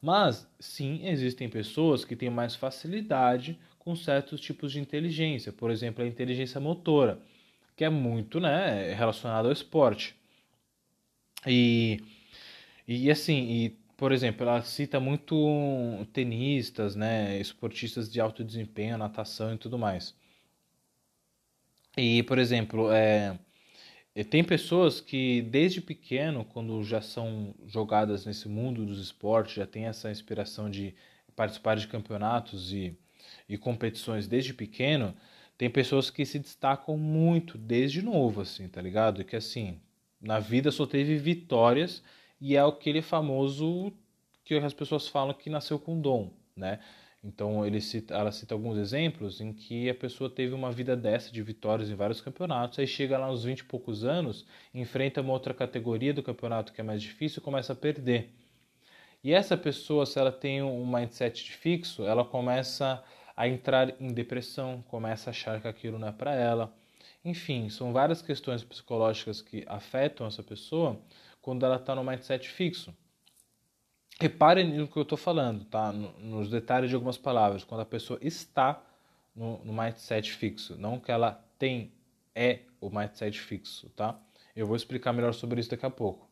Mas 0.00 0.48
sim, 0.58 1.06
existem 1.06 1.48
pessoas 1.48 2.04
que 2.04 2.16
têm 2.16 2.30
mais 2.30 2.54
facilidade 2.54 3.58
com 3.78 3.94
certos 3.94 4.40
tipos 4.40 4.72
de 4.72 4.80
inteligência, 4.80 5.52
por 5.52 5.70
exemplo, 5.70 6.04
a 6.04 6.06
inteligência 6.06 6.60
motora 6.60 7.20
que 7.80 7.84
é 7.86 7.88
muito 7.88 8.38
né, 8.38 8.92
relacionado 8.92 9.46
ao 9.46 9.52
esporte. 9.52 10.14
E, 11.46 11.98
e 12.86 13.10
assim, 13.10 13.50
e, 13.50 13.70
por 13.96 14.12
exemplo, 14.12 14.46
ela 14.46 14.60
cita 14.60 15.00
muito 15.00 16.06
tenistas, 16.12 16.94
né, 16.94 17.40
esportistas 17.40 18.12
de 18.12 18.20
alto 18.20 18.44
desempenho, 18.44 18.98
natação 18.98 19.54
e 19.54 19.56
tudo 19.56 19.78
mais. 19.78 20.14
E, 21.96 22.22
por 22.24 22.36
exemplo, 22.36 22.92
é, 22.92 23.38
tem 24.28 24.44
pessoas 24.44 25.00
que 25.00 25.40
desde 25.40 25.80
pequeno, 25.80 26.44
quando 26.44 26.84
já 26.84 27.00
são 27.00 27.54
jogadas 27.66 28.26
nesse 28.26 28.46
mundo 28.46 28.84
dos 28.84 29.00
esportes, 29.00 29.54
já 29.54 29.66
tem 29.66 29.86
essa 29.86 30.10
inspiração 30.10 30.68
de 30.68 30.94
participar 31.34 31.76
de 31.76 31.88
campeonatos 31.88 32.74
e, 32.74 32.94
e 33.48 33.56
competições 33.56 34.28
desde 34.28 34.52
pequeno, 34.52 35.16
tem 35.60 35.68
pessoas 35.68 36.08
que 36.08 36.24
se 36.24 36.38
destacam 36.38 36.96
muito 36.96 37.58
desde 37.58 38.00
novo, 38.00 38.40
assim, 38.40 38.66
tá 38.66 38.80
ligado? 38.80 39.22
Que 39.22 39.36
assim, 39.36 39.78
na 40.18 40.38
vida 40.38 40.70
só 40.70 40.86
teve 40.86 41.18
vitórias 41.18 42.02
e 42.40 42.56
é 42.56 42.60
aquele 42.60 43.02
famoso 43.02 43.92
que 44.42 44.54
as 44.54 44.72
pessoas 44.72 45.06
falam 45.06 45.34
que 45.34 45.50
nasceu 45.50 45.78
com 45.78 46.00
dom, 46.00 46.32
né? 46.56 46.80
Então 47.22 47.66
ele 47.66 47.78
cita, 47.78 48.14
ela 48.14 48.32
cita 48.32 48.54
alguns 48.54 48.78
exemplos 48.78 49.38
em 49.42 49.52
que 49.52 49.90
a 49.90 49.94
pessoa 49.94 50.30
teve 50.30 50.54
uma 50.54 50.72
vida 50.72 50.96
dessa 50.96 51.30
de 51.30 51.42
vitórias 51.42 51.90
em 51.90 51.94
vários 51.94 52.22
campeonatos, 52.22 52.78
aí 52.78 52.86
chega 52.86 53.18
lá 53.18 53.26
aos 53.26 53.44
20 53.44 53.58
e 53.58 53.64
poucos 53.64 54.02
anos, 54.02 54.46
enfrenta 54.72 55.20
uma 55.20 55.34
outra 55.34 55.52
categoria 55.52 56.14
do 56.14 56.22
campeonato 56.22 56.72
que 56.72 56.80
é 56.80 56.84
mais 56.84 57.02
difícil 57.02 57.40
e 57.40 57.44
começa 57.44 57.74
a 57.74 57.76
perder. 57.76 58.30
E 59.22 59.34
essa 59.34 59.58
pessoa, 59.58 60.06
se 60.06 60.18
ela 60.18 60.32
tem 60.32 60.62
um 60.62 60.86
mindset 60.86 61.52
fixo, 61.52 62.02
ela 62.06 62.24
começa 62.24 63.04
a 63.40 63.48
entrar 63.48 63.98
em 63.98 64.08
depressão, 64.08 64.84
começa 64.86 65.30
a 65.30 65.32
achar 65.32 65.62
que 65.62 65.66
aquilo 65.66 65.98
não 65.98 66.08
é 66.08 66.12
para 66.12 66.34
ela. 66.34 66.70
Enfim, 67.24 67.70
são 67.70 67.90
várias 67.90 68.20
questões 68.20 68.62
psicológicas 68.62 69.40
que 69.40 69.64
afetam 69.66 70.26
essa 70.26 70.42
pessoa 70.42 71.00
quando 71.40 71.64
ela 71.64 71.76
está 71.76 71.94
no 71.94 72.04
mindset 72.04 72.46
fixo. 72.46 72.94
Reparem 74.20 74.76
no 74.76 74.86
que 74.86 74.94
eu 74.94 75.04
estou 75.04 75.16
falando, 75.16 75.64
tá? 75.64 75.90
Nos 75.90 76.50
detalhes 76.50 76.90
de 76.90 76.94
algumas 76.94 77.16
palavras. 77.16 77.64
Quando 77.64 77.80
a 77.80 77.86
pessoa 77.86 78.18
está 78.20 78.84
no, 79.34 79.64
no 79.64 79.72
mindset 79.72 80.32
fixo, 80.32 80.76
não 80.76 81.00
que 81.00 81.10
ela 81.10 81.42
tem, 81.58 81.94
é 82.34 82.64
o 82.78 82.90
mindset 82.90 83.40
fixo, 83.40 83.88
tá? 83.96 84.20
Eu 84.54 84.66
vou 84.66 84.76
explicar 84.76 85.14
melhor 85.14 85.32
sobre 85.32 85.60
isso 85.60 85.70
daqui 85.70 85.86
a 85.86 85.90
pouco, 85.90 86.28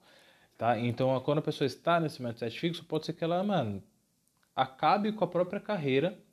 tá? 0.58 0.78
Então, 0.78 1.18
quando 1.22 1.38
a 1.38 1.42
pessoa 1.42 1.64
está 1.64 1.98
nesse 1.98 2.22
mindset 2.22 2.60
fixo, 2.60 2.84
pode 2.84 3.06
ser 3.06 3.14
que 3.14 3.24
ela, 3.24 3.42
mano, 3.42 3.82
acabe 4.54 5.10
com 5.10 5.24
a 5.24 5.28
própria 5.28 5.58
carreira 5.58 6.27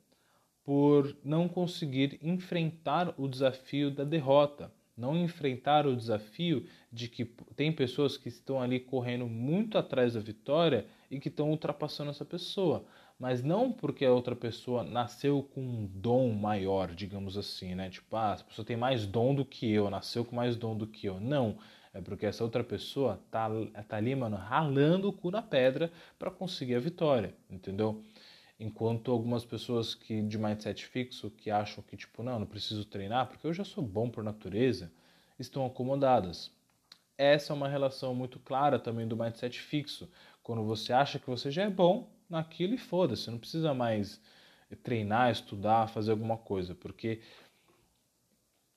por 0.66 1.16
não 1.22 1.48
conseguir 1.48 2.18
enfrentar 2.20 3.14
o 3.16 3.28
desafio 3.28 3.88
da 3.88 4.02
derrota, 4.02 4.72
não 4.96 5.16
enfrentar 5.16 5.86
o 5.86 5.94
desafio 5.94 6.66
de 6.90 7.08
que 7.08 7.24
tem 7.54 7.70
pessoas 7.70 8.16
que 8.16 8.28
estão 8.28 8.60
ali 8.60 8.80
correndo 8.80 9.28
muito 9.28 9.78
atrás 9.78 10.14
da 10.14 10.20
vitória 10.20 10.84
e 11.08 11.20
que 11.20 11.28
estão 11.28 11.50
ultrapassando 11.50 12.10
essa 12.10 12.24
pessoa, 12.24 12.84
mas 13.16 13.44
não 13.44 13.70
porque 13.70 14.04
a 14.04 14.12
outra 14.12 14.34
pessoa 14.34 14.82
nasceu 14.82 15.40
com 15.54 15.60
um 15.60 15.86
dom 15.86 16.32
maior, 16.32 16.92
digamos 16.96 17.38
assim, 17.38 17.76
né? 17.76 17.88
Tipo, 17.88 18.16
ah, 18.16 18.32
essa 18.34 18.42
pessoa 18.42 18.66
tem 18.66 18.76
mais 18.76 19.06
dom 19.06 19.36
do 19.36 19.44
que 19.44 19.70
eu, 19.70 19.88
nasceu 19.88 20.24
com 20.24 20.34
mais 20.34 20.56
dom 20.56 20.76
do 20.76 20.86
que 20.86 21.06
eu. 21.06 21.20
Não, 21.20 21.56
é 21.94 22.00
porque 22.00 22.26
essa 22.26 22.42
outra 22.42 22.64
pessoa 22.64 23.20
tá, 23.30 23.48
tá 23.86 23.96
ali, 23.98 24.16
mano, 24.16 24.36
ralando 24.36 25.08
o 25.08 25.12
cu 25.12 25.30
na 25.30 25.42
pedra 25.42 25.92
para 26.18 26.30
conseguir 26.30 26.74
a 26.74 26.80
vitória, 26.80 27.32
entendeu? 27.48 28.02
Enquanto 28.58 29.10
algumas 29.10 29.44
pessoas 29.44 29.94
que 29.94 30.22
de 30.22 30.38
mindset 30.38 30.86
fixo, 30.86 31.30
que 31.30 31.50
acham 31.50 31.84
que 31.84 31.96
tipo, 31.96 32.22
não, 32.22 32.38
não 32.38 32.46
preciso 32.46 32.84
treinar 32.84 33.26
porque 33.26 33.46
eu 33.46 33.52
já 33.52 33.64
sou 33.64 33.84
bom 33.84 34.08
por 34.08 34.24
natureza, 34.24 34.90
estão 35.38 35.66
acomodadas. 35.66 36.50
Essa 37.18 37.52
é 37.52 37.56
uma 37.56 37.68
relação 37.68 38.14
muito 38.14 38.38
clara 38.38 38.78
também 38.78 39.06
do 39.06 39.16
mindset 39.16 39.60
fixo. 39.60 40.08
Quando 40.42 40.64
você 40.64 40.92
acha 40.92 41.18
que 41.18 41.28
você 41.28 41.50
já 41.50 41.64
é 41.64 41.70
bom 41.70 42.08
naquilo 42.28 42.74
e 42.74 42.78
foda-se, 42.78 43.30
não 43.30 43.38
precisa 43.38 43.74
mais 43.74 44.20
treinar, 44.82 45.30
estudar, 45.30 45.88
fazer 45.88 46.10
alguma 46.10 46.36
coisa, 46.36 46.74
porque 46.74 47.20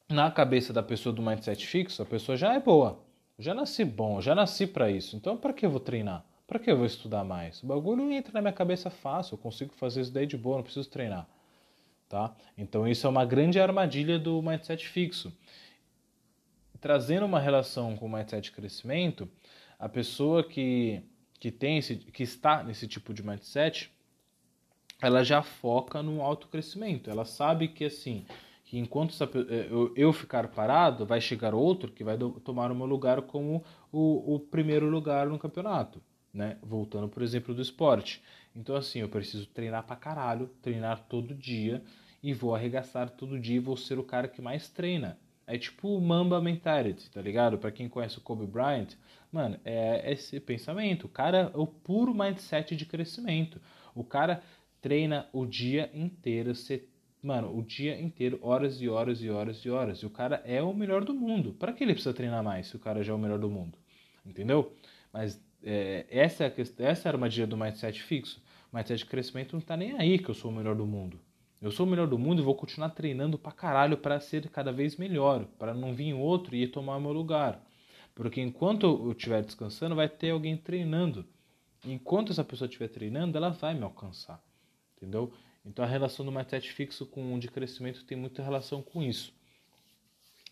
na 0.10 0.32
cabeça 0.32 0.74
da 0.74 0.84
pessoa 0.84 1.14
do 1.14 1.22
mindset 1.22 1.66
fixo, 1.66 2.02
a 2.02 2.06
pessoa 2.06 2.36
já 2.36 2.54
é 2.54 2.60
boa. 2.60 3.00
Já 3.38 3.54
nasci 3.54 3.86
bom, 3.86 4.20
já 4.20 4.36
nasci 4.36 4.68
para 4.68 4.92
isso. 4.92 5.16
Então, 5.16 5.38
para 5.38 5.54
que 5.54 5.66
eu 5.66 5.70
vou 5.70 5.80
treinar? 5.80 6.26
Para 6.50 6.58
que 6.58 6.72
eu 6.72 6.76
vou 6.76 6.88
estudar 6.88 7.24
mais? 7.24 7.62
O 7.62 7.68
bagulho 7.68 8.12
entra 8.12 8.34
na 8.34 8.42
minha 8.42 8.52
cabeça 8.52 8.90
fácil, 8.90 9.36
eu 9.36 9.38
consigo 9.38 9.72
fazer 9.76 10.02
isso 10.02 10.12
daí 10.12 10.26
de 10.26 10.36
boa, 10.36 10.58
não 10.58 10.64
preciso 10.64 10.90
treinar. 10.90 11.30
Tá? 12.10 12.36
Então 12.58 12.88
isso 12.88 13.06
é 13.06 13.10
uma 13.10 13.24
grande 13.24 13.60
armadilha 13.60 14.18
do 14.18 14.42
mindset 14.42 14.88
fixo. 14.88 15.32
Trazendo 16.82 17.28
uma 17.28 17.40
relação 17.40 17.96
com 17.96 18.08
o 18.08 18.10
mindset 18.12 18.46
de 18.46 18.52
crescimento, 18.52 19.30
a 19.78 19.88
pessoa 19.88 20.44
que, 20.44 21.04
que, 21.40 21.52
tem 21.52 21.78
esse, 21.78 21.98
que 21.98 22.24
está 22.24 22.64
nesse 22.64 22.88
tipo 22.88 23.14
de 23.14 23.22
mindset, 23.22 23.92
ela 25.00 25.24
já 25.24 25.44
foca 25.44 26.02
no 26.02 26.24
autocrescimento. 26.24 27.12
Ela 27.12 27.26
sabe 27.26 27.68
que 27.68 27.86
assim, 27.86 28.26
que 28.66 28.80
enquanto 28.80 29.12
essa, 29.12 29.26
é, 29.26 29.68
eu, 29.70 29.94
eu, 29.96 30.12
ficar 30.12 30.48
parado, 30.48 31.06
vai 31.06 31.22
chegar 31.22 31.54
outro 31.54 31.92
que 31.92 32.04
vai 32.04 32.18
do, 32.18 32.32
tomar 32.40 32.72
o 32.72 32.76
meu 32.76 32.88
lugar 32.88 33.22
como 33.22 33.64
o, 33.92 34.34
o 34.34 34.40
primeiro 34.40 34.90
lugar 34.90 35.28
no 35.28 35.38
campeonato, 35.38 36.02
né? 36.34 36.58
Voltando, 36.62 37.08
por 37.08 37.24
exemplo, 37.24 37.54
do 37.54 37.62
esporte. 37.62 38.22
Então, 38.56 38.76
assim, 38.76 39.00
eu 39.00 39.10
preciso 39.10 39.48
treinar 39.48 39.84
pra 39.84 39.96
caralho, 39.96 40.50
treinar 40.62 41.06
todo 41.08 41.34
dia 41.34 41.84
e 42.22 42.34
vou 42.34 42.54
arregaçar 42.54 43.10
todo 43.10 43.40
dia 43.40 43.58
e 43.58 43.60
vou 43.60 43.78
ser 43.78 43.98
o 43.98 44.04
cara 44.04 44.28
que 44.28 44.42
mais 44.42 44.70
treina. 44.70 45.18
É 45.48 45.58
tipo 45.58 45.96
o 45.96 46.02
Mamba 46.02 46.40
Mentality, 46.40 47.10
tá 47.10 47.22
ligado? 47.22 47.58
Para 47.58 47.72
quem 47.72 47.90
conhece 47.90 48.20
o 48.20 48.22
Kobe 48.22 48.46
Bryant, 48.46 48.90
mano, 49.32 49.60
é 49.66 50.12
esse 50.12 50.40
pensamento. 50.40 51.06
O 51.06 51.10
cara 51.10 51.52
é 51.54 51.58
o 51.58 51.66
puro 51.66 52.14
mindset 52.14 52.76
de 52.76 52.86
crescimento. 52.86 53.60
O 53.96 54.04
cara 54.04 54.44
treina 54.80 55.28
o 55.34 55.46
dia 55.48 55.90
inteiro, 55.94 56.54
mano, 57.24 57.58
o 57.58 57.64
dia 57.64 58.00
inteiro, 58.00 58.38
horas 58.44 58.80
e 58.80 58.88
horas 58.88 59.22
e 59.22 59.30
horas 59.30 59.58
e 59.66 59.70
horas. 59.70 59.98
E 60.00 60.06
o 60.06 60.10
cara 60.10 60.42
é 60.46 60.62
o 60.62 60.74
melhor 60.74 61.04
do 61.04 61.16
mundo. 61.16 61.54
Para 61.54 61.74
que 61.74 61.84
ele 61.84 61.94
precisa 61.94 62.14
treinar 62.14 62.44
mais 62.44 62.68
se 62.68 62.76
o 62.76 62.80
cara 62.80 63.04
já 63.04 63.12
é 63.12 63.16
o 63.16 63.20
melhor 63.20 63.40
do 63.40 63.50
mundo? 63.50 63.76
Entendeu? 64.24 64.72
Mas 65.12 65.42
é, 65.64 66.06
essa, 66.10 66.44
é 66.44 66.48
a 66.48 66.52
questão, 66.52 66.86
essa 66.86 67.08
é 67.08 67.12
a 67.12 67.14
armadilha 67.14 67.48
do 67.48 67.58
mindset 67.58 68.02
fixo. 68.02 68.42
O 68.72 68.76
mindset 68.76 69.00
de 69.00 69.10
crescimento 69.10 69.54
não 69.54 69.62
tá 69.62 69.76
nem 69.76 69.98
aí 69.98 70.20
que 70.20 70.30
eu 70.30 70.36
sou 70.36 70.52
o 70.52 70.54
melhor 70.54 70.76
do 70.76 70.86
mundo. 70.86 71.20
Eu 71.62 71.72
sou 71.72 71.86
o 71.86 71.90
melhor 71.90 72.08
do 72.08 72.18
mundo 72.18 72.42
e 72.42 72.46
vou 72.46 72.56
continuar 72.56 72.90
treinando 72.90 73.38
pra 73.38 73.52
caralho 73.52 73.98
para 73.98 74.20
ser 74.20 74.48
cada 74.50 74.72
vez 74.72 74.96
melhor, 74.96 75.46
para 75.58 75.74
não 75.74 75.94
vir 75.94 76.14
outro 76.14 76.56
e 76.56 76.66
tomar 76.68 77.00
meu 77.00 77.12
lugar. 77.12 77.62
Porque 78.16 78.40
enquanto 78.42 78.86
eu 78.86 79.12
estiver 79.12 79.44
descansando, 79.44 79.96
vai 79.96 80.08
ter 80.08 80.30
alguém 80.30 80.56
treinando. 80.56 81.26
Enquanto 81.86 82.32
essa 82.32 82.44
pessoa 82.44 82.68
estiver 82.68 82.88
treinando, 82.88 83.38
ela 83.38 83.50
vai 83.50 83.74
me 83.74 83.84
alcançar. 83.84 84.42
Entendeu? 84.96 85.34
Então 85.66 85.84
a 85.84 85.88
relação 85.88 86.26
do 86.26 86.32
mindset 86.32 86.72
fixo 86.72 87.06
com 87.06 87.34
o 87.34 87.40
de 87.40 87.50
crescimento 87.50 88.06
tem 88.06 88.18
muita 88.18 88.42
relação 88.42 88.82
com 88.82 89.04
isso. 89.04 89.34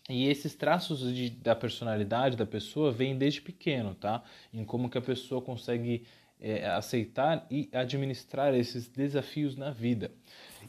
E 0.08 0.26
esses 0.26 0.54
traços 0.54 1.00
de, 1.14 1.28
da 1.28 1.54
personalidade 1.54 2.36
da 2.36 2.46
pessoa 2.46 2.90
vêm 2.90 3.18
desde 3.18 3.42
pequeno, 3.42 3.94
tá? 3.94 4.22
Em 4.52 4.64
como 4.64 4.88
que 4.88 4.96
a 4.96 5.02
pessoa 5.02 5.42
consegue 5.42 6.06
é, 6.40 6.66
aceitar 6.66 7.46
e 7.50 7.68
administrar 7.72 8.54
esses 8.54 8.88
desafios 8.88 9.56
na 9.56 9.70
vida. 9.70 10.10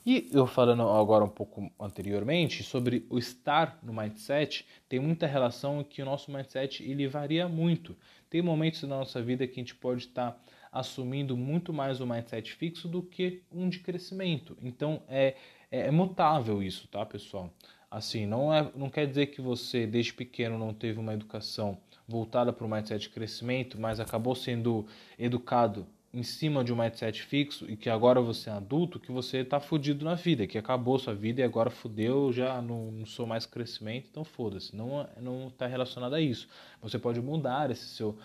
E 0.05 0.29
eu 0.31 0.47
falando 0.47 0.83
agora 0.83 1.23
um 1.23 1.29
pouco 1.29 1.71
anteriormente 1.79 2.63
sobre 2.63 3.05
o 3.09 3.17
estar 3.17 3.79
no 3.83 3.93
mindset, 3.93 4.65
tem 4.87 4.99
muita 4.99 5.27
relação 5.27 5.83
que 5.83 6.01
o 6.01 6.05
nosso 6.05 6.31
mindset 6.31 6.83
ele 6.83 7.07
varia 7.07 7.47
muito. 7.47 7.95
Tem 8.29 8.41
momentos 8.41 8.83
na 8.83 8.97
nossa 8.97 9.21
vida 9.21 9.47
que 9.47 9.53
a 9.53 9.63
gente 9.63 9.75
pode 9.75 10.05
estar 10.05 10.31
tá 10.31 10.39
assumindo 10.71 11.35
muito 11.35 11.73
mais 11.73 11.99
o 11.99 12.07
mindset 12.07 12.53
fixo 12.53 12.87
do 12.87 13.01
que 13.01 13.41
um 13.51 13.69
de 13.69 13.79
crescimento. 13.79 14.57
Então 14.61 15.01
é, 15.07 15.35
é, 15.71 15.87
é 15.87 15.91
mutável 15.91 16.61
isso, 16.61 16.87
tá, 16.87 17.05
pessoal? 17.05 17.53
Assim, 17.91 18.25
não, 18.25 18.53
é, 18.53 18.69
não 18.75 18.89
quer 18.89 19.07
dizer 19.07 19.27
que 19.27 19.41
você 19.41 19.87
desde 19.87 20.13
pequeno 20.13 20.57
não 20.57 20.73
teve 20.73 20.99
uma 20.99 21.13
educação 21.13 21.77
voltada 22.07 22.53
para 22.53 22.65
o 22.65 22.69
mindset 22.69 23.01
de 23.01 23.09
crescimento, 23.09 23.79
mas 23.79 23.99
acabou 23.99 24.35
sendo 24.35 24.85
educado 25.17 25.87
em 26.13 26.23
cima 26.23 26.63
de 26.63 26.73
um 26.73 26.75
mindset 26.75 27.21
fixo 27.21 27.69
e 27.69 27.75
que 27.75 27.89
agora 27.89 28.19
você 28.19 28.49
é 28.49 28.53
adulto, 28.53 28.99
que 28.99 29.11
você 29.11 29.37
está 29.39 29.59
fudido 29.59 30.03
na 30.03 30.15
vida, 30.15 30.47
que 30.47 30.57
acabou 30.57 30.97
sua 30.97 31.13
vida 31.13 31.41
e 31.41 31.43
agora 31.43 31.69
fudeu, 31.69 32.33
já 32.33 32.61
não, 32.61 32.91
não 32.91 33.05
sou 33.05 33.27
mais 33.27 33.45
crescimento, 33.45 34.07
então 34.09 34.23
foda-se. 34.23 34.75
Não 34.75 35.47
está 35.47 35.67
relacionado 35.67 36.15
a 36.15 36.21
isso. 36.21 36.47
Você 36.81 36.97
pode 36.97 37.21
mudar 37.21 37.69
esse 37.69 37.85
seu 37.85 38.17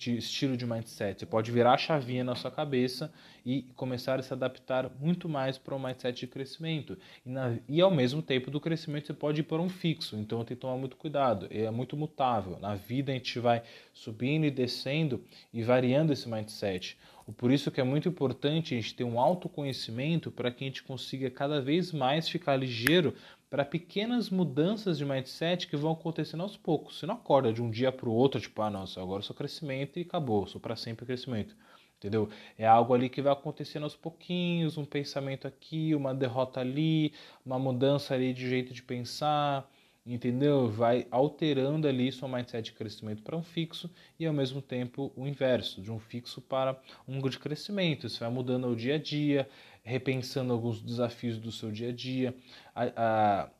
de 0.00 0.16
estilo 0.16 0.56
de 0.56 0.64
mindset. 0.64 1.20
Você 1.20 1.26
pode 1.26 1.52
virar 1.52 1.74
a 1.74 1.76
chavinha 1.76 2.24
na 2.24 2.34
sua 2.34 2.50
cabeça 2.50 3.12
e 3.44 3.66
começar 3.76 4.18
a 4.18 4.22
se 4.22 4.32
adaptar 4.32 4.90
muito 4.98 5.28
mais 5.28 5.58
para 5.58 5.74
um 5.74 5.78
mindset 5.78 6.20
de 6.20 6.26
crescimento. 6.26 6.96
E, 7.24 7.28
na, 7.28 7.58
e 7.68 7.82
ao 7.82 7.90
mesmo 7.90 8.22
tempo 8.22 8.50
do 8.50 8.58
crescimento 8.58 9.08
você 9.08 9.12
pode 9.12 9.40
ir 9.40 9.44
para 9.44 9.60
um 9.60 9.68
fixo. 9.68 10.16
Então 10.16 10.38
tem 10.42 10.56
que 10.56 10.60
tomar 10.62 10.78
muito 10.78 10.96
cuidado. 10.96 11.46
É 11.50 11.70
muito 11.70 11.98
mutável. 11.98 12.58
Na 12.58 12.74
vida 12.74 13.12
a 13.12 13.14
gente 13.14 13.38
vai 13.38 13.62
subindo 13.92 14.46
e 14.46 14.50
descendo 14.50 15.22
e 15.52 15.62
variando 15.62 16.14
esse 16.14 16.26
mindset. 16.26 16.96
Por 17.36 17.52
isso 17.52 17.70
que 17.70 17.80
é 17.80 17.84
muito 17.84 18.08
importante 18.08 18.74
a 18.74 18.80
gente 18.80 18.94
ter 18.94 19.04
um 19.04 19.20
autoconhecimento 19.20 20.30
para 20.30 20.50
que 20.50 20.64
a 20.64 20.66
gente 20.66 20.82
consiga 20.82 21.30
cada 21.30 21.60
vez 21.60 21.92
mais 21.92 22.26
ficar 22.26 22.56
ligeiro 22.56 23.14
para 23.50 23.64
pequenas 23.64 24.30
mudanças 24.30 24.96
de 24.96 25.04
mindset 25.04 25.66
que 25.66 25.76
vão 25.76 25.90
acontecendo 25.90 26.44
aos 26.44 26.56
poucos. 26.56 26.98
Você 26.98 27.06
não 27.06 27.16
acorda 27.16 27.52
de 27.52 27.60
um 27.60 27.68
dia 27.68 27.90
para 27.90 28.08
o 28.08 28.14
outro, 28.14 28.40
tipo, 28.40 28.62
ah, 28.62 28.70
não, 28.70 28.84
agora 28.96 29.18
eu 29.18 29.22
sou 29.22 29.34
crescimento 29.34 29.98
e 29.98 30.02
acabou, 30.02 30.46
sou 30.46 30.60
para 30.60 30.76
sempre 30.76 31.04
crescimento. 31.04 31.56
Entendeu? 31.98 32.30
É 32.56 32.66
algo 32.66 32.94
ali 32.94 33.10
que 33.10 33.20
vai 33.20 33.32
acontecendo 33.32 33.82
aos 33.82 33.96
pouquinhos, 33.96 34.78
um 34.78 34.86
pensamento 34.86 35.46
aqui, 35.46 35.94
uma 35.94 36.14
derrota 36.14 36.60
ali, 36.60 37.12
uma 37.44 37.58
mudança 37.58 38.14
ali 38.14 38.32
de 38.32 38.48
jeito 38.48 38.72
de 38.72 38.82
pensar, 38.82 39.68
entendeu? 40.06 40.70
Vai 40.70 41.06
alterando 41.10 41.86
ali 41.86 42.10
sua 42.10 42.28
mindset 42.28 42.62
de 42.62 42.72
crescimento 42.72 43.22
para 43.22 43.36
um 43.36 43.42
fixo 43.42 43.90
e 44.18 44.26
ao 44.26 44.32
mesmo 44.32 44.62
tempo 44.62 45.12
o 45.14 45.26
inverso, 45.26 45.82
de 45.82 45.92
um 45.92 45.98
fixo 45.98 46.40
para 46.40 46.80
um 47.06 47.20
de 47.28 47.38
crescimento. 47.38 48.08
Você 48.08 48.18
vai 48.20 48.30
mudando 48.30 48.66
ao 48.66 48.74
dia 48.74 48.94
a 48.94 48.98
dia, 48.98 49.46
repensando 49.82 50.52
alguns 50.52 50.82
desafios 50.82 51.38
do 51.38 51.50
seu 51.50 51.70
dia 51.70 51.88
a 51.88 51.92
dia, 51.92 52.34
a, 52.74 52.84
a, 52.96 53.50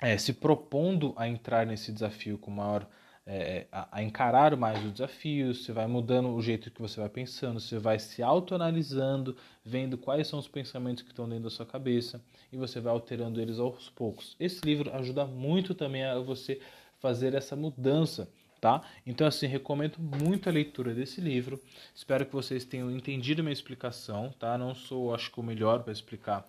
é, 0.00 0.18
se 0.18 0.32
propondo 0.32 1.14
a 1.16 1.28
entrar 1.28 1.66
nesse 1.66 1.92
desafio 1.92 2.38
com 2.38 2.50
maior 2.50 2.86
é, 3.24 3.66
a, 3.70 3.98
a, 3.98 4.02
encarar 4.02 4.56
mais 4.56 4.84
os 4.84 4.92
desafios, 4.92 5.64
você 5.64 5.72
vai 5.72 5.86
mudando 5.86 6.34
o 6.34 6.42
jeito 6.42 6.70
que 6.70 6.80
você 6.80 6.98
vai 6.98 7.08
pensando, 7.08 7.60
você 7.60 7.78
vai 7.78 7.98
se 7.98 8.22
autoanalisando, 8.22 9.36
vendo 9.64 9.96
quais 9.96 10.26
são 10.26 10.38
os 10.38 10.48
pensamentos 10.48 11.02
que 11.02 11.10
estão 11.10 11.28
dentro 11.28 11.44
da 11.44 11.50
sua 11.50 11.66
cabeça 11.66 12.20
e 12.50 12.56
você 12.56 12.80
vai 12.80 12.92
alterando 12.92 13.40
eles 13.40 13.58
aos 13.58 13.88
poucos. 13.90 14.36
Esse 14.40 14.60
livro 14.64 14.92
ajuda 14.94 15.24
muito 15.24 15.74
também 15.74 16.04
a 16.04 16.18
você 16.18 16.60
fazer 16.98 17.34
essa 17.34 17.54
mudança, 17.54 18.28
tá? 18.62 18.80
Então 19.04 19.26
assim, 19.26 19.48
recomendo 19.48 19.98
muito 19.98 20.48
a 20.48 20.52
leitura 20.52 20.94
desse 20.94 21.20
livro. 21.20 21.60
Espero 21.94 22.24
que 22.24 22.32
vocês 22.32 22.64
tenham 22.64 22.90
entendido 22.90 23.42
minha 23.42 23.52
explicação, 23.52 24.32
tá? 24.38 24.56
Não 24.56 24.74
sou, 24.74 25.12
acho 25.14 25.30
que 25.32 25.40
o 25.40 25.42
melhor 25.42 25.82
para 25.82 25.92
explicar 25.92 26.48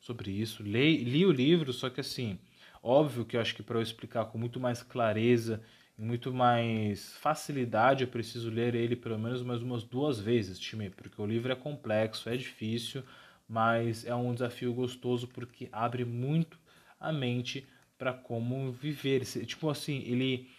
sobre 0.00 0.32
isso. 0.32 0.62
Li, 0.62 1.04
li 1.04 1.24
o 1.24 1.30
livro, 1.30 1.72
só 1.72 1.88
que 1.88 2.00
assim, 2.00 2.36
óbvio 2.82 3.24
que 3.24 3.36
eu 3.36 3.40
acho 3.40 3.54
que 3.54 3.62
para 3.62 3.78
eu 3.78 3.82
explicar 3.82 4.24
com 4.26 4.36
muito 4.36 4.58
mais 4.58 4.82
clareza 4.82 5.62
muito 5.96 6.32
mais 6.32 7.12
facilidade, 7.18 8.02
eu 8.02 8.08
preciso 8.08 8.50
ler 8.50 8.74
ele 8.74 8.96
pelo 8.96 9.18
menos 9.18 9.42
mais 9.42 9.62
umas 9.62 9.84
duas 9.84 10.18
vezes, 10.18 10.58
time, 10.58 10.90
porque 10.90 11.20
o 11.20 11.26
livro 11.26 11.52
é 11.52 11.54
complexo, 11.54 12.28
é 12.28 12.36
difícil, 12.36 13.04
mas 13.48 14.04
é 14.04 14.14
um 14.14 14.32
desafio 14.32 14.72
gostoso 14.72 15.28
porque 15.28 15.68
abre 15.70 16.04
muito 16.04 16.58
a 16.98 17.12
mente 17.12 17.68
para 18.02 18.12
como 18.12 18.72
viver. 18.72 19.24
Tipo 19.46 19.70
assim, 19.70 20.02
ele. 20.04 20.50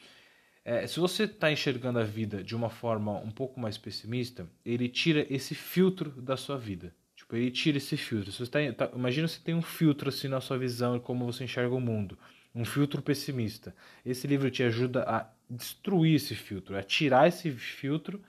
É, 0.66 0.88
se 0.88 1.00
você 1.00 1.24
está 1.24 1.52
enxergando 1.52 2.00
a 2.00 2.04
vida 2.04 2.44
de 2.44 2.56
uma 2.56 2.70
forma 2.70 3.20
um 3.20 3.32
pouco 3.32 3.60
mais 3.60 3.78
pessimista, 3.78 4.48
ele 4.66 4.88
tira 4.88 5.26
esse 5.30 5.54
filtro 5.54 6.10
da 6.22 6.38
sua 6.38 6.58
vida. 6.58 6.96
Tipo, 7.16 7.36
ele 7.36 7.52
tira 7.52 7.78
esse 7.78 7.98
filtro. 7.98 8.32
Se 8.32 8.46
tá, 8.48 8.60
tá, 8.74 8.92
imagina 8.96 9.28
se 9.28 9.42
tem 9.42 9.54
um 9.54 9.62
filtro 9.62 10.10
assim 10.10 10.28
na 10.28 10.40
sua 10.40 10.58
visão 10.58 10.96
e 10.96 11.00
como 11.00 11.26
você 11.26 11.44
enxerga 11.44 11.76
o 11.76 11.82
mundo 11.82 12.18
um 12.56 12.64
filtro 12.64 13.02
pessimista. 13.02 13.76
Esse 14.06 14.28
livro 14.28 14.52
te 14.52 14.64
ajuda 14.64 15.04
a 15.04 15.28
destruir 15.50 16.16
esse 16.16 16.36
filtro, 16.36 16.78
a 16.78 16.84
tirar 16.84 17.28
esse 17.28 17.52
filtro 17.52 18.22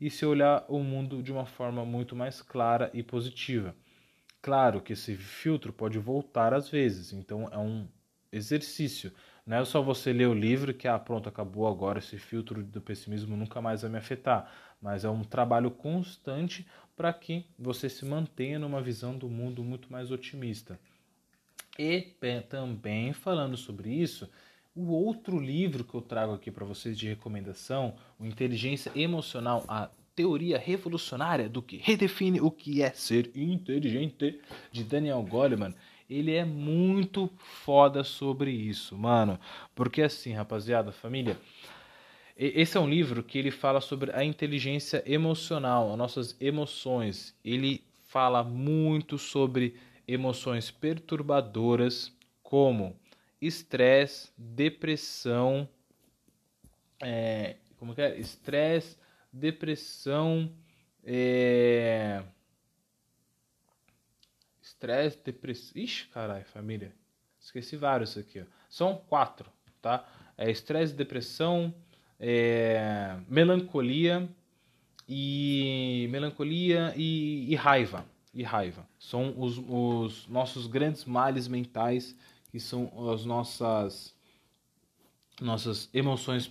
e 0.00 0.10
se 0.10 0.24
olhar 0.24 0.64
o 0.68 0.78
mundo 0.80 1.22
de 1.22 1.32
uma 1.32 1.46
forma 1.46 1.84
muito 1.84 2.14
mais 2.14 2.40
clara 2.42 2.90
e 2.94 3.02
positiva. 3.02 3.74
Claro 4.40 4.80
que 4.80 4.92
esse 4.92 5.16
filtro 5.16 5.72
pode 5.72 5.98
voltar 5.98 6.52
às 6.52 6.68
vezes, 6.68 7.12
então 7.12 7.48
é 7.52 7.58
um 7.58 7.86
exercício. 8.32 9.12
Não 9.44 9.56
é 9.56 9.64
só 9.64 9.82
você 9.82 10.12
ler 10.12 10.28
o 10.28 10.34
livro 10.34 10.72
que, 10.72 10.86
ah, 10.86 10.98
pronto, 10.98 11.28
acabou 11.28 11.66
agora, 11.66 11.98
esse 11.98 12.16
filtro 12.16 12.62
do 12.62 12.80
pessimismo 12.80 13.36
nunca 13.36 13.60
mais 13.60 13.82
vai 13.82 13.90
me 13.90 13.98
afetar. 13.98 14.50
Mas 14.80 15.04
é 15.04 15.10
um 15.10 15.24
trabalho 15.24 15.70
constante 15.70 16.66
para 16.96 17.12
que 17.12 17.44
você 17.58 17.88
se 17.88 18.04
mantenha 18.04 18.58
numa 18.58 18.80
visão 18.80 19.16
do 19.16 19.28
mundo 19.28 19.64
muito 19.64 19.90
mais 19.90 20.10
otimista. 20.10 20.78
E 21.78 22.14
também 22.48 23.12
falando 23.12 23.56
sobre 23.56 23.90
isso, 23.90 24.30
o 24.74 24.92
outro 24.92 25.40
livro 25.40 25.84
que 25.84 25.94
eu 25.94 26.00
trago 26.00 26.34
aqui 26.34 26.50
para 26.50 26.64
vocês 26.64 26.98
de 26.98 27.08
recomendação, 27.08 27.96
o 28.18 28.26
Inteligência 28.26 28.92
Emocional, 28.94 29.64
a 29.66 29.90
teoria 30.14 30.58
revolucionária 30.58 31.48
do 31.48 31.62
que 31.62 31.78
redefine 31.78 32.40
o 32.40 32.50
que 32.50 32.82
é 32.82 32.90
ser 32.90 33.30
inteligente, 33.34 34.40
de 34.70 34.84
Daniel 34.84 35.22
Goleman, 35.22 35.74
ele 36.08 36.34
é 36.34 36.44
muito 36.44 37.30
foda 37.36 38.04
sobre 38.04 38.50
isso, 38.50 38.96
mano. 38.96 39.38
Porque 39.74 40.02
assim, 40.02 40.32
rapaziada, 40.32 40.92
família, 40.92 41.38
esse 42.36 42.76
é 42.76 42.80
um 42.80 42.88
livro 42.88 43.22
que 43.22 43.38
ele 43.38 43.50
fala 43.50 43.80
sobre 43.80 44.10
a 44.12 44.24
inteligência 44.24 45.02
emocional, 45.06 45.92
as 45.92 45.98
nossas 45.98 46.36
emoções. 46.40 47.36
Ele 47.44 47.82
fala 48.08 48.42
muito 48.42 49.18
sobre 49.18 49.76
emoções 50.06 50.70
perturbadoras 50.70 52.12
como 52.42 52.96
estresse, 53.40 54.30
depressão, 54.36 55.68
é, 57.02 57.56
como 57.76 57.94
que 57.94 58.02
é? 58.02 58.18
Estresse, 58.18 58.96
depressão, 59.32 60.52
estresse, 64.82 65.18
depressão. 65.24 65.82
Ixi, 65.82 66.06
caralho, 66.08 66.44
família. 66.44 66.92
Esqueci 67.40 67.76
vários 67.76 68.16
aqui. 68.18 68.40
Ó. 68.40 68.44
São 68.68 68.96
quatro, 69.08 69.48
tá? 69.80 70.04
É 70.36 70.50
estresse, 70.50 70.92
depressão, 70.92 71.72
é, 72.18 73.16
melancolia 73.28 74.28
e 75.08 76.08
melancolia 76.10 76.92
e, 76.96 77.52
e, 77.52 77.54
raiva 77.54 78.06
e 78.32 78.42
raiva 78.44 78.86
são 78.98 79.34
os, 79.36 79.58
os 79.58 80.28
nossos 80.28 80.68
grandes 80.68 81.04
males 81.04 81.48
mentais 81.48 82.16
que 82.50 82.60
são 82.60 83.10
as 83.12 83.24
nossas 83.24 84.14
nossas 85.40 85.90
emoções 85.92 86.48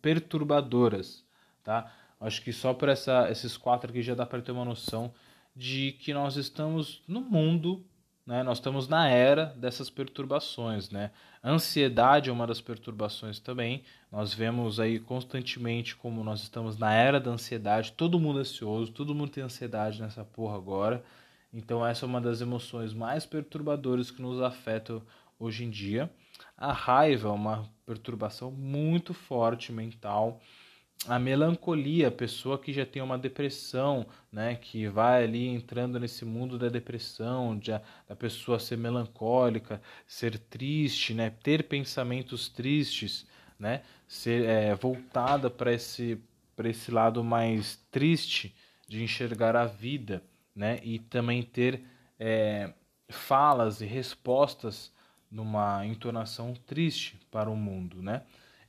perturbadoras 0.00 1.24
tá 1.64 1.92
acho 2.20 2.40
que 2.40 2.52
só 2.52 2.72
por 2.72 2.88
essa, 2.88 3.28
esses 3.30 3.56
quatro 3.56 3.90
aqui 3.90 4.00
já 4.00 4.14
dá 4.14 4.24
para 4.24 4.40
ter 4.40 4.52
uma 4.52 4.64
noção 4.64 5.12
de 5.54 5.92
que 5.92 6.14
nós 6.14 6.36
estamos 6.36 7.02
no 7.06 7.20
mundo 7.20 7.84
né? 8.26 8.42
Nós 8.42 8.58
estamos 8.58 8.86
na 8.86 9.08
era 9.08 9.46
dessas 9.56 9.90
perturbações, 9.90 10.90
né? 10.90 11.10
ansiedade 11.42 12.30
é 12.30 12.32
uma 12.32 12.46
das 12.46 12.60
perturbações 12.60 13.40
também. 13.40 13.82
Nós 14.12 14.32
vemos 14.32 14.78
aí 14.78 15.00
constantemente 15.00 15.96
como 15.96 16.22
nós 16.22 16.42
estamos 16.42 16.78
na 16.78 16.94
era 16.94 17.18
da 17.18 17.32
ansiedade, 17.32 17.92
todo 17.92 18.20
mundo 18.20 18.38
é 18.38 18.42
ansioso, 18.42 18.92
todo 18.92 19.14
mundo 19.14 19.30
tem 19.30 19.42
ansiedade 19.42 20.00
nessa 20.00 20.24
porra 20.24 20.56
agora. 20.56 21.04
Então 21.52 21.84
essa 21.84 22.06
é 22.06 22.08
uma 22.08 22.20
das 22.20 22.40
emoções 22.40 22.94
mais 22.94 23.26
perturbadoras 23.26 24.10
que 24.10 24.22
nos 24.22 24.40
afetam 24.40 25.02
hoje 25.38 25.64
em 25.64 25.70
dia. 25.70 26.08
A 26.56 26.72
raiva 26.72 27.28
é 27.28 27.32
uma 27.32 27.68
perturbação 27.84 28.52
muito 28.52 29.12
forte 29.12 29.72
mental 29.72 30.40
a 31.08 31.18
melancolia, 31.18 32.08
a 32.08 32.12
pessoa 32.12 32.58
que 32.58 32.72
já 32.72 32.86
tem 32.86 33.02
uma 33.02 33.18
depressão, 33.18 34.06
né, 34.30 34.54
que 34.54 34.86
vai 34.86 35.24
ali 35.24 35.48
entrando 35.48 35.98
nesse 35.98 36.24
mundo 36.24 36.58
da 36.58 36.68
depressão, 36.68 37.58
de 37.58 37.72
a, 37.72 37.82
da 38.08 38.14
pessoa 38.14 38.58
ser 38.58 38.78
melancólica, 38.78 39.82
ser 40.06 40.38
triste, 40.38 41.12
né, 41.12 41.30
ter 41.30 41.64
pensamentos 41.64 42.48
tristes, 42.48 43.26
né, 43.58 43.82
ser 44.06 44.44
é, 44.44 44.74
voltada 44.74 45.50
para 45.50 45.72
esse 45.72 46.18
para 46.54 46.68
esse 46.68 46.90
lado 46.90 47.24
mais 47.24 47.76
triste 47.90 48.54
de 48.86 49.02
enxergar 49.02 49.56
a 49.56 49.64
vida, 49.64 50.22
né, 50.54 50.78
e 50.82 50.98
também 50.98 51.42
ter 51.42 51.82
é, 52.20 52.72
falas 53.08 53.80
e 53.80 53.86
respostas 53.86 54.92
numa 55.30 55.84
entonação 55.86 56.52
triste 56.66 57.18
para 57.30 57.50
o 57.50 57.56
mundo, 57.56 58.02
né? 58.02 58.22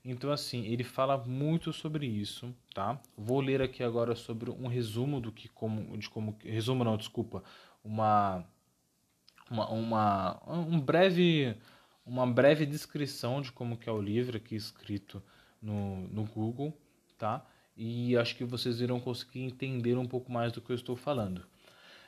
Então, 0.06 0.32
assim, 0.32 0.66
ele 0.66 0.84
fala 0.84 1.18
muito 1.18 1.72
sobre 1.72 2.06
isso, 2.06 2.54
tá? 2.74 3.00
Vou 3.18 3.40
ler 3.40 3.62
aqui 3.62 3.82
agora 3.82 4.16
sobre 4.16 4.50
um 4.50 4.68
resumo 4.68 5.22
do 5.22 5.32
que 5.32 5.48
como, 5.48 5.98
de 5.98 6.10
como, 6.10 6.38
resumo 6.44 6.84
não, 6.84 6.98
desculpa, 6.98 7.42
uma, 7.82 8.46
uma, 9.50 9.70
uma 9.70 10.50
um 10.50 10.78
breve, 10.78 11.56
uma 12.06 12.28
breve 12.28 12.66
descrição 12.66 13.42
de 13.42 13.52
como 13.54 13.78
que 13.78 13.88
é 13.88 13.92
o 13.94 14.02
livro 14.02 14.36
aqui 14.36 14.56
escrito 14.56 15.24
no, 15.62 16.08
no 16.10 16.26
Google, 16.26 16.78
tá? 17.18 17.46
E 17.78 18.18
acho 18.18 18.36
que 18.36 18.44
vocês 18.44 18.82
irão 18.82 19.00
conseguir 19.00 19.40
entender 19.42 19.98
um 19.98 20.06
pouco 20.06 20.30
mais 20.32 20.52
do 20.52 20.60
que 20.60 20.70
eu 20.70 20.76
estou 20.76 20.98
falando. 20.98 21.46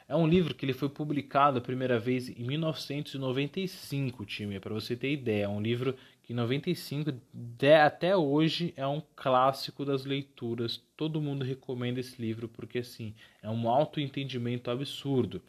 É 0.08 0.16
um 0.16 0.28
livro 0.28 0.54
que 0.54 0.64
ele 0.64 0.74
foi 0.74 0.88
publicado 0.88 1.58
a 1.58 1.62
primeira 1.62 1.98
vez 1.98 2.30
em 2.30 2.44
1995, 2.44 4.24
time, 4.26 4.60
para 4.60 4.74
você 4.74 4.96
ter 4.96 5.12
ideia. 5.12 5.46
É 5.46 5.48
um 5.48 5.62
livro 5.62 5.96
que 6.26 6.34
em 6.34 6.36
95 6.36 7.14
de, 7.32 7.74
até 7.74 8.18
hoje 8.18 8.74
é 8.76 8.86
um 8.86 9.02
clássico 9.16 9.86
das 9.86 10.06
leituras. 10.06 10.82
Todo 10.98 11.22
mundo 11.22 11.46
recomenda 11.46 12.00
esse 12.00 12.20
livro 12.20 12.48
porque 12.48 12.80
assim, 12.80 13.14
é 13.44 13.50
um 13.50 13.70
autoentendimento 13.70 14.72
absurdo. 14.72 15.40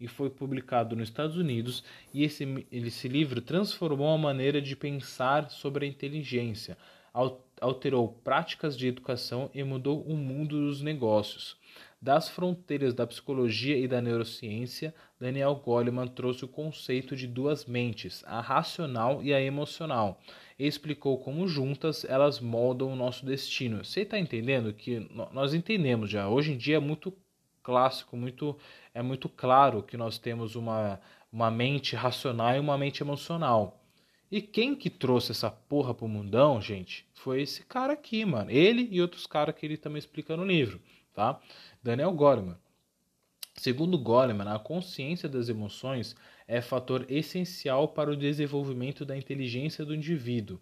E 0.00 0.08
foi 0.08 0.28
publicado 0.28 0.96
nos 0.96 1.08
Estados 1.08 1.36
Unidos 1.36 1.84
e 2.12 2.24
esse, 2.24 2.66
esse 2.72 3.06
livro 3.06 3.40
transformou 3.40 4.08
a 4.08 4.18
maneira 4.18 4.60
de 4.60 4.74
pensar 4.74 5.48
sobre 5.48 5.86
a 5.86 5.88
inteligência, 5.88 6.76
alterou 7.60 8.08
práticas 8.08 8.76
de 8.76 8.88
educação 8.88 9.48
e 9.54 9.62
mudou 9.62 10.02
o 10.02 10.16
mundo 10.16 10.60
dos 10.60 10.82
negócios. 10.82 11.56
Das 12.06 12.28
fronteiras 12.28 12.94
da 12.94 13.04
psicologia 13.04 13.76
e 13.76 13.88
da 13.88 14.00
neurociência, 14.00 14.94
Daniel 15.18 15.56
Goleman 15.56 16.06
trouxe 16.06 16.44
o 16.44 16.48
conceito 16.48 17.16
de 17.16 17.26
duas 17.26 17.64
mentes, 17.64 18.22
a 18.28 18.40
racional 18.40 19.24
e 19.24 19.34
a 19.34 19.42
emocional, 19.42 20.20
e 20.56 20.68
explicou 20.68 21.18
como 21.18 21.48
juntas 21.48 22.04
elas 22.04 22.38
moldam 22.38 22.92
o 22.92 22.94
nosso 22.94 23.26
destino. 23.26 23.84
Você 23.84 24.02
está 24.02 24.16
entendendo 24.20 24.72
que 24.72 25.04
nós 25.32 25.52
entendemos 25.52 26.08
já. 26.08 26.28
Hoje 26.28 26.52
em 26.52 26.56
dia 26.56 26.76
é 26.76 26.78
muito 26.78 27.12
clássico, 27.60 28.16
muito 28.16 28.56
é 28.94 29.02
muito 29.02 29.28
claro 29.28 29.82
que 29.82 29.96
nós 29.96 30.16
temos 30.16 30.54
uma, 30.54 31.00
uma 31.32 31.50
mente 31.50 31.96
racional 31.96 32.54
e 32.54 32.60
uma 32.60 32.78
mente 32.78 33.02
emocional. 33.02 33.82
E 34.30 34.40
quem 34.40 34.76
que 34.76 34.90
trouxe 34.90 35.32
essa 35.32 35.50
porra 35.50 35.92
pro 35.92 36.06
mundão, 36.06 36.60
gente, 36.60 37.04
foi 37.14 37.42
esse 37.42 37.64
cara 37.64 37.94
aqui, 37.94 38.24
mano. 38.24 38.48
Ele 38.48 38.86
e 38.92 39.02
outros 39.02 39.26
caras 39.26 39.56
que 39.56 39.66
ele 39.66 39.76
também 39.76 39.98
explica 39.98 40.36
no 40.36 40.44
livro, 40.44 40.80
tá? 41.12 41.40
Daniel 41.86 42.10
Goleman. 42.10 42.56
Segundo 43.54 43.96
Goleman, 43.96 44.52
a 44.52 44.58
consciência 44.58 45.28
das 45.28 45.48
emoções 45.48 46.16
é 46.48 46.60
fator 46.60 47.06
essencial 47.08 47.86
para 47.86 48.10
o 48.10 48.16
desenvolvimento 48.16 49.04
da 49.04 49.16
inteligência 49.16 49.84
do 49.84 49.94
indivíduo. 49.94 50.58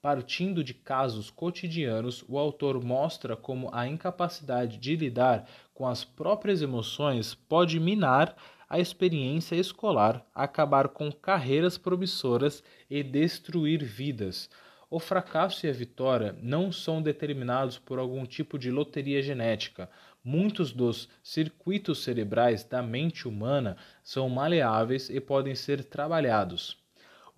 Partindo 0.00 0.62
de 0.62 0.72
casos 0.72 1.30
cotidianos, 1.30 2.24
o 2.28 2.38
autor 2.38 2.80
mostra 2.80 3.34
como 3.34 3.68
a 3.72 3.88
incapacidade 3.88 4.78
de 4.78 4.94
lidar 4.94 5.50
com 5.74 5.84
as 5.84 6.04
próprias 6.04 6.62
emoções 6.62 7.34
pode 7.34 7.80
minar 7.80 8.36
a 8.68 8.78
experiência 8.78 9.56
escolar, 9.56 10.24
acabar 10.32 10.90
com 10.90 11.10
carreiras 11.10 11.76
promissoras 11.76 12.62
e 12.88 13.02
destruir 13.02 13.82
vidas. 13.82 14.48
O 14.90 14.98
fracasso 14.98 15.66
e 15.66 15.68
a 15.68 15.72
vitória 15.72 16.34
não 16.40 16.72
são 16.72 17.02
determinados 17.02 17.78
por 17.78 17.98
algum 17.98 18.24
tipo 18.24 18.58
de 18.58 18.70
loteria 18.70 19.20
genética, 19.20 19.90
Muitos 20.24 20.72
dos 20.72 21.08
circuitos 21.22 22.02
cerebrais 22.02 22.64
da 22.64 22.82
mente 22.82 23.26
humana 23.26 23.76
são 24.02 24.28
maleáveis 24.28 25.08
e 25.08 25.20
podem 25.20 25.54
ser 25.54 25.84
trabalhados. 25.84 26.76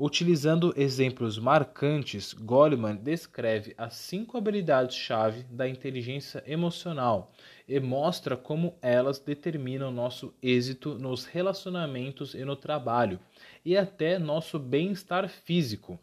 Utilizando 0.03 0.73
exemplos 0.79 1.39
marcantes, 1.39 2.33
Goleman 2.33 2.97
descreve 2.97 3.75
as 3.77 3.93
cinco 3.97 4.39
habilidades-chave 4.39 5.43
da 5.43 5.69
inteligência 5.69 6.43
emocional 6.47 7.35
e 7.69 7.79
mostra 7.79 8.35
como 8.35 8.79
elas 8.81 9.19
determinam 9.19 9.93
nosso 9.93 10.33
êxito 10.43 10.99
nos 10.99 11.27
relacionamentos 11.27 12.35
e 12.35 12.47
no 12.47 12.57
trabalho, 12.57 13.21
e 13.63 13.77
até 13.77 14.19
nosso 14.19 14.59
bem-estar 14.59 15.29
físico. 15.29 16.01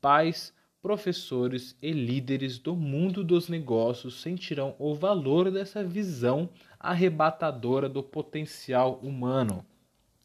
Pais, 0.00 0.54
professores 0.82 1.76
e 1.82 1.92
líderes 1.92 2.58
do 2.58 2.74
mundo 2.74 3.22
dos 3.22 3.48
negócios 3.48 4.20
sentirão 4.20 4.74
o 4.78 4.94
valor 4.94 5.50
dessa 5.50 5.84
visão 5.84 6.48
arrebatadora 6.78 7.88
do 7.88 8.02
potencial 8.02 8.98
humano. 9.02 9.64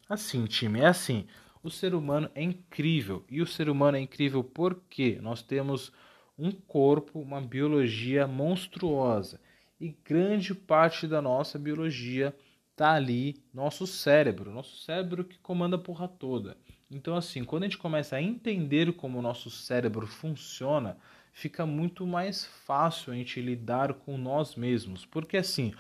Assim, 0.08 0.46
time, 0.46 0.80
é 0.80 0.88
assim. 0.88 1.26
O 1.62 1.70
ser 1.70 1.96
humano 1.96 2.30
é 2.36 2.42
incrível. 2.42 3.26
E 3.30 3.42
o 3.42 3.48
ser 3.48 3.70
humano 3.70 3.98
é 3.98 4.00
incrível 4.00 4.44
porque 4.44 5.18
nós 5.22 5.42
temos 5.42 5.92
um 6.38 6.52
corpo, 6.52 7.20
uma 7.20 7.42
biologia 7.42 8.28
monstruosa. 8.28 9.42
E 9.80 9.90
grande 9.90 10.54
parte 10.54 11.08
da 11.08 11.22
nossa 11.22 11.58
biologia 11.60 12.34
está 12.72 12.94
ali, 12.94 13.44
nosso 13.54 13.88
cérebro. 13.88 14.52
Nosso 14.52 14.78
cérebro 14.78 15.24
que 15.24 15.40
comanda 15.40 15.76
a 15.76 15.80
porra 15.80 16.08
toda. 16.08 16.56
Então, 16.90 17.16
assim, 17.16 17.44
quando 17.44 17.64
a 17.64 17.66
gente 17.66 17.80
começa 17.80 18.16
a 18.16 18.22
entender 18.22 18.94
como 18.94 19.18
o 19.18 19.22
nosso 19.22 19.50
cérebro 19.50 20.06
funciona, 20.06 20.98
fica 21.34 21.66
muito 21.66 22.06
mais 22.06 22.46
fácil 22.46 23.12
a 23.12 23.16
gente 23.16 23.42
lidar 23.42 23.94
com 23.94 24.18
nós 24.18 24.56
mesmos. 24.56 25.04
Porque, 25.04 25.38
assim, 25.38 25.74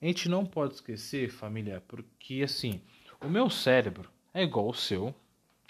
a 0.00 0.06
gente 0.06 0.28
não 0.28 0.44
pode 0.44 0.74
esquecer, 0.74 1.30
família, 1.30 1.82
porque, 1.88 2.42
assim, 2.44 2.80
o 3.22 3.28
meu 3.28 3.48
cérebro 3.48 4.10
é 4.34 4.42
igual 4.42 4.66
ao 4.66 4.74
seu, 4.74 5.14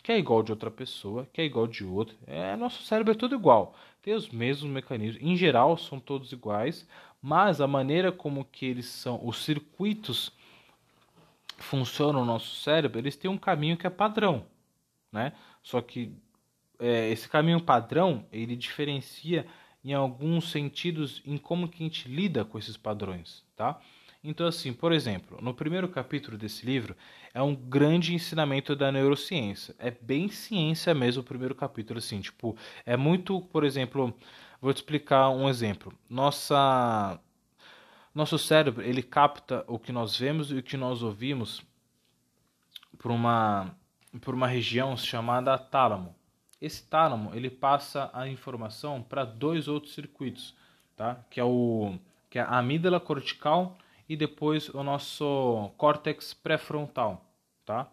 que 0.02 0.10
é 0.10 0.18
igual 0.18 0.42
de 0.42 0.50
outra 0.50 0.70
pessoa, 0.70 1.28
que 1.32 1.40
é 1.40 1.44
igual 1.44 1.68
de 1.68 1.84
outra. 1.84 2.16
É, 2.26 2.56
nosso 2.56 2.82
cérebro 2.82 3.12
é 3.12 3.16
tudo 3.16 3.36
igual. 3.36 3.76
Tem 4.02 4.14
os 4.14 4.28
mesmos 4.28 4.70
mecanismos. 4.70 5.22
Em 5.22 5.36
geral, 5.36 5.78
são 5.78 6.00
todos 6.00 6.32
iguais, 6.32 6.86
mas 7.22 7.60
a 7.60 7.66
maneira 7.66 8.10
como 8.10 8.44
que 8.44 8.66
eles 8.66 8.86
são, 8.86 9.20
os 9.22 9.44
circuitos 9.44 10.32
funcionam 11.58 12.20
no 12.20 12.26
nosso 12.26 12.56
cérebro, 12.56 12.98
eles 12.98 13.16
têm 13.16 13.30
um 13.30 13.38
caminho 13.38 13.76
que 13.76 13.86
é 13.86 13.90
padrão 13.90 14.44
né? 15.12 15.32
Só 15.62 15.80
que 15.80 16.12
é, 16.78 17.10
esse 17.10 17.28
caminho 17.28 17.60
padrão 17.60 18.26
ele 18.32 18.56
diferencia 18.56 19.46
em 19.84 19.92
alguns 19.92 20.50
sentidos 20.50 21.22
em 21.24 21.38
como 21.38 21.68
que 21.68 21.82
a 21.82 21.86
gente 21.86 22.08
lida 22.08 22.44
com 22.44 22.58
esses 22.58 22.76
padrões, 22.76 23.44
tá? 23.56 23.80
Então, 24.22 24.46
assim, 24.46 24.72
por 24.72 24.92
exemplo, 24.92 25.38
no 25.40 25.54
primeiro 25.54 25.88
capítulo 25.88 26.36
desse 26.36 26.66
livro 26.66 26.94
é 27.32 27.40
um 27.40 27.54
grande 27.54 28.14
ensinamento 28.14 28.76
da 28.76 28.92
neurociência. 28.92 29.74
É 29.78 29.90
bem 29.90 30.28
ciência 30.28 30.92
mesmo 30.92 31.22
o 31.22 31.24
primeiro 31.24 31.54
capítulo, 31.54 31.98
assim, 31.98 32.20
tipo, 32.20 32.54
é 32.84 32.98
muito, 32.98 33.40
por 33.40 33.64
exemplo, 33.64 34.14
vou 34.60 34.74
te 34.74 34.78
explicar 34.78 35.30
um 35.30 35.48
exemplo. 35.48 35.92
Nossa, 36.08 37.18
nosso 38.14 38.38
cérebro 38.38 38.82
ele 38.82 39.02
capta 39.02 39.64
o 39.66 39.78
que 39.78 39.90
nós 39.90 40.18
vemos 40.18 40.50
e 40.50 40.56
o 40.56 40.62
que 40.62 40.76
nós 40.76 41.02
ouvimos 41.02 41.62
por 42.98 43.10
uma 43.10 43.74
por 44.20 44.34
uma 44.34 44.46
região 44.46 44.96
chamada 44.96 45.56
tálamo, 45.58 46.14
esse 46.60 46.82
tálamo 46.82 47.34
ele 47.34 47.48
passa 47.48 48.10
a 48.12 48.28
informação 48.28 49.02
para 49.02 49.24
dois 49.24 49.66
outros 49.66 49.94
circuitos, 49.94 50.54
tá? 50.96 51.24
Que 51.30 51.40
é 51.40 51.44
o 51.44 51.98
que 52.28 52.38
é 52.38 52.42
a 52.42 52.58
amígdala 52.58 53.00
cortical 53.00 53.76
e 54.08 54.16
depois 54.16 54.68
o 54.68 54.82
nosso 54.82 55.70
córtex 55.76 56.34
pré-frontal, 56.34 57.24
tá? 57.64 57.88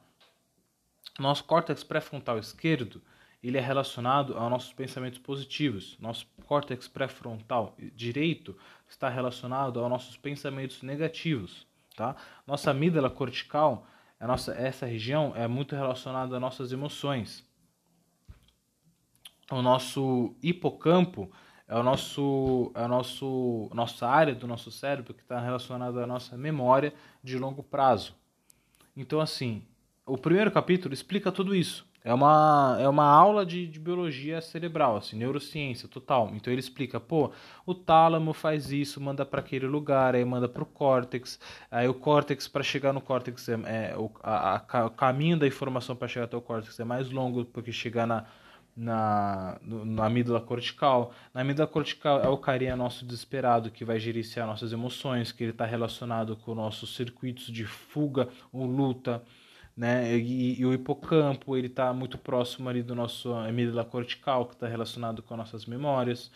Nosso 1.18 1.44
córtex 1.46 1.84
pré-frontal 1.84 2.38
esquerdo 2.38 3.02
ele 3.42 3.58
é 3.58 3.62
relacionado 3.62 4.38
aos 4.38 4.50
nossos 4.50 4.74
pensamentos 4.74 5.20
positivos. 5.20 5.98
Nosso 6.00 6.28
córtex 6.46 6.88
pré-frontal 6.88 7.76
direito 7.96 8.58
está 8.90 9.10
relacionado 9.10 9.80
aos 9.80 9.90
nossos 9.90 10.18
pensamentos 10.18 10.82
negativos, 10.82 11.66
tá? 11.96 12.16
Nossa 12.46 12.72
amígdala 12.72 13.10
cortical, 13.10 13.88
a 14.20 14.28
nossa, 14.28 14.54
essa 14.54 14.86
região 14.86 15.34
é 15.36 15.48
muito 15.48 15.76
relacionada 15.76 16.36
às 16.36 16.42
nossas 16.42 16.72
emoções. 16.72 17.46
O 19.50 19.62
nosso 19.62 20.36
hipocampo 20.42 21.32
é 21.68 21.76
o 21.76 21.84
nosso, 21.84 22.72
é 22.74 22.84
o 22.84 22.88
nosso, 22.88 23.70
nossa 23.74 24.08
área 24.08 24.34
do 24.34 24.48
nosso 24.48 24.72
cérebro 24.72 25.14
que 25.14 25.22
está 25.22 25.40
relacionada 25.40 26.04
à 26.04 26.08
nossa 26.08 26.38
memória 26.38 26.94
de 27.24 27.38
longo 27.38 27.62
prazo. 27.62 28.16
Então, 28.96 29.20
assim, 29.20 29.64
o 30.06 30.18
primeiro 30.18 30.50
capítulo 30.50 30.94
explica 30.94 31.32
tudo 31.32 31.54
isso. 31.54 31.86
É 32.08 32.14
uma, 32.14 32.78
é 32.80 32.88
uma 32.88 33.04
aula 33.04 33.46
de, 33.46 33.68
de 33.68 33.82
biologia 33.82 34.40
cerebral, 34.40 34.96
assim, 34.96 35.18
neurociência 35.18 35.90
total. 35.90 36.32
Então 36.34 36.54
ele 36.54 36.62
explica, 36.62 37.02
pô, 37.02 37.34
o 37.66 37.76
tálamo 37.76 38.32
faz 38.32 38.72
isso, 38.72 39.02
manda 39.02 39.26
para 39.26 39.42
aquele 39.42 39.68
lugar, 39.68 40.16
aí 40.16 40.24
manda 40.24 40.48
para 40.48 40.64
o 40.64 40.66
córtex, 40.66 41.38
aí 41.70 41.86
o 41.86 41.94
córtex 41.94 42.48
para 42.48 42.64
chegar 42.64 42.94
no 42.94 43.02
córtex 43.02 43.50
é, 43.50 43.92
é 43.92 43.98
o, 43.98 44.10
a, 44.24 44.64
a, 44.80 44.86
o 44.86 44.90
caminho 44.90 45.38
da 45.38 45.46
informação 45.46 45.98
para 45.98 46.08
chegar 46.08 46.24
até 46.24 46.38
o 46.38 46.42
córtex 46.42 46.80
é 46.80 46.86
mais 46.86 47.12
longo 47.12 47.44
porque 47.44 47.74
chegar 47.74 48.08
na 48.08 48.24
na, 48.74 49.58
na 49.64 50.06
amígdala 50.06 50.40
cortical. 50.40 51.12
Na 51.34 51.42
amígdala 51.42 51.68
cortical 51.68 52.22
é 52.22 52.30
o 52.30 52.38
carinha 52.38 52.76
nosso 52.76 53.04
desesperado 53.04 53.72
que 53.72 53.84
vai 53.84 54.00
gerenciar 54.00 54.46
nossas 54.46 54.72
emoções, 54.72 55.32
que 55.32 55.44
ele 55.44 55.52
está 55.52 55.66
relacionado 55.66 56.38
com 56.38 56.54
nossos 56.54 56.96
circuitos 56.96 57.48
de 57.48 57.66
fuga 57.66 58.30
ou 58.54 58.66
luta, 58.68 59.24
né? 59.78 60.18
E, 60.18 60.60
e 60.60 60.66
o 60.66 60.74
hipocampo 60.74 61.56
ele 61.56 61.68
está 61.68 61.94
muito 61.94 62.18
próximo 62.18 62.68
ali 62.68 62.82
do 62.82 62.96
nosso 62.96 63.32
amígdala 63.32 63.86
cortical, 63.86 64.48
que 64.48 64.56
está 64.56 64.68
relacionado 64.68 65.22
com 65.22 65.38
nossas 65.38 65.66
memórias. 65.66 66.32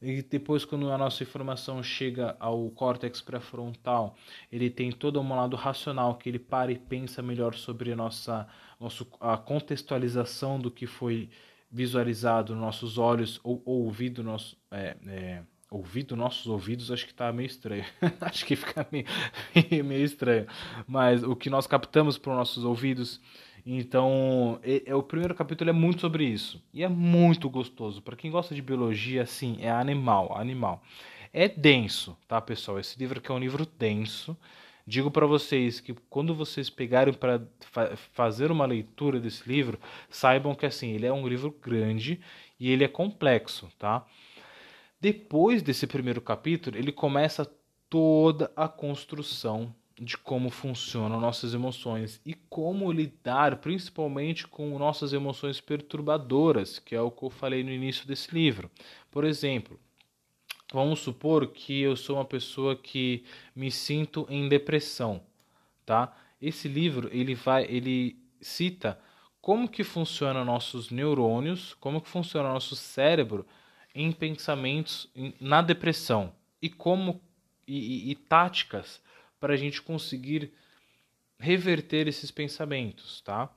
E 0.00 0.22
depois, 0.22 0.64
quando 0.64 0.90
a 0.90 0.96
nossa 0.96 1.22
informação 1.22 1.82
chega 1.82 2.36
ao 2.38 2.70
córtex 2.70 3.20
pré-frontal, 3.20 4.16
ele 4.50 4.70
tem 4.70 4.92
todo 4.92 5.20
um 5.20 5.28
lado 5.36 5.56
racional, 5.56 6.14
que 6.14 6.28
ele 6.28 6.38
para 6.38 6.70
e 6.72 6.78
pensa 6.78 7.20
melhor 7.20 7.54
sobre 7.54 7.92
a 7.92 7.96
nossa 7.96 8.48
nosso, 8.80 9.06
a 9.20 9.36
contextualização 9.36 10.58
do 10.58 10.70
que 10.70 10.86
foi 10.86 11.28
visualizado 11.70 12.54
nos 12.54 12.62
nossos 12.62 12.96
olhos 12.96 13.40
ou, 13.42 13.60
ou 13.64 13.84
ouvido 13.84 14.22
nosso 14.22 14.56
é, 14.70 14.96
é, 15.06 15.42
ouvido 15.70 16.16
nossos 16.16 16.46
ouvidos 16.46 16.90
acho 16.90 17.04
que 17.04 17.12
está 17.12 17.32
meio 17.32 17.46
estranho. 17.46 17.84
Acho 18.20 18.44
que 18.46 18.56
fica 18.56 18.86
meio, 18.90 19.04
meio 19.84 20.04
estranho. 20.04 20.46
Mas 20.86 21.22
o 21.22 21.36
que 21.36 21.50
nós 21.50 21.66
captamos 21.66 22.16
por 22.16 22.34
nossos 22.34 22.64
ouvidos 22.64 23.20
então 23.66 24.58
é, 24.62 24.84
é, 24.86 24.94
o 24.94 25.02
primeiro 25.02 25.34
capítulo 25.34 25.68
é 25.68 25.72
muito 25.72 26.00
sobre 26.00 26.24
isso. 26.24 26.62
E 26.72 26.82
é 26.82 26.88
muito 26.88 27.50
gostoso. 27.50 28.00
Para 28.00 28.16
quem 28.16 28.30
gosta 28.30 28.54
de 28.54 28.62
biologia 28.62 29.26
sim 29.26 29.58
é 29.60 29.70
animal 29.70 30.36
animal. 30.38 30.82
É 31.32 31.48
denso 31.48 32.16
tá 32.26 32.40
pessoal? 32.40 32.78
Esse 32.78 32.98
livro 32.98 33.18
aqui 33.18 33.30
é 33.30 33.34
um 33.34 33.38
livro 33.38 33.66
denso. 33.78 34.36
Digo 34.86 35.10
para 35.10 35.26
vocês 35.26 35.80
que 35.80 35.94
quando 36.08 36.34
vocês 36.34 36.70
pegarem 36.70 37.12
para 37.12 37.42
fa 37.60 37.94
fazer 38.14 38.50
uma 38.50 38.64
leitura 38.64 39.20
desse 39.20 39.46
livro, 39.46 39.78
saibam 40.08 40.54
que 40.54 40.64
assim, 40.64 40.92
ele 40.92 41.04
é 41.04 41.12
um 41.12 41.28
livro 41.28 41.54
grande 41.62 42.18
e 42.58 42.70
ele 42.70 42.84
é 42.84 42.88
complexo, 42.88 43.68
tá? 43.78 44.06
Depois 45.00 45.62
desse 45.62 45.86
primeiro 45.86 46.20
capítulo, 46.20 46.76
ele 46.76 46.90
começa 46.90 47.48
toda 47.88 48.50
a 48.56 48.66
construção 48.66 49.72
de 50.00 50.16
como 50.16 50.50
funcionam 50.50 51.20
nossas 51.20 51.54
emoções 51.54 52.20
e 52.24 52.34
como 52.34 52.90
lidar 52.90 53.56
principalmente 53.56 54.46
com 54.46 54.76
nossas 54.78 55.12
emoções 55.12 55.60
perturbadoras, 55.60 56.78
que 56.78 56.94
é 56.94 57.00
o 57.00 57.10
que 57.10 57.24
eu 57.24 57.30
falei 57.30 57.62
no 57.62 57.70
início 57.70 58.06
desse 58.06 58.32
livro. 58.34 58.70
Por 59.10 59.24
exemplo, 59.24 59.78
vamos 60.72 61.00
supor 61.00 61.48
que 61.48 61.80
eu 61.80 61.96
sou 61.96 62.16
uma 62.16 62.24
pessoa 62.24 62.76
que 62.76 63.24
me 63.54 63.70
sinto 63.70 64.26
em 64.28 64.48
depressão, 64.48 65.22
tá? 65.86 66.16
Esse 66.42 66.68
livro 66.68 67.08
ele 67.12 67.34
vai, 67.34 67.64
ele 67.64 68.16
cita 68.40 68.98
como 69.40 69.68
que 69.68 69.82
funciona 69.82 70.44
nossos 70.44 70.90
neurônios, 70.90 71.74
como 71.74 72.00
que 72.00 72.08
funciona 72.08 72.52
nosso 72.52 72.76
cérebro 72.76 73.46
em 73.98 74.12
pensamentos 74.12 75.10
na 75.40 75.60
depressão 75.60 76.32
e 76.62 76.70
como 76.70 77.20
e, 77.66 78.10
e, 78.10 78.10
e 78.12 78.14
táticas 78.14 79.02
para 79.40 79.54
a 79.54 79.56
gente 79.56 79.82
conseguir 79.82 80.52
reverter 81.36 82.06
esses 82.06 82.30
pensamentos, 82.30 83.20
tá? 83.22 83.50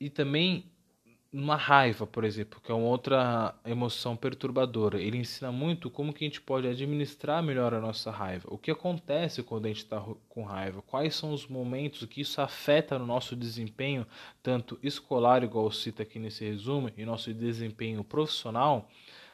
E 0.00 0.10
também 0.10 0.64
uma 1.32 1.54
raiva, 1.54 2.06
por 2.08 2.24
exemplo, 2.24 2.60
que 2.60 2.72
é 2.72 2.74
uma 2.74 2.88
outra 2.88 3.54
emoção 3.64 4.16
perturbadora. 4.16 5.00
Ele 5.00 5.16
ensina 5.16 5.52
muito 5.52 5.88
como 5.88 6.12
que 6.12 6.24
a 6.24 6.28
gente 6.28 6.40
pode 6.40 6.66
administrar 6.66 7.40
melhor 7.40 7.72
a 7.72 7.80
nossa 7.80 8.10
raiva. 8.10 8.48
O 8.50 8.58
que 8.58 8.70
acontece 8.70 9.44
quando 9.44 9.66
a 9.66 9.68
gente 9.68 9.84
está 9.84 10.04
com 10.28 10.42
raiva? 10.42 10.82
Quais 10.82 11.14
são 11.14 11.32
os 11.32 11.46
momentos 11.46 12.04
que 12.06 12.20
isso 12.20 12.40
afeta 12.40 12.98
no 12.98 13.06
nosso 13.06 13.36
desempenho, 13.36 14.04
tanto 14.42 14.76
escolar, 14.82 15.44
igual 15.44 15.70
cita 15.70 16.02
aqui 16.02 16.18
nesse 16.18 16.44
resumo, 16.44 16.90
e 16.96 17.04
nosso 17.04 17.32
desempenho 17.32 18.02
profissional? 18.02 18.90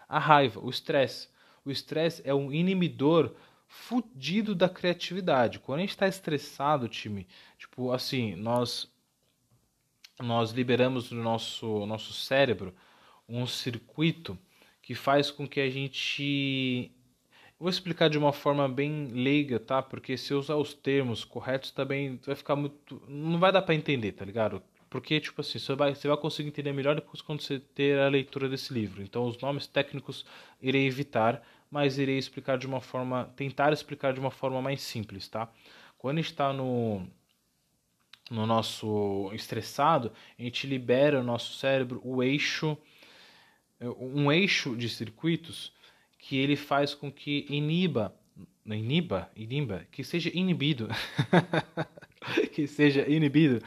A 0.08 0.18
raiva, 0.18 0.60
o 0.60 0.70
estresse. 0.70 1.28
O 1.64 1.70
estresse 1.70 2.22
é 2.24 2.34
um 2.34 2.52
inibidor 2.52 3.34
fudido 3.66 4.54
da 4.54 4.68
criatividade. 4.68 5.58
Quando 5.58 5.78
a 5.78 5.80
gente 5.82 5.90
está 5.90 6.08
estressado, 6.08 6.88
time, 6.88 7.26
tipo 7.58 7.92
assim, 7.92 8.34
nós 8.34 8.90
nós 10.20 10.50
liberamos 10.50 11.12
no 11.12 11.22
nosso, 11.22 11.86
nosso 11.86 12.12
cérebro 12.12 12.74
um 13.28 13.46
circuito 13.46 14.38
que 14.82 14.94
faz 14.94 15.30
com 15.30 15.46
que 15.46 15.60
a 15.60 15.70
gente. 15.70 16.90
vou 17.58 17.68
explicar 17.68 18.08
de 18.08 18.18
uma 18.18 18.32
forma 18.32 18.68
bem 18.68 19.06
leiga, 19.12 19.60
tá? 19.60 19.82
Porque 19.82 20.16
se 20.16 20.32
eu 20.32 20.38
usar 20.38 20.56
os 20.56 20.74
termos 20.74 21.24
corretos 21.24 21.70
também 21.70 22.18
vai 22.24 22.34
ficar 22.34 22.56
muito. 22.56 23.02
Não 23.06 23.38
vai 23.38 23.52
dar 23.52 23.62
para 23.62 23.74
entender, 23.74 24.12
tá 24.12 24.24
ligado? 24.24 24.62
Porque, 24.90 25.20
tipo 25.20 25.40
assim, 25.40 25.58
você 25.58 25.74
vai, 25.74 25.94
você 25.94 26.08
vai 26.08 26.16
conseguir 26.16 26.48
entender 26.48 26.72
melhor 26.72 26.94
depois 26.94 27.20
quando 27.20 27.42
você 27.42 27.58
ter 27.58 27.98
a 27.98 28.08
leitura 28.08 28.48
desse 28.48 28.72
livro. 28.72 29.02
Então, 29.02 29.26
os 29.26 29.38
nomes 29.38 29.66
técnicos 29.66 30.24
irei 30.60 30.86
evitar, 30.86 31.42
mas 31.70 31.98
irei 31.98 32.16
explicar 32.16 32.56
de 32.58 32.66
uma 32.66 32.80
forma. 32.80 33.26
tentar 33.36 33.72
explicar 33.72 34.12
de 34.12 34.20
uma 34.20 34.30
forma 34.30 34.62
mais 34.62 34.80
simples, 34.80 35.28
tá? 35.28 35.50
Quando 35.98 36.20
está 36.20 36.52
no, 36.52 37.06
no 38.30 38.46
nosso 38.46 39.30
estressado, 39.32 40.12
a 40.38 40.42
gente 40.42 40.66
libera 40.66 41.20
o 41.20 41.24
nosso 41.24 41.54
cérebro 41.54 42.00
o 42.04 42.22
eixo, 42.22 42.76
um 43.80 44.30
eixo 44.30 44.76
de 44.76 44.88
circuitos 44.88 45.72
que 46.18 46.36
ele 46.36 46.56
faz 46.56 46.94
com 46.94 47.10
que 47.10 47.46
iniba, 47.48 48.14
iniba, 48.66 49.30
iniba, 49.34 49.86
que 49.90 50.04
seja 50.04 50.30
inibido, 50.34 50.88
que 52.52 52.66
seja 52.66 53.08
inibido 53.08 53.62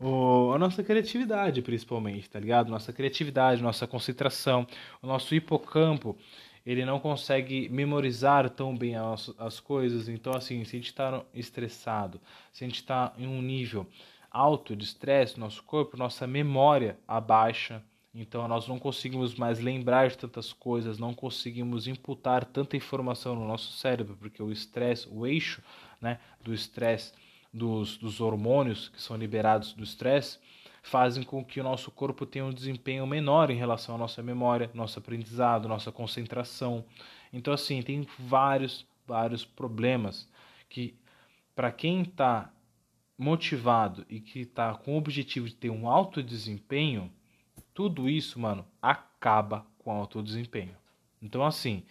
o, 0.00 0.52
a 0.52 0.58
nossa 0.58 0.82
criatividade, 0.82 1.62
principalmente, 1.62 2.28
tá 2.28 2.38
ligado? 2.38 2.70
Nossa 2.70 2.92
criatividade, 2.92 3.62
nossa 3.62 3.86
concentração, 3.86 4.66
o 5.02 5.06
nosso 5.06 5.34
hipocampo, 5.34 6.16
ele 6.64 6.84
não 6.84 6.98
consegue 6.98 7.68
memorizar 7.68 8.48
tão 8.50 8.76
bem 8.76 8.96
as, 8.96 9.32
as 9.38 9.60
coisas. 9.60 10.08
Então, 10.08 10.34
assim, 10.34 10.64
se 10.64 10.76
a 10.76 10.78
gente 10.78 10.90
está 10.90 11.22
estressado, 11.34 12.20
se 12.52 12.64
a 12.64 12.66
gente 12.66 12.76
está 12.76 13.12
em 13.18 13.26
um 13.26 13.42
nível 13.42 13.86
alto 14.30 14.74
de 14.74 14.84
estresse 14.84 15.38
no 15.38 15.44
nosso 15.44 15.62
corpo, 15.62 15.96
nossa 15.96 16.26
memória 16.26 16.98
abaixa. 17.06 17.82
Então, 18.12 18.46
nós 18.48 18.66
não 18.66 18.78
conseguimos 18.78 19.34
mais 19.34 19.58
lembrar 19.58 20.08
de 20.08 20.16
tantas 20.16 20.52
coisas, 20.52 20.98
não 20.98 21.12
conseguimos 21.12 21.86
imputar 21.86 22.44
tanta 22.44 22.76
informação 22.76 23.34
no 23.34 23.46
nosso 23.46 23.72
cérebro, 23.72 24.16
porque 24.16 24.42
o 24.42 24.52
estresse, 24.52 25.08
o 25.10 25.26
eixo 25.26 25.60
né, 26.00 26.18
do 26.42 26.54
estresse, 26.54 27.12
dos, 27.54 27.96
dos 27.96 28.20
hormônios 28.20 28.88
que 28.88 29.00
são 29.00 29.16
liberados 29.16 29.72
do 29.72 29.84
estresse, 29.84 30.40
fazem 30.82 31.22
com 31.22 31.42
que 31.44 31.60
o 31.60 31.64
nosso 31.64 31.90
corpo 31.92 32.26
tenha 32.26 32.44
um 32.44 32.52
desempenho 32.52 33.06
menor 33.06 33.50
em 33.50 33.56
relação 33.56 33.94
à 33.94 33.98
nossa 33.98 34.22
memória, 34.22 34.70
nosso 34.74 34.98
aprendizado, 34.98 35.68
nossa 35.68 35.92
concentração. 35.92 36.84
Então, 37.32 37.54
assim, 37.54 37.80
tem 37.80 38.06
vários, 38.18 38.84
vários 39.06 39.44
problemas 39.44 40.28
que, 40.68 40.94
para 41.54 41.70
quem 41.70 42.02
está 42.02 42.52
motivado 43.16 44.04
e 44.10 44.20
que 44.20 44.40
está 44.40 44.74
com 44.74 44.94
o 44.94 44.98
objetivo 44.98 45.48
de 45.48 45.54
ter 45.54 45.70
um 45.70 45.88
alto 45.88 46.22
desempenho, 46.22 47.10
tudo 47.72 48.08
isso, 48.08 48.38
mano, 48.38 48.66
acaba 48.82 49.64
com 49.78 49.92
alto 49.92 50.22
desempenho. 50.22 50.76
Então, 51.22 51.44
assim, 51.44 51.84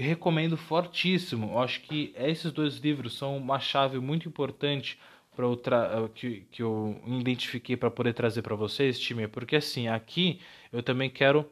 recomendo 0.00 0.56
fortíssimo. 0.56 1.52
Eu 1.52 1.58
acho 1.60 1.80
que 1.82 2.12
esses 2.16 2.52
dois 2.52 2.76
livros 2.76 3.16
são 3.16 3.36
uma 3.36 3.58
chave 3.58 3.98
muito 3.98 4.28
importante 4.28 4.98
para 5.34 5.44
eu 5.44 5.56
tra... 5.56 6.08
que, 6.14 6.46
que 6.50 6.62
eu 6.62 7.00
identifiquei 7.06 7.76
para 7.76 7.90
poder 7.90 8.12
trazer 8.12 8.42
para 8.42 8.54
vocês, 8.54 8.98
time, 8.98 9.28
porque 9.28 9.56
assim, 9.56 9.88
aqui 9.88 10.40
eu 10.72 10.82
também 10.82 11.08
quero 11.08 11.48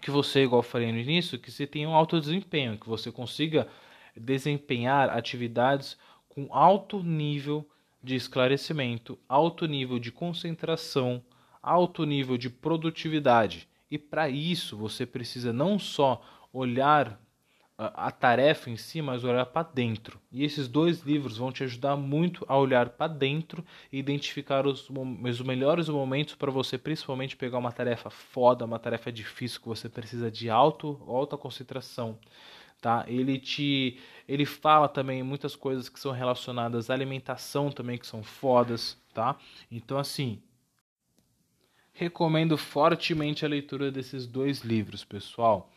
que 0.00 0.10
você, 0.10 0.44
igual 0.44 0.60
eu 0.60 0.62
falei 0.62 0.90
no 0.90 0.98
início, 0.98 1.38
que 1.38 1.50
você 1.50 1.66
tenha 1.66 1.88
um 1.88 1.94
alto 1.94 2.18
desempenho, 2.18 2.78
que 2.78 2.88
você 2.88 3.12
consiga 3.12 3.68
desempenhar 4.16 5.10
atividades 5.10 5.96
com 6.28 6.48
alto 6.50 7.02
nível 7.02 7.68
de 8.02 8.14
esclarecimento, 8.14 9.18
alto 9.28 9.66
nível 9.66 9.98
de 9.98 10.10
concentração, 10.10 11.22
alto 11.62 12.04
nível 12.04 12.38
de 12.38 12.48
produtividade. 12.48 13.68
E 13.90 13.98
para 13.98 14.28
isso 14.28 14.76
você 14.76 15.04
precisa 15.04 15.52
não 15.52 15.78
só 15.78 16.22
olhar 16.52 17.19
a 17.94 18.10
tarefa 18.10 18.68
em 18.68 18.76
si, 18.76 19.00
mas 19.00 19.24
olhar 19.24 19.46
para 19.46 19.66
dentro. 19.72 20.20
E 20.30 20.44
esses 20.44 20.68
dois 20.68 21.00
livros 21.00 21.38
vão 21.38 21.50
te 21.50 21.64
ajudar 21.64 21.96
muito 21.96 22.44
a 22.46 22.54
olhar 22.54 22.90
para 22.90 23.10
dentro 23.10 23.64
e 23.90 23.98
identificar 23.98 24.66
os, 24.66 24.90
os 24.90 25.40
melhores 25.40 25.88
momentos 25.88 26.34
para 26.34 26.50
você, 26.50 26.76
principalmente 26.76 27.38
pegar 27.38 27.56
uma 27.56 27.72
tarefa 27.72 28.10
foda, 28.10 28.66
uma 28.66 28.78
tarefa 28.78 29.10
difícil 29.10 29.62
que 29.62 29.68
você 29.68 29.88
precisa 29.88 30.30
de 30.30 30.50
alto, 30.50 31.00
alta 31.06 31.38
concentração. 31.38 32.18
Tá? 32.82 33.04
Ele 33.08 33.38
te 33.38 33.98
ele 34.28 34.44
fala 34.44 34.88
também 34.88 35.22
muitas 35.22 35.56
coisas 35.56 35.88
que 35.88 35.98
são 35.98 36.12
relacionadas 36.12 36.90
à 36.90 36.94
alimentação 36.94 37.70
também 37.70 37.98
que 37.98 38.06
são 38.06 38.22
fodas, 38.22 38.96
tá? 39.12 39.36
Então 39.70 39.98
assim, 39.98 40.40
recomendo 41.92 42.56
fortemente 42.56 43.44
a 43.44 43.48
leitura 43.48 43.90
desses 43.90 44.26
dois 44.26 44.60
livros, 44.60 45.04
pessoal 45.04 45.70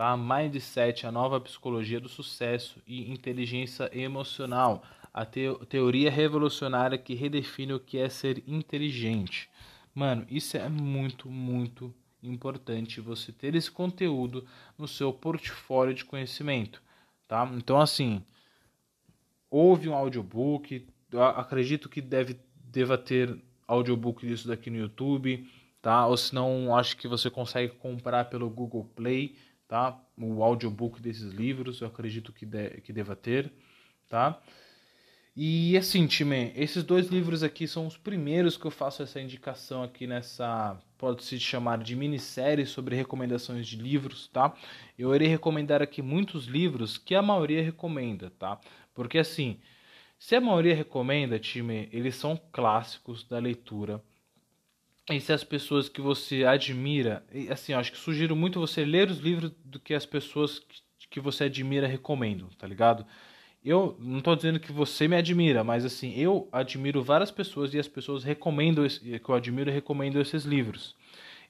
tá? 0.00 0.16
Mindset, 0.16 1.06
a 1.06 1.12
nova 1.12 1.38
psicologia 1.38 2.00
do 2.00 2.08
sucesso 2.08 2.80
e 2.86 3.12
inteligência 3.12 3.90
emocional, 3.92 4.82
a 5.12 5.26
te 5.26 5.42
teoria 5.68 6.10
revolucionária 6.10 6.96
que 6.96 7.12
redefine 7.12 7.74
o 7.74 7.78
que 7.78 7.98
é 7.98 8.08
ser 8.08 8.42
inteligente. 8.46 9.50
Mano, 9.94 10.26
isso 10.30 10.56
é 10.56 10.70
muito, 10.70 11.28
muito 11.28 11.94
importante 12.22 12.98
você 12.98 13.30
ter 13.30 13.54
esse 13.54 13.70
conteúdo 13.70 14.46
no 14.78 14.88
seu 14.88 15.12
portfólio 15.12 15.92
de 15.92 16.06
conhecimento, 16.06 16.82
tá? 17.28 17.46
Então 17.54 17.78
assim, 17.78 18.24
houve 19.50 19.86
um 19.86 19.94
audiobook, 19.94 20.86
acredito 21.36 21.90
que 21.90 22.00
deve 22.00 22.40
deva 22.64 22.96
ter 22.96 23.38
audiobook 23.68 24.26
disso 24.26 24.48
daqui 24.48 24.70
no 24.70 24.78
YouTube, 24.78 25.46
tá? 25.82 26.06
Ou 26.06 26.16
se 26.16 26.34
não, 26.34 26.74
acho 26.74 26.96
que 26.96 27.06
você 27.06 27.28
consegue 27.28 27.74
comprar 27.74 28.30
pelo 28.30 28.48
Google 28.48 28.86
Play 28.96 29.36
tá? 29.70 29.96
O 30.18 30.42
audiobook 30.42 31.00
desses 31.00 31.32
livros, 31.32 31.80
eu 31.80 31.86
acredito 31.86 32.32
que, 32.32 32.44
de, 32.44 32.80
que 32.80 32.92
deva 32.92 33.14
ter, 33.14 33.52
tá? 34.08 34.42
E 35.36 35.76
assim, 35.76 36.08
time, 36.08 36.52
esses 36.56 36.82
dois 36.82 37.06
livros 37.06 37.44
aqui 37.44 37.68
são 37.68 37.86
os 37.86 37.96
primeiros 37.96 38.56
que 38.56 38.66
eu 38.66 38.70
faço 38.72 39.00
essa 39.00 39.20
indicação 39.20 39.84
aqui 39.84 40.08
nessa, 40.08 40.76
pode-se 40.98 41.38
chamar 41.38 41.78
de 41.78 41.94
minissérie 41.94 42.66
sobre 42.66 42.96
recomendações 42.96 43.64
de 43.64 43.76
livros, 43.76 44.26
tá? 44.26 44.52
Eu 44.98 45.14
irei 45.14 45.28
recomendar 45.28 45.80
aqui 45.80 46.02
muitos 46.02 46.46
livros 46.46 46.98
que 46.98 47.14
a 47.14 47.22
maioria 47.22 47.62
recomenda, 47.62 48.28
tá? 48.40 48.60
Porque 48.92 49.18
assim, 49.18 49.60
se 50.18 50.34
a 50.34 50.40
maioria 50.40 50.74
recomenda, 50.74 51.38
time, 51.38 51.88
eles 51.92 52.16
são 52.16 52.36
clássicos 52.50 53.22
da 53.22 53.38
leitura, 53.38 54.02
e 55.12 55.20
se 55.20 55.32
as 55.32 55.44
pessoas 55.44 55.88
que 55.88 56.00
você 56.00 56.44
admira, 56.44 57.24
assim, 57.50 57.72
acho 57.72 57.92
que 57.92 57.98
sugiro 57.98 58.34
muito 58.36 58.60
você 58.60 58.84
ler 58.84 59.10
os 59.10 59.18
livros 59.18 59.52
do 59.64 59.78
que 59.78 59.94
as 59.94 60.06
pessoas 60.06 60.62
que 61.10 61.20
você 61.20 61.44
admira 61.44 61.86
recomendam, 61.86 62.48
tá 62.58 62.66
ligado? 62.66 63.04
Eu 63.64 63.96
não 63.98 64.18
estou 64.18 64.34
dizendo 64.34 64.58
que 64.60 64.72
você 64.72 65.06
me 65.06 65.16
admira, 65.16 65.62
mas 65.62 65.84
assim, 65.84 66.14
eu 66.16 66.48
admiro 66.50 67.02
várias 67.02 67.30
pessoas 67.30 67.74
e 67.74 67.78
as 67.78 67.88
pessoas 67.88 68.24
recomendam, 68.24 68.86
que 68.88 69.28
eu 69.28 69.34
admiro 69.34 69.70
recomendam 69.70 70.22
esses 70.22 70.44
livros. 70.44 70.96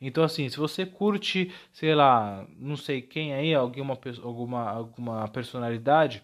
Então, 0.01 0.25
assim, 0.25 0.49
se 0.49 0.57
você 0.57 0.87
curte, 0.87 1.53
sei 1.73 1.95
lá, 1.95 2.47
não 2.59 2.77
sei 2.77 3.03
quem 3.03 3.35
aí, 3.35 3.55
alguma, 3.55 3.99
alguma, 4.23 4.71
alguma 4.71 5.29
personalidade, 5.29 6.23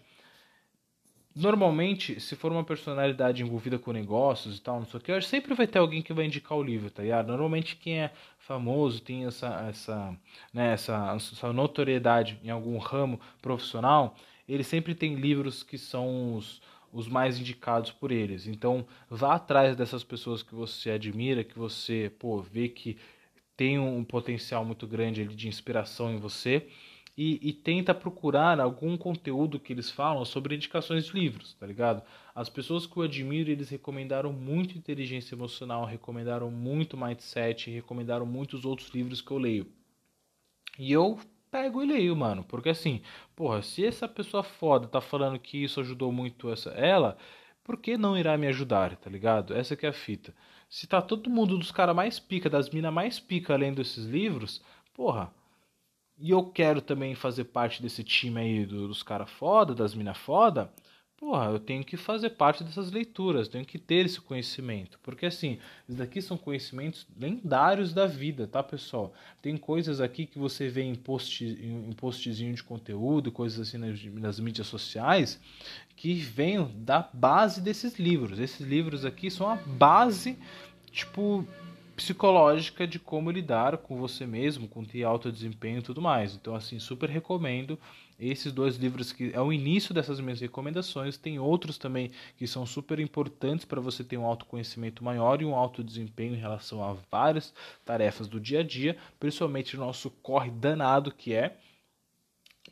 Normalmente, 1.39 2.19
se 2.19 2.35
for 2.35 2.51
uma 2.51 2.63
personalidade 2.63 3.43
envolvida 3.43 3.77
com 3.77 3.91
negócios 3.91 4.57
e 4.57 4.61
tal, 4.61 4.79
não 4.79 4.87
sei 4.87 4.99
o 4.99 5.03
que, 5.03 5.21
sempre 5.21 5.53
vai 5.53 5.67
ter 5.67 5.77
alguém 5.77 6.01
que 6.01 6.11
vai 6.11 6.25
indicar 6.25 6.57
o 6.57 6.63
livro, 6.63 6.89
tá 6.89 7.03
ligado? 7.03 7.27
Normalmente 7.27 7.75
quem 7.75 7.99
é 7.99 8.11
famoso, 8.39 9.01
tem 9.01 9.23
essa, 9.25 9.67
essa, 9.69 10.17
né, 10.51 10.73
essa, 10.73 11.13
essa 11.15 11.53
notoriedade 11.53 12.39
em 12.43 12.49
algum 12.49 12.79
ramo 12.79 13.19
profissional, 13.39 14.15
ele 14.49 14.63
sempre 14.63 14.95
tem 14.95 15.13
livros 15.13 15.61
que 15.61 15.77
são 15.77 16.33
os, 16.33 16.59
os 16.91 17.07
mais 17.07 17.39
indicados 17.39 17.91
por 17.91 18.11
eles. 18.11 18.47
Então, 18.47 18.87
vá 19.07 19.35
atrás 19.35 19.75
dessas 19.75 20.03
pessoas 20.03 20.41
que 20.41 20.55
você 20.55 20.89
admira, 20.89 21.43
que 21.43 21.59
você, 21.59 22.11
pô, 22.17 22.41
vê 22.41 22.67
que 22.67 22.97
tem 23.55 23.77
um 23.77 24.03
potencial 24.03 24.65
muito 24.65 24.87
grande 24.87 25.21
ali 25.21 25.35
de 25.35 25.47
inspiração 25.47 26.11
em 26.11 26.17
você 26.17 26.67
e, 27.17 27.39
e, 27.49 27.51
tenta 27.51 27.95
procurar 27.95 28.59
algum 28.59 28.95
conteúdo 28.95 29.59
que 29.59 29.73
eles 29.73 29.89
falam 29.89 30.23
sobre 30.23 30.55
indicações 30.55 31.05
de 31.07 31.13
livros, 31.13 31.55
tá 31.55 31.65
ligado? 31.65 32.03
As 32.35 32.47
pessoas 32.47 32.85
que 32.85 32.95
eu 32.95 33.01
admiro, 33.01 33.49
eles 33.49 33.69
recomendaram 33.69 34.31
muito 34.31 34.77
inteligência 34.77 35.33
emocional, 35.33 35.83
recomendaram 35.83 36.51
muito 36.51 36.95
mindset, 36.95 37.71
recomendaram 37.71 38.25
muitos 38.25 38.65
outros 38.65 38.89
livros 38.89 39.19
que 39.19 39.31
eu 39.31 39.39
leio. 39.39 39.67
E 40.77 40.91
eu 40.91 41.19
pego 41.49 41.81
e 41.81 41.87
leio, 41.87 42.15
mano, 42.15 42.43
porque 42.43 42.69
assim, 42.69 43.01
porra, 43.35 43.63
se 43.63 43.83
essa 43.83 44.07
pessoa 44.07 44.43
foda 44.43 44.87
tá 44.87 45.01
falando 45.01 45.39
que 45.39 45.63
isso 45.63 45.79
ajudou 45.79 46.11
muito 46.11 46.51
essa 46.51 46.69
ela, 46.71 47.17
por 47.63 47.77
que 47.77 47.97
não 47.97 48.15
irá 48.15 48.37
me 48.37 48.47
ajudar, 48.47 48.95
tá 48.95 49.09
ligado? 49.09 49.55
Essa 49.55 49.75
que 49.75 49.87
é 49.87 49.89
a 49.89 49.93
fita. 49.93 50.35
Se 50.69 50.85
tá 50.85 51.01
todo 51.01 51.29
mundo 51.31 51.57
dos 51.57 51.71
caras 51.71 51.95
mais 51.95 52.19
pica, 52.19 52.47
das 52.47 52.69
minas 52.69 52.93
mais 52.93 53.19
pica 53.19 53.55
lendo 53.55 53.81
esses 53.81 54.05
livros, 54.05 54.61
porra, 54.93 55.33
e 56.19 56.31
eu 56.31 56.43
quero 56.43 56.81
também 56.81 57.13
fazer 57.15 57.45
parte 57.45 57.81
desse 57.81 58.03
time 58.03 58.39
aí 58.39 58.65
dos 58.65 59.03
caras 59.03 59.29
foda, 59.29 59.75
das 59.75 59.93
minas 59.93 60.17
foda, 60.17 60.71
porra, 61.17 61.45
eu 61.45 61.59
tenho 61.59 61.83
que 61.83 61.97
fazer 61.97 62.31
parte 62.31 62.63
dessas 62.63 62.91
leituras, 62.91 63.47
tenho 63.47 63.65
que 63.65 63.79
ter 63.79 64.05
esse 64.05 64.21
conhecimento. 64.21 64.99
Porque 65.01 65.25
assim, 65.25 65.57
isso 65.87 65.97
daqui 65.97 66.21
são 66.21 66.37
conhecimentos 66.37 67.07
lendários 67.19 67.91
da 67.91 68.05
vida, 68.05 68.47
tá, 68.47 68.61
pessoal? 68.61 69.13
Tem 69.41 69.57
coisas 69.57 69.99
aqui 69.99 70.27
que 70.27 70.37
você 70.37 70.69
vê 70.69 70.83
em, 70.83 70.95
post, 70.95 71.43
em 71.43 71.91
postzinho 71.93 72.53
de 72.53 72.63
conteúdo, 72.63 73.31
coisas 73.31 73.67
assim 73.67 73.77
nas, 73.77 74.03
nas 74.03 74.39
mídias 74.39 74.67
sociais, 74.67 75.39
que 75.95 76.13
vêm 76.13 76.67
da 76.77 77.09
base 77.11 77.61
desses 77.61 77.97
livros. 77.97 78.39
Esses 78.39 78.65
livros 78.65 79.03
aqui 79.03 79.31
são 79.31 79.49
a 79.49 79.55
base, 79.55 80.37
tipo, 80.91 81.45
psicológica 81.97 82.85
de 82.85 82.99
como 82.99 83.31
lidar 83.31 83.75
com 83.77 83.97
você 83.97 84.23
mesmo, 84.27 84.67
com 84.67 84.85
ter 84.85 85.03
alto 85.03 85.31
desempenho 85.31 85.79
e 85.79 85.81
tudo 85.81 85.99
mais. 85.99 86.35
Então, 86.35 86.53
assim, 86.53 86.77
super 86.77 87.09
recomendo 87.09 87.77
esses 88.19 88.51
dois 88.51 88.75
livros 88.77 89.11
que 89.11 89.31
é 89.33 89.41
o 89.41 89.51
início 89.51 89.95
dessas 89.95 90.19
minhas 90.19 90.39
recomendações. 90.39 91.17
Tem 91.17 91.39
outros 91.39 91.75
também 91.79 92.11
que 92.37 92.45
são 92.45 92.67
super 92.67 92.99
importantes 92.99 93.65
para 93.65 93.81
você 93.81 94.03
ter 94.03 94.15
um 94.15 94.25
autoconhecimento 94.25 95.03
maior 95.03 95.41
e 95.41 95.45
um 95.45 95.55
alto 95.55 95.83
desempenho 95.83 96.35
em 96.35 96.39
relação 96.39 96.83
a 96.83 96.95
várias 97.11 97.51
tarefas 97.83 98.27
do 98.27 98.39
dia 98.39 98.59
a 98.59 98.63
dia, 98.63 98.95
principalmente 99.19 99.75
o 99.75 99.79
nosso 99.79 100.11
corre 100.21 100.51
danado 100.51 101.11
que 101.11 101.33
é 101.33 101.57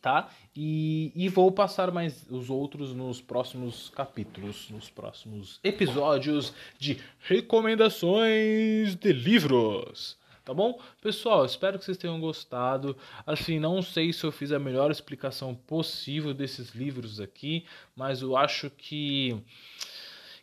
tá? 0.06 0.30
E, 0.56 1.12
e 1.16 1.28
vou 1.30 1.52
passar 1.52 1.90
mais 1.90 2.28
os 2.30 2.52
outros 2.52 2.94
nos 2.94 3.20
próximos 3.20 3.90
capítulos, 3.90 4.70
nos 4.70 4.88
próximos 4.88 5.60
episódios 5.64 6.54
de 6.78 7.00
recomendações 7.22 8.96
de 8.96 9.12
livros. 9.12 10.16
Tá 10.44 10.54
bom? 10.54 10.80
Pessoal, 11.02 11.44
espero 11.44 11.80
que 11.80 11.86
vocês 11.86 11.98
tenham 11.98 12.20
gostado. 12.20 12.96
Assim, 13.26 13.58
não 13.58 13.82
sei 13.82 14.14
se 14.14 14.24
eu 14.24 14.32
fiz 14.32 14.52
a 14.52 14.60
melhor 14.60 14.92
explicação 14.92 15.56
possível 15.56 16.36
desses 16.36 16.76
livros 16.76 17.20
aqui, 17.20 17.66
mas 17.96 18.22
eu 18.22 18.38
acho 18.38 18.70
que 18.70 19.36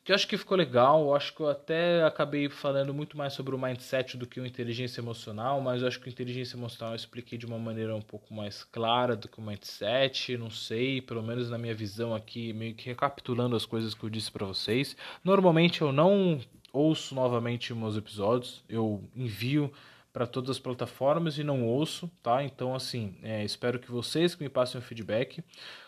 que 0.05 0.11
eu 0.11 0.17
acho 0.17 0.27
que 0.27 0.37
ficou 0.37 0.57
legal. 0.57 1.03
Eu 1.03 1.15
acho 1.15 1.35
que 1.35 1.41
eu 1.41 1.49
até 1.49 2.03
acabei 2.05 2.49
falando 2.49 2.93
muito 2.93 3.17
mais 3.17 3.33
sobre 3.33 3.55
o 3.55 3.59
mindset 3.59 4.17
do 4.17 4.27
que 4.27 4.41
o 4.41 4.47
inteligência 4.47 5.01
emocional, 5.01 5.61
mas 5.61 5.83
eu 5.83 5.89
acho 5.89 6.01
que 6.01 6.09
o 6.09 6.11
inteligência 6.11 6.57
emocional 6.57 6.93
eu 6.93 6.97
expliquei 6.97 7.39
de 7.39 7.47
uma 7.47 7.59
maneira 7.59 7.95
um 7.95 8.03
pouco 8.03 8.35
mais 8.35 8.65
clara 8.65 9.15
do 9.15 9.29
que 9.29 9.39
o 9.39 9.43
mindset. 9.43 10.37
Não 10.37 10.51
sei, 10.51 11.01
pelo 11.01 11.23
menos 11.23 11.49
na 11.51 11.59
minha 11.59 11.75
visão 11.75 12.15
aqui, 12.15 12.53
meio 12.53 12.75
que 12.75 12.87
recapitulando 12.87 13.55
as 13.55 13.65
coisas 13.65 13.95
que 13.95 14.05
eu 14.05 14.11
disse 14.11 14.31
para 14.31 14.47
vocês. 14.47 14.97
Normalmente 15.23 15.83
eu 15.83 15.93
não 15.93 16.41
ouço 16.73 17.15
novamente 17.15 17.75
meus 17.75 17.97
episódios, 17.97 18.65
eu 18.69 19.05
envio 19.15 19.73
para 20.13 20.27
todas 20.27 20.51
as 20.51 20.59
plataformas 20.59 21.39
e 21.39 21.45
não 21.45 21.65
ouço, 21.65 22.11
tá? 22.23 22.45
Então, 22.45 22.75
assim, 22.75 23.15
é, 23.23 23.45
espero 23.45 23.79
que 23.79 23.91
vocês 23.91 24.35
que 24.35 24.43
me 24.43 24.49
passem 24.49 24.79
o 24.79 24.85
feedback. 24.85 25.43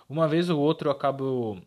Uma 0.09 0.27
vez 0.27 0.49
ou 0.49 0.59
outra 0.59 0.89
eu 0.89 0.93
acabo 0.93 1.61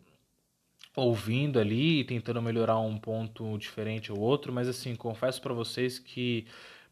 ouvindo 0.98 1.58
ali 1.58 2.00
e 2.00 2.04
tentando 2.04 2.42
melhorar 2.42 2.78
um 2.78 2.98
ponto 2.98 3.56
diferente 3.58 4.12
ou 4.12 4.18
outro, 4.18 4.52
mas 4.52 4.68
assim, 4.68 4.94
confesso 4.94 5.40
para 5.40 5.54
vocês 5.54 5.98
que 5.98 6.46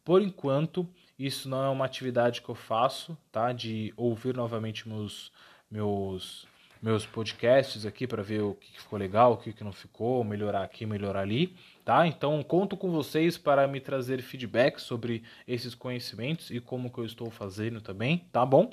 por 0.05 0.23
enquanto 0.23 0.89
isso 1.19 1.49
não 1.49 1.65
é 1.65 1.69
uma 1.69 1.85
atividade 1.85 2.43
que 2.43 2.49
eu 2.49 2.55
faço, 2.55 3.17
tá? 3.33 3.53
De 3.53 3.93
ouvir 3.97 4.35
novamente 4.35 4.89
meus 4.89 5.33
meus 5.71 6.47
meus 6.81 7.07
podcasts 7.07 7.87
aqui 7.87 8.07
para 8.07 8.23
ver 8.23 8.43
o 8.43 8.55
que 8.55 8.81
ficou 8.81 8.99
legal, 8.99 9.33
o 9.33 9.37
que 9.39 9.65
não 9.65 9.73
ficou, 9.73 10.23
melhorar 10.23 10.63
aqui, 10.63 10.85
melhorar 10.87 11.23
ali, 11.23 11.57
tá? 11.85 12.07
Então 12.07 12.43
conto 12.43 12.77
com 12.77 12.91
vocês 12.91 13.37
para 13.37 13.67
me 13.67 13.81
trazer 13.81 14.23
feedback 14.23 14.79
sobre 14.79 15.23
esses 15.49 15.75
conhecimentos 15.75 16.51
e 16.51 16.61
como 16.61 16.91
que 16.91 16.99
eu 16.99 17.05
estou 17.05 17.31
fazendo 17.31 17.81
também, 17.81 18.27
tá 18.31 18.45
bom? 18.45 18.71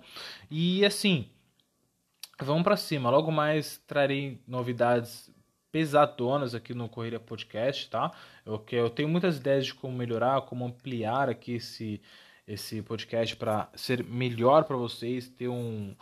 E 0.51 0.85
assim, 0.85 1.27
vamos 2.45 2.63
para 2.63 2.77
cima. 2.77 3.09
Logo 3.09 3.31
mais 3.31 3.77
trarei 3.87 4.41
novidades 4.47 5.31
pesadonas 5.71 6.53
aqui 6.53 6.73
no 6.73 6.87
Correria 6.87 7.19
Podcast, 7.19 7.89
tá? 7.89 8.11
Eu, 8.45 8.63
eu 8.71 8.89
tenho 8.89 9.09
muitas 9.09 9.37
ideias 9.37 9.65
de 9.65 9.73
como 9.73 9.97
melhorar, 9.97 10.41
como 10.41 10.65
ampliar 10.65 11.29
aqui 11.29 11.53
esse, 11.53 11.99
esse 12.47 12.81
podcast 12.83 13.35
para 13.35 13.69
ser 13.73 14.03
melhor 14.03 14.65
para 14.65 14.77
vocês, 14.77 15.27
ter 15.27 15.47
um, 15.47 15.95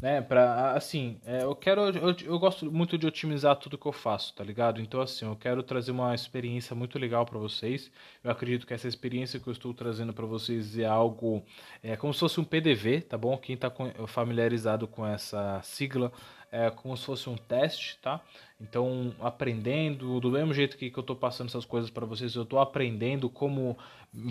né, 0.00 0.20
para 0.20 0.72
assim, 0.72 1.18
é, 1.24 1.42
eu 1.42 1.54
quero 1.54 1.80
eu, 1.88 2.14
eu, 2.24 2.38
gosto 2.38 2.70
muito 2.70 2.98
de 2.98 3.06
otimizar 3.06 3.56
tudo 3.56 3.78
que 3.78 3.86
eu 3.86 3.92
faço, 3.92 4.34
tá 4.34 4.44
ligado? 4.44 4.80
Então 4.80 5.00
assim, 5.00 5.24
eu 5.24 5.36
quero 5.36 5.62
trazer 5.62 5.90
uma 5.90 6.14
experiência 6.14 6.76
muito 6.76 6.98
legal 6.98 7.24
para 7.24 7.38
vocês. 7.38 7.90
Eu 8.22 8.30
acredito 8.30 8.66
que 8.66 8.74
essa 8.74 8.88
experiência 8.88 9.40
que 9.40 9.48
eu 9.48 9.52
estou 9.52 9.72
trazendo 9.72 10.12
para 10.12 10.26
vocês 10.26 10.78
é 10.78 10.84
algo 10.84 11.42
é 11.82 11.96
como 11.96 12.12
se 12.12 12.20
fosse 12.20 12.40
um 12.40 12.44
PDV, 12.44 13.02
tá 13.02 13.16
bom? 13.16 13.36
Quem 13.38 13.54
está 13.54 13.72
familiarizado 14.06 14.86
com 14.86 15.06
essa 15.06 15.60
sigla 15.62 16.12
é 16.50 16.70
como 16.70 16.96
se 16.96 17.04
fosse 17.04 17.28
um 17.28 17.36
teste, 17.36 17.98
tá? 18.00 18.20
Então, 18.60 19.14
aprendendo, 19.20 20.18
do 20.20 20.30
mesmo 20.30 20.54
jeito 20.54 20.76
que, 20.76 20.90
que 20.90 20.98
eu 20.98 21.02
estou 21.02 21.16
passando 21.16 21.48
essas 21.48 21.64
coisas 21.64 21.90
para 21.90 22.06
vocês, 22.06 22.34
eu 22.34 22.44
estou 22.44 22.58
aprendendo 22.58 23.28
como 23.28 23.76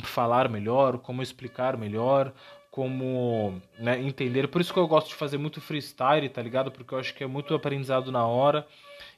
falar 0.04 0.50
melhor, 0.50 0.98
como 0.98 1.22
explicar 1.22 1.78
melhor, 1.78 2.34
como 2.76 3.62
né, 3.80 4.02
entender. 4.02 4.50
Por 4.50 4.60
isso 4.60 4.74
que 4.74 4.80
eu 4.80 4.86
gosto 4.86 5.08
de 5.08 5.16
fazer 5.16 5.38
muito 5.38 5.62
freestyle, 5.62 6.28
tá 6.28 6.42
ligado? 6.42 6.70
Porque 6.70 6.94
eu 6.94 7.00
acho 7.00 7.14
que 7.14 7.24
é 7.24 7.28
muito 7.28 7.56
aprendizado 7.56 8.12
na 8.12 8.28
hora. 8.28 8.68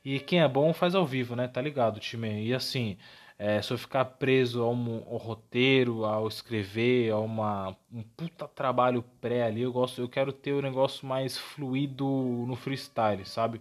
E 0.06 0.20
quem 0.20 0.42
é 0.42 0.48
bom 0.48 0.72
faz 0.74 0.94
ao 0.94 1.08
vivo, 1.08 1.36
né? 1.36 1.48
Tá 1.48 1.60
ligado, 1.60 2.00
time? 2.00 2.46
E 2.46 2.54
assim, 2.54 2.98
é, 3.40 3.60
se 3.60 3.74
eu 3.74 3.78
ficar 3.80 4.06
preso 4.06 4.62
ao, 4.62 4.70
ao, 4.70 5.18
roteiro, 5.18 6.06
ao 6.06 6.28
escrever, 6.28 7.12
a 7.12 7.18
uma, 7.18 7.76
um 7.92 8.04
puta 8.04 8.48
trabalho 8.48 9.04
pré 9.20 9.42
ali, 9.46 9.64
eu 9.64 9.74
gosto, 9.74 10.00
eu 10.00 10.08
quero 10.08 10.32
ter 10.32 10.54
o 10.54 10.60
um 10.60 10.62
negócio 10.62 11.08
mais 11.08 11.36
fluido 11.36 12.06
no 12.06 12.56
freestyle, 12.56 13.26
sabe? 13.26 13.60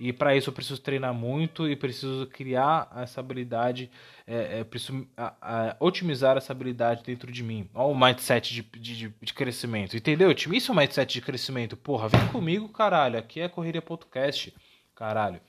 E 0.00 0.12
para 0.12 0.36
isso 0.36 0.50
eu 0.50 0.54
preciso 0.54 0.80
treinar 0.80 1.12
muito 1.12 1.68
e 1.68 1.74
preciso 1.74 2.26
criar 2.28 2.88
essa 2.96 3.18
habilidade, 3.20 3.90
é, 4.26 4.60
é, 4.60 4.64
preciso 4.64 5.06
a, 5.16 5.34
a, 5.40 5.76
otimizar 5.80 6.36
essa 6.36 6.52
habilidade 6.52 7.02
dentro 7.02 7.32
de 7.32 7.42
mim. 7.42 7.68
Olha 7.74 7.88
o 7.88 7.98
mindset 7.98 8.54
de, 8.54 8.62
de, 8.62 9.08
de, 9.08 9.34
crescimento, 9.34 9.96
entendeu? 9.96 10.30
Isso 10.30 10.70
é 10.70 10.74
um 10.74 10.78
mindset 10.78 11.12
de 11.12 11.20
crescimento. 11.20 11.76
Porra, 11.76 12.08
vem 12.08 12.28
comigo, 12.28 12.68
caralho. 12.68 13.18
Aqui 13.18 13.40
é 13.40 13.48
Correria 13.48 13.82
Podcast, 13.82 14.54
caralho. 14.94 15.40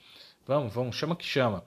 Vamos, 0.46 0.74
vamos, 0.74 0.96
chama 0.96 1.14
que 1.14 1.24
chama. 1.24 1.64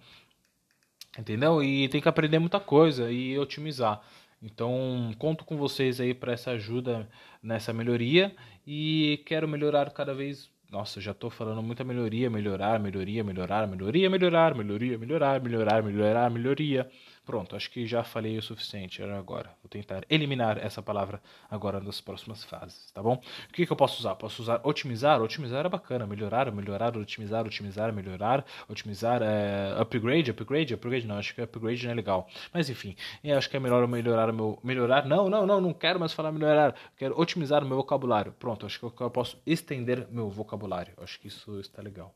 Entendeu? 1.17 1.63
E 1.63 1.87
tem 1.87 2.01
que 2.01 2.09
aprender 2.09 2.39
muita 2.39 2.59
coisa 2.59 3.09
e 3.09 3.37
otimizar. 3.37 4.01
Então, 4.41 5.15
conto 5.17 5.45
com 5.45 5.55
vocês 5.55 6.01
aí 6.01 6.13
para 6.13 6.33
essa 6.33 6.51
ajuda 6.51 7.09
nessa 7.41 7.71
melhoria 7.71 8.35
e 8.67 9.23
quero 9.25 9.47
melhorar 9.47 9.89
cada 9.91 10.13
vez. 10.13 10.51
Nossa, 10.73 10.99
já 10.99 11.11
estou 11.11 11.29
falando 11.29 11.61
muita 11.61 11.83
melhoria, 11.83 12.31
melhorar, 12.31 12.79
melhoria, 12.79 13.23
melhorar, 13.23 13.67
melhoria, 13.67 14.09
melhorar, 14.09 14.55
melhoria, 14.55 14.97
melhorar, 14.97 15.39
melhorar, 15.39 15.83
melhorar, 15.83 16.31
melhoria. 16.31 16.89
Pronto, 17.25 17.55
acho 17.55 17.71
que 17.71 17.87
já 17.87 18.03
falei 18.03 18.37
o 18.37 18.41
suficiente 18.41 19.01
agora. 19.01 19.49
Vou 19.63 19.69
tentar 19.69 20.03
eliminar 20.09 20.57
essa 20.57 20.81
palavra 20.81 21.21
agora 21.49 21.79
nas 21.79 22.01
próximas 22.01 22.43
fases, 22.43 22.91
tá 22.91 23.01
bom? 23.01 23.13
O 23.49 23.53
que, 23.53 23.65
que 23.65 23.71
eu 23.71 23.77
posso 23.77 23.97
usar? 23.99 24.15
Posso 24.15 24.41
usar 24.41 24.59
otimizar? 24.61 25.21
Otimizar 25.21 25.65
é 25.65 25.69
bacana. 25.69 26.05
Melhorar, 26.05 26.51
melhorar, 26.51 26.97
otimizar, 26.97 27.45
otimizar, 27.45 27.93
melhorar, 27.93 28.45
otimizar, 28.67 29.21
é, 29.21 29.73
upgrade, 29.79 30.31
upgrade, 30.31 30.73
upgrade 30.73 31.07
não, 31.07 31.17
acho 31.17 31.33
que 31.33 31.41
upgrade 31.41 31.85
não 31.85 31.93
é 31.93 31.95
legal. 31.95 32.27
Mas 32.53 32.69
enfim, 32.69 32.93
eu 33.23 33.37
acho 33.37 33.49
que 33.49 33.55
é 33.55 33.59
melhor 33.59 33.87
melhorar 33.87 34.29
o 34.29 34.33
meu. 34.33 34.59
Melhorar? 34.61 35.05
Não, 35.05 35.29
não, 35.29 35.45
não, 35.45 35.61
não 35.61 35.73
quero 35.73 35.99
mais 36.01 36.11
falar 36.11 36.31
melhorar. 36.33 36.75
Quero 36.97 37.17
otimizar 37.17 37.63
o 37.63 37.67
meu 37.67 37.77
vocabulário. 37.77 38.33
Pronto, 38.33 38.65
acho 38.65 38.79
que 38.79 39.01
eu 39.01 39.09
posso 39.09 39.41
estender 39.45 40.07
meu 40.11 40.29
vocabulário. 40.29 40.93
Acho 40.97 41.17
que 41.21 41.29
isso 41.29 41.57
está 41.61 41.81
legal. 41.81 42.13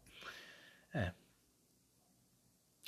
É. 0.93 1.13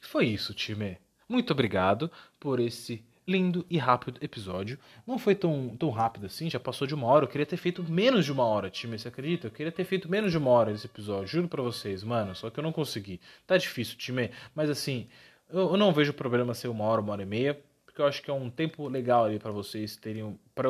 Foi 0.01 0.25
isso, 0.25 0.53
time. 0.53 0.97
Muito 1.29 1.53
obrigado 1.53 2.11
por 2.39 2.59
esse 2.59 3.03
lindo 3.27 3.63
e 3.69 3.77
rápido 3.77 4.17
episódio. 4.19 4.79
Não 5.05 5.19
foi 5.19 5.35
tão, 5.35 5.75
tão 5.77 5.91
rápido 5.91 6.25
assim, 6.25 6.49
já 6.49 6.59
passou 6.59 6.87
de 6.87 6.95
uma 6.95 7.05
hora. 7.05 7.25
Eu 7.25 7.29
queria 7.29 7.45
ter 7.45 7.57
feito 7.57 7.83
menos 7.83 8.25
de 8.25 8.31
uma 8.31 8.43
hora, 8.43 8.71
time. 8.71 8.97
Você 8.97 9.07
acredita? 9.07 9.45
Eu 9.45 9.51
queria 9.51 9.71
ter 9.71 9.83
feito 9.83 10.09
menos 10.09 10.31
de 10.31 10.39
uma 10.39 10.49
hora 10.49 10.71
esse 10.71 10.87
episódio, 10.87 11.27
juro 11.27 11.47
pra 11.47 11.61
vocês, 11.61 12.03
mano. 12.03 12.33
Só 12.33 12.49
que 12.49 12.59
eu 12.59 12.63
não 12.63 12.71
consegui. 12.71 13.21
Tá 13.45 13.55
difícil, 13.55 13.95
time. 13.95 14.31
Mas 14.55 14.71
assim, 14.71 15.07
eu, 15.51 15.71
eu 15.71 15.77
não 15.77 15.93
vejo 15.93 16.13
problema 16.13 16.55
ser 16.55 16.67
uma 16.67 16.85
hora, 16.85 16.99
uma 16.99 17.11
hora 17.11 17.21
e 17.21 17.27
meia. 17.27 17.59
Porque 17.85 18.01
eu 18.01 18.07
acho 18.07 18.23
que 18.23 18.31
é 18.31 18.33
um 18.33 18.49
tempo 18.49 18.87
legal 18.87 19.25
ali 19.25 19.37
para 19.37 19.51
vocês 19.51 19.95
terem. 19.95 20.39
para 20.55 20.69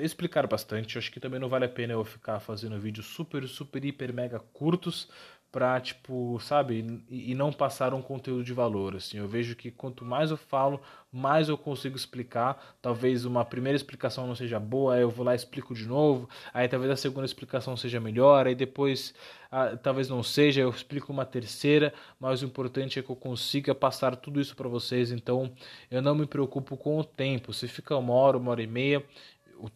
explicar 0.00 0.48
bastante. 0.48 0.96
Eu 0.96 0.98
acho 0.98 1.12
que 1.12 1.20
também 1.20 1.38
não 1.38 1.48
vale 1.48 1.66
a 1.66 1.68
pena 1.68 1.92
eu 1.92 2.04
ficar 2.04 2.40
fazendo 2.40 2.76
vídeos 2.80 3.06
super, 3.06 3.46
super, 3.46 3.84
hiper, 3.84 4.12
mega 4.12 4.40
curtos 4.52 5.08
pra, 5.52 5.78
tipo, 5.78 6.40
sabe, 6.40 7.04
e, 7.10 7.32
e, 7.32 7.34
não 7.34 7.52
passar 7.52 7.92
um 7.92 8.00
conteúdo 8.00 8.42
de 8.42 8.54
valor, 8.54 8.96
assim. 8.96 9.18
Eu 9.18 9.28
vejo 9.28 9.54
que 9.54 9.70
quanto 9.70 10.02
mais 10.02 10.30
eu 10.30 10.36
falo, 10.38 10.80
mais 11.12 11.50
eu 11.50 11.58
consigo 11.58 11.94
explicar. 11.94 12.76
Talvez 12.80 13.26
uma 13.26 13.44
primeira 13.44 13.76
explicação 13.76 14.26
não 14.26 14.34
seja 14.34 14.58
boa, 14.58 14.94
aí 14.94 15.02
eu 15.02 15.10
vou 15.10 15.26
lá 15.26 15.34
e 15.34 15.36
explico 15.36 15.74
de 15.74 15.86
novo. 15.86 16.26
Aí 16.54 16.66
talvez 16.68 16.90
a 16.90 16.96
segunda 16.96 17.26
explicação 17.26 17.76
seja 17.76 18.00
melhor, 18.00 18.46
aí 18.46 18.54
depois 18.54 19.14
ah, 19.50 19.76
talvez 19.76 20.08
não 20.08 20.22
seja, 20.22 20.62
eu 20.62 20.70
explico 20.70 21.12
uma 21.12 21.26
terceira, 21.26 21.92
mas 22.18 22.40
o 22.40 22.46
importante 22.46 22.98
é 22.98 23.02
que 23.02 23.10
eu 23.10 23.16
consiga 23.16 23.74
passar 23.74 24.16
tudo 24.16 24.40
isso 24.40 24.56
para 24.56 24.68
vocês. 24.70 25.12
Então, 25.12 25.52
eu 25.90 26.00
não 26.00 26.14
me 26.14 26.26
preocupo 26.26 26.78
com 26.78 26.98
o 26.98 27.04
tempo. 27.04 27.52
Se 27.52 27.68
fica 27.68 27.94
uma 27.96 28.14
hora, 28.14 28.38
uma 28.38 28.52
hora 28.52 28.62
e 28.62 28.66
meia, 28.66 29.04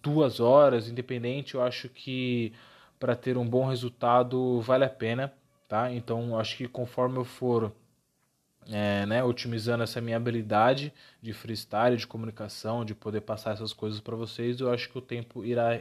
duas 0.03 0.41
horas, 0.41 0.89
independente, 0.89 1.55
eu 1.55 1.62
acho 1.62 1.91
que 1.91 2.55
para 2.99 3.14
ter 3.14 3.37
um 3.37 3.47
bom 3.47 3.66
resultado 3.66 4.61
vale 4.62 4.85
a 4.85 4.89
pena 4.89 5.33
tá? 5.69 5.93
Então 5.93 6.39
acho 6.39 6.57
que 6.57 6.69
conforme 6.69 7.19
eu 7.19 7.25
for 7.25 7.73
é, 8.69 9.07
né, 9.07 9.23
otimizando 9.23 9.83
essa 9.85 10.01
minha 10.01 10.17
habilidade 10.17 10.93
de 11.23 11.33
freestyle, 11.33 11.97
de 11.97 12.07
comunicação, 12.07 12.85
de 12.85 12.95
poder 12.95 13.21
passar 13.21 13.53
essas 13.53 13.73
coisas 13.73 14.01
para 14.01 14.17
vocês, 14.17 14.61
eu 14.61 14.73
acho 14.73 14.89
que 14.89 14.99
o 14.99 15.03
tempo 15.03 15.45
irá 15.45 15.81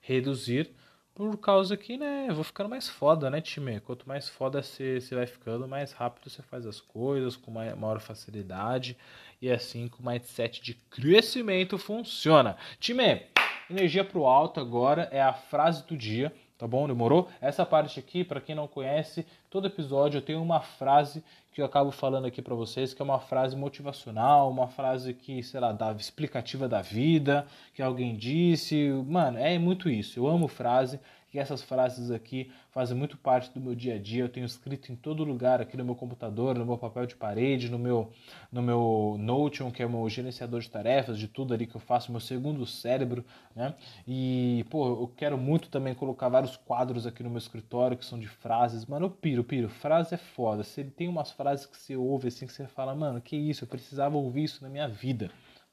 reduzir 0.00 0.70
por 1.12 1.36
causa 1.36 1.76
que, 1.76 1.98
né, 1.98 2.26
eu 2.28 2.34
vou 2.34 2.44
ficando 2.44 2.70
mais 2.70 2.88
foda, 2.88 3.28
né, 3.28 3.40
time? 3.40 3.80
Quanto 3.80 4.08
mais 4.08 4.28
foda 4.28 4.62
você, 4.62 5.00
vai 5.10 5.26
ficando, 5.26 5.68
mais 5.68 5.92
rápido 5.92 6.30
você 6.30 6.40
faz 6.40 6.64
as 6.64 6.80
coisas, 6.80 7.36
com 7.36 7.50
maior 7.50 8.00
facilidade, 8.00 8.96
e 9.42 9.50
assim 9.50 9.88
que 9.88 10.00
o 10.00 10.06
mindset 10.06 10.62
de 10.62 10.74
crescimento 10.74 11.76
funciona. 11.76 12.56
Time, 12.78 13.22
energia 13.68 14.04
pro 14.04 14.24
alto 14.24 14.60
agora 14.60 15.08
é 15.10 15.20
a 15.20 15.32
frase 15.32 15.86
do 15.86 15.96
dia 15.96 16.32
tá 16.60 16.66
bom? 16.66 16.86
Demorou? 16.86 17.26
Essa 17.40 17.64
parte 17.64 17.98
aqui, 17.98 18.22
para 18.22 18.38
quem 18.38 18.54
não 18.54 18.68
conhece, 18.68 19.26
todo 19.48 19.66
episódio 19.66 20.18
eu 20.18 20.22
tenho 20.22 20.42
uma 20.42 20.60
frase 20.60 21.24
que 21.54 21.62
eu 21.62 21.64
acabo 21.64 21.90
falando 21.90 22.26
aqui 22.26 22.42
para 22.42 22.54
vocês, 22.54 22.92
que 22.92 23.00
é 23.00 23.04
uma 23.04 23.18
frase 23.18 23.56
motivacional, 23.56 24.50
uma 24.50 24.68
frase 24.68 25.14
que, 25.14 25.42
sei 25.42 25.58
lá, 25.58 25.74
explicativa 25.98 26.68
da 26.68 26.82
vida, 26.82 27.46
que 27.74 27.80
alguém 27.80 28.14
disse. 28.14 28.90
Mano, 29.08 29.38
é 29.38 29.58
muito 29.58 29.88
isso. 29.88 30.20
Eu 30.20 30.28
amo 30.28 30.46
frase 30.46 31.00
que 31.30 31.38
essas 31.38 31.62
frases 31.62 32.10
aqui 32.10 32.50
fazem 32.70 32.96
muito 32.96 33.16
parte 33.16 33.50
do 33.54 33.60
meu 33.60 33.74
dia 33.74 33.94
a 33.94 33.98
dia. 33.98 34.24
Eu 34.24 34.28
tenho 34.28 34.44
escrito 34.44 34.90
em 34.90 34.96
todo 34.96 35.22
lugar 35.22 35.60
aqui 35.60 35.76
no 35.76 35.84
meu 35.84 35.94
computador, 35.94 36.58
no 36.58 36.66
meu 36.66 36.76
papel 36.76 37.06
de 37.06 37.14
parede, 37.14 37.70
no 37.70 37.78
meu, 37.78 38.12
no 38.50 38.60
meu 38.60 39.16
Notion, 39.18 39.70
que 39.70 39.82
é 39.82 39.86
o 39.86 39.90
meu 39.90 40.08
gerenciador 40.08 40.60
de 40.60 40.68
tarefas, 40.68 41.18
de 41.18 41.28
tudo 41.28 41.54
ali 41.54 41.66
que 41.66 41.76
eu 41.76 41.80
faço, 41.80 42.10
meu 42.10 42.20
segundo 42.20 42.66
cérebro, 42.66 43.24
né? 43.54 43.74
E, 44.06 44.66
pô, 44.68 44.86
eu 44.86 45.12
quero 45.16 45.38
muito 45.38 45.68
também 45.68 45.94
colocar 45.94 46.28
vários 46.28 46.56
quadros 46.56 47.06
aqui 47.06 47.22
no 47.22 47.30
meu 47.30 47.38
escritório 47.38 47.96
que 47.96 48.04
são 48.04 48.18
de 48.18 48.28
frases. 48.28 48.84
Mano, 48.86 49.06
eu 49.06 49.10
piro, 49.10 49.44
piro. 49.44 49.68
Frase 49.68 50.14
é 50.14 50.18
foda. 50.18 50.64
Se 50.64 50.82
tem 50.82 51.08
umas 51.08 51.30
frases 51.30 51.66
que 51.66 51.76
você 51.76 51.96
ouve 51.96 52.28
assim 52.28 52.46
que 52.46 52.52
você 52.52 52.66
fala, 52.66 52.94
mano, 52.94 53.20
que 53.20 53.36
isso, 53.36 53.64
eu 53.64 53.68
precisava 53.68 54.16
ouvir 54.16 54.44
isso 54.44 54.62
na 54.62 54.68
minha 54.68 54.88
vida 54.88 55.30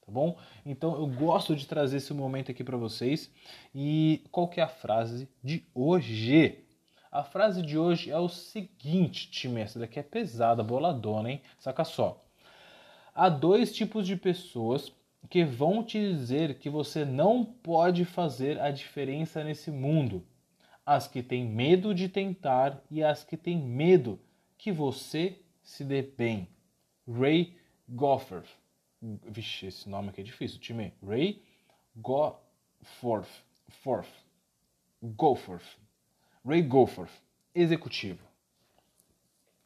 tá 0.08 0.12
bom? 0.12 0.38
Então 0.64 0.94
eu 0.94 1.06
gosto 1.06 1.54
de 1.54 1.66
trazer 1.66 1.98
esse 1.98 2.14
momento 2.14 2.50
aqui 2.50 2.64
para 2.64 2.78
vocês. 2.78 3.30
E 3.74 4.24
qual 4.32 4.48
que 4.48 4.58
é 4.58 4.62
a 4.62 4.68
frase 4.68 5.28
de 5.44 5.64
hoje? 5.74 6.64
A 7.12 7.22
frase 7.22 7.62
de 7.62 7.78
hoje 7.78 8.10
é 8.10 8.18
o 8.18 8.28
seguinte, 8.28 9.30
time, 9.30 9.60
essa 9.60 9.78
daqui 9.78 9.98
é 9.98 10.02
pesada, 10.02 10.62
boladona, 10.62 11.30
hein? 11.30 11.42
Saca 11.58 11.84
só. 11.84 12.24
Há 13.14 13.28
dois 13.28 13.74
tipos 13.74 14.06
de 14.06 14.16
pessoas 14.16 14.92
que 15.28 15.44
vão 15.44 15.82
te 15.82 15.98
dizer 15.98 16.58
que 16.58 16.70
você 16.70 17.04
não 17.04 17.44
pode 17.44 18.04
fazer 18.04 18.58
a 18.60 18.70
diferença 18.70 19.44
nesse 19.44 19.70
mundo. 19.70 20.24
As 20.86 21.06
que 21.06 21.22
têm 21.22 21.44
medo 21.44 21.94
de 21.94 22.08
tentar 22.08 22.82
e 22.90 23.02
as 23.02 23.24
que 23.24 23.36
têm 23.36 23.58
medo 23.58 24.18
que 24.56 24.72
você 24.72 25.38
se 25.62 25.84
dê 25.84 26.00
bem. 26.00 26.48
Ray 27.06 27.56
Goffert. 27.88 28.46
Vixe, 29.00 29.66
esse 29.66 29.88
nome 29.88 30.08
aqui 30.08 30.20
é 30.20 30.24
difícil, 30.24 30.58
time. 30.58 30.92
Ray 31.06 31.42
Goforth. 31.96 33.28
Forth. 33.68 34.10
Goforth. 35.02 35.78
Ray 36.44 36.62
Goforth. 36.62 37.12
Executivo. 37.54 38.26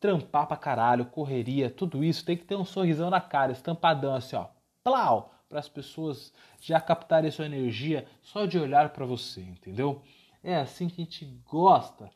trampar 0.00 0.46
pra 0.46 0.56
caralho, 0.56 1.06
correria, 1.06 1.70
tudo 1.70 2.04
isso 2.04 2.24
tem 2.24 2.36
que 2.36 2.44
ter 2.44 2.56
um 2.56 2.64
sorrisão 2.64 3.10
na 3.10 3.20
cara, 3.20 3.52
estampadão 3.52 4.14
assim, 4.14 4.36
ó. 4.36 4.46
Plau! 4.84 5.32
para 5.48 5.60
as 5.60 5.68
pessoas 5.68 6.32
já 6.60 6.80
captarem 6.80 7.30
sua 7.30 7.46
energia 7.46 8.06
só 8.22 8.46
de 8.46 8.58
olhar 8.58 8.90
para 8.90 9.06
você, 9.06 9.40
entendeu? 9.40 10.02
É 10.42 10.56
assim 10.56 10.88
que 10.88 11.00
a 11.00 11.04
gente 11.04 11.24
gosta. 11.44 12.10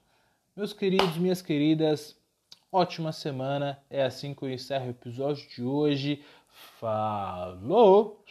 Meus 0.57 0.72
queridos, 0.72 1.16
minhas 1.16 1.41
queridas, 1.43 2.16
ótima 2.70 3.12
semana. 3.12 3.78
É 3.89 4.05
assim 4.05 4.35
que 4.35 4.43
eu 4.43 4.51
encerro 4.51 4.87
o 4.87 4.91
episódio 4.91 5.49
de 5.49 5.62
hoje. 5.62 6.24
Falou! 6.78 8.22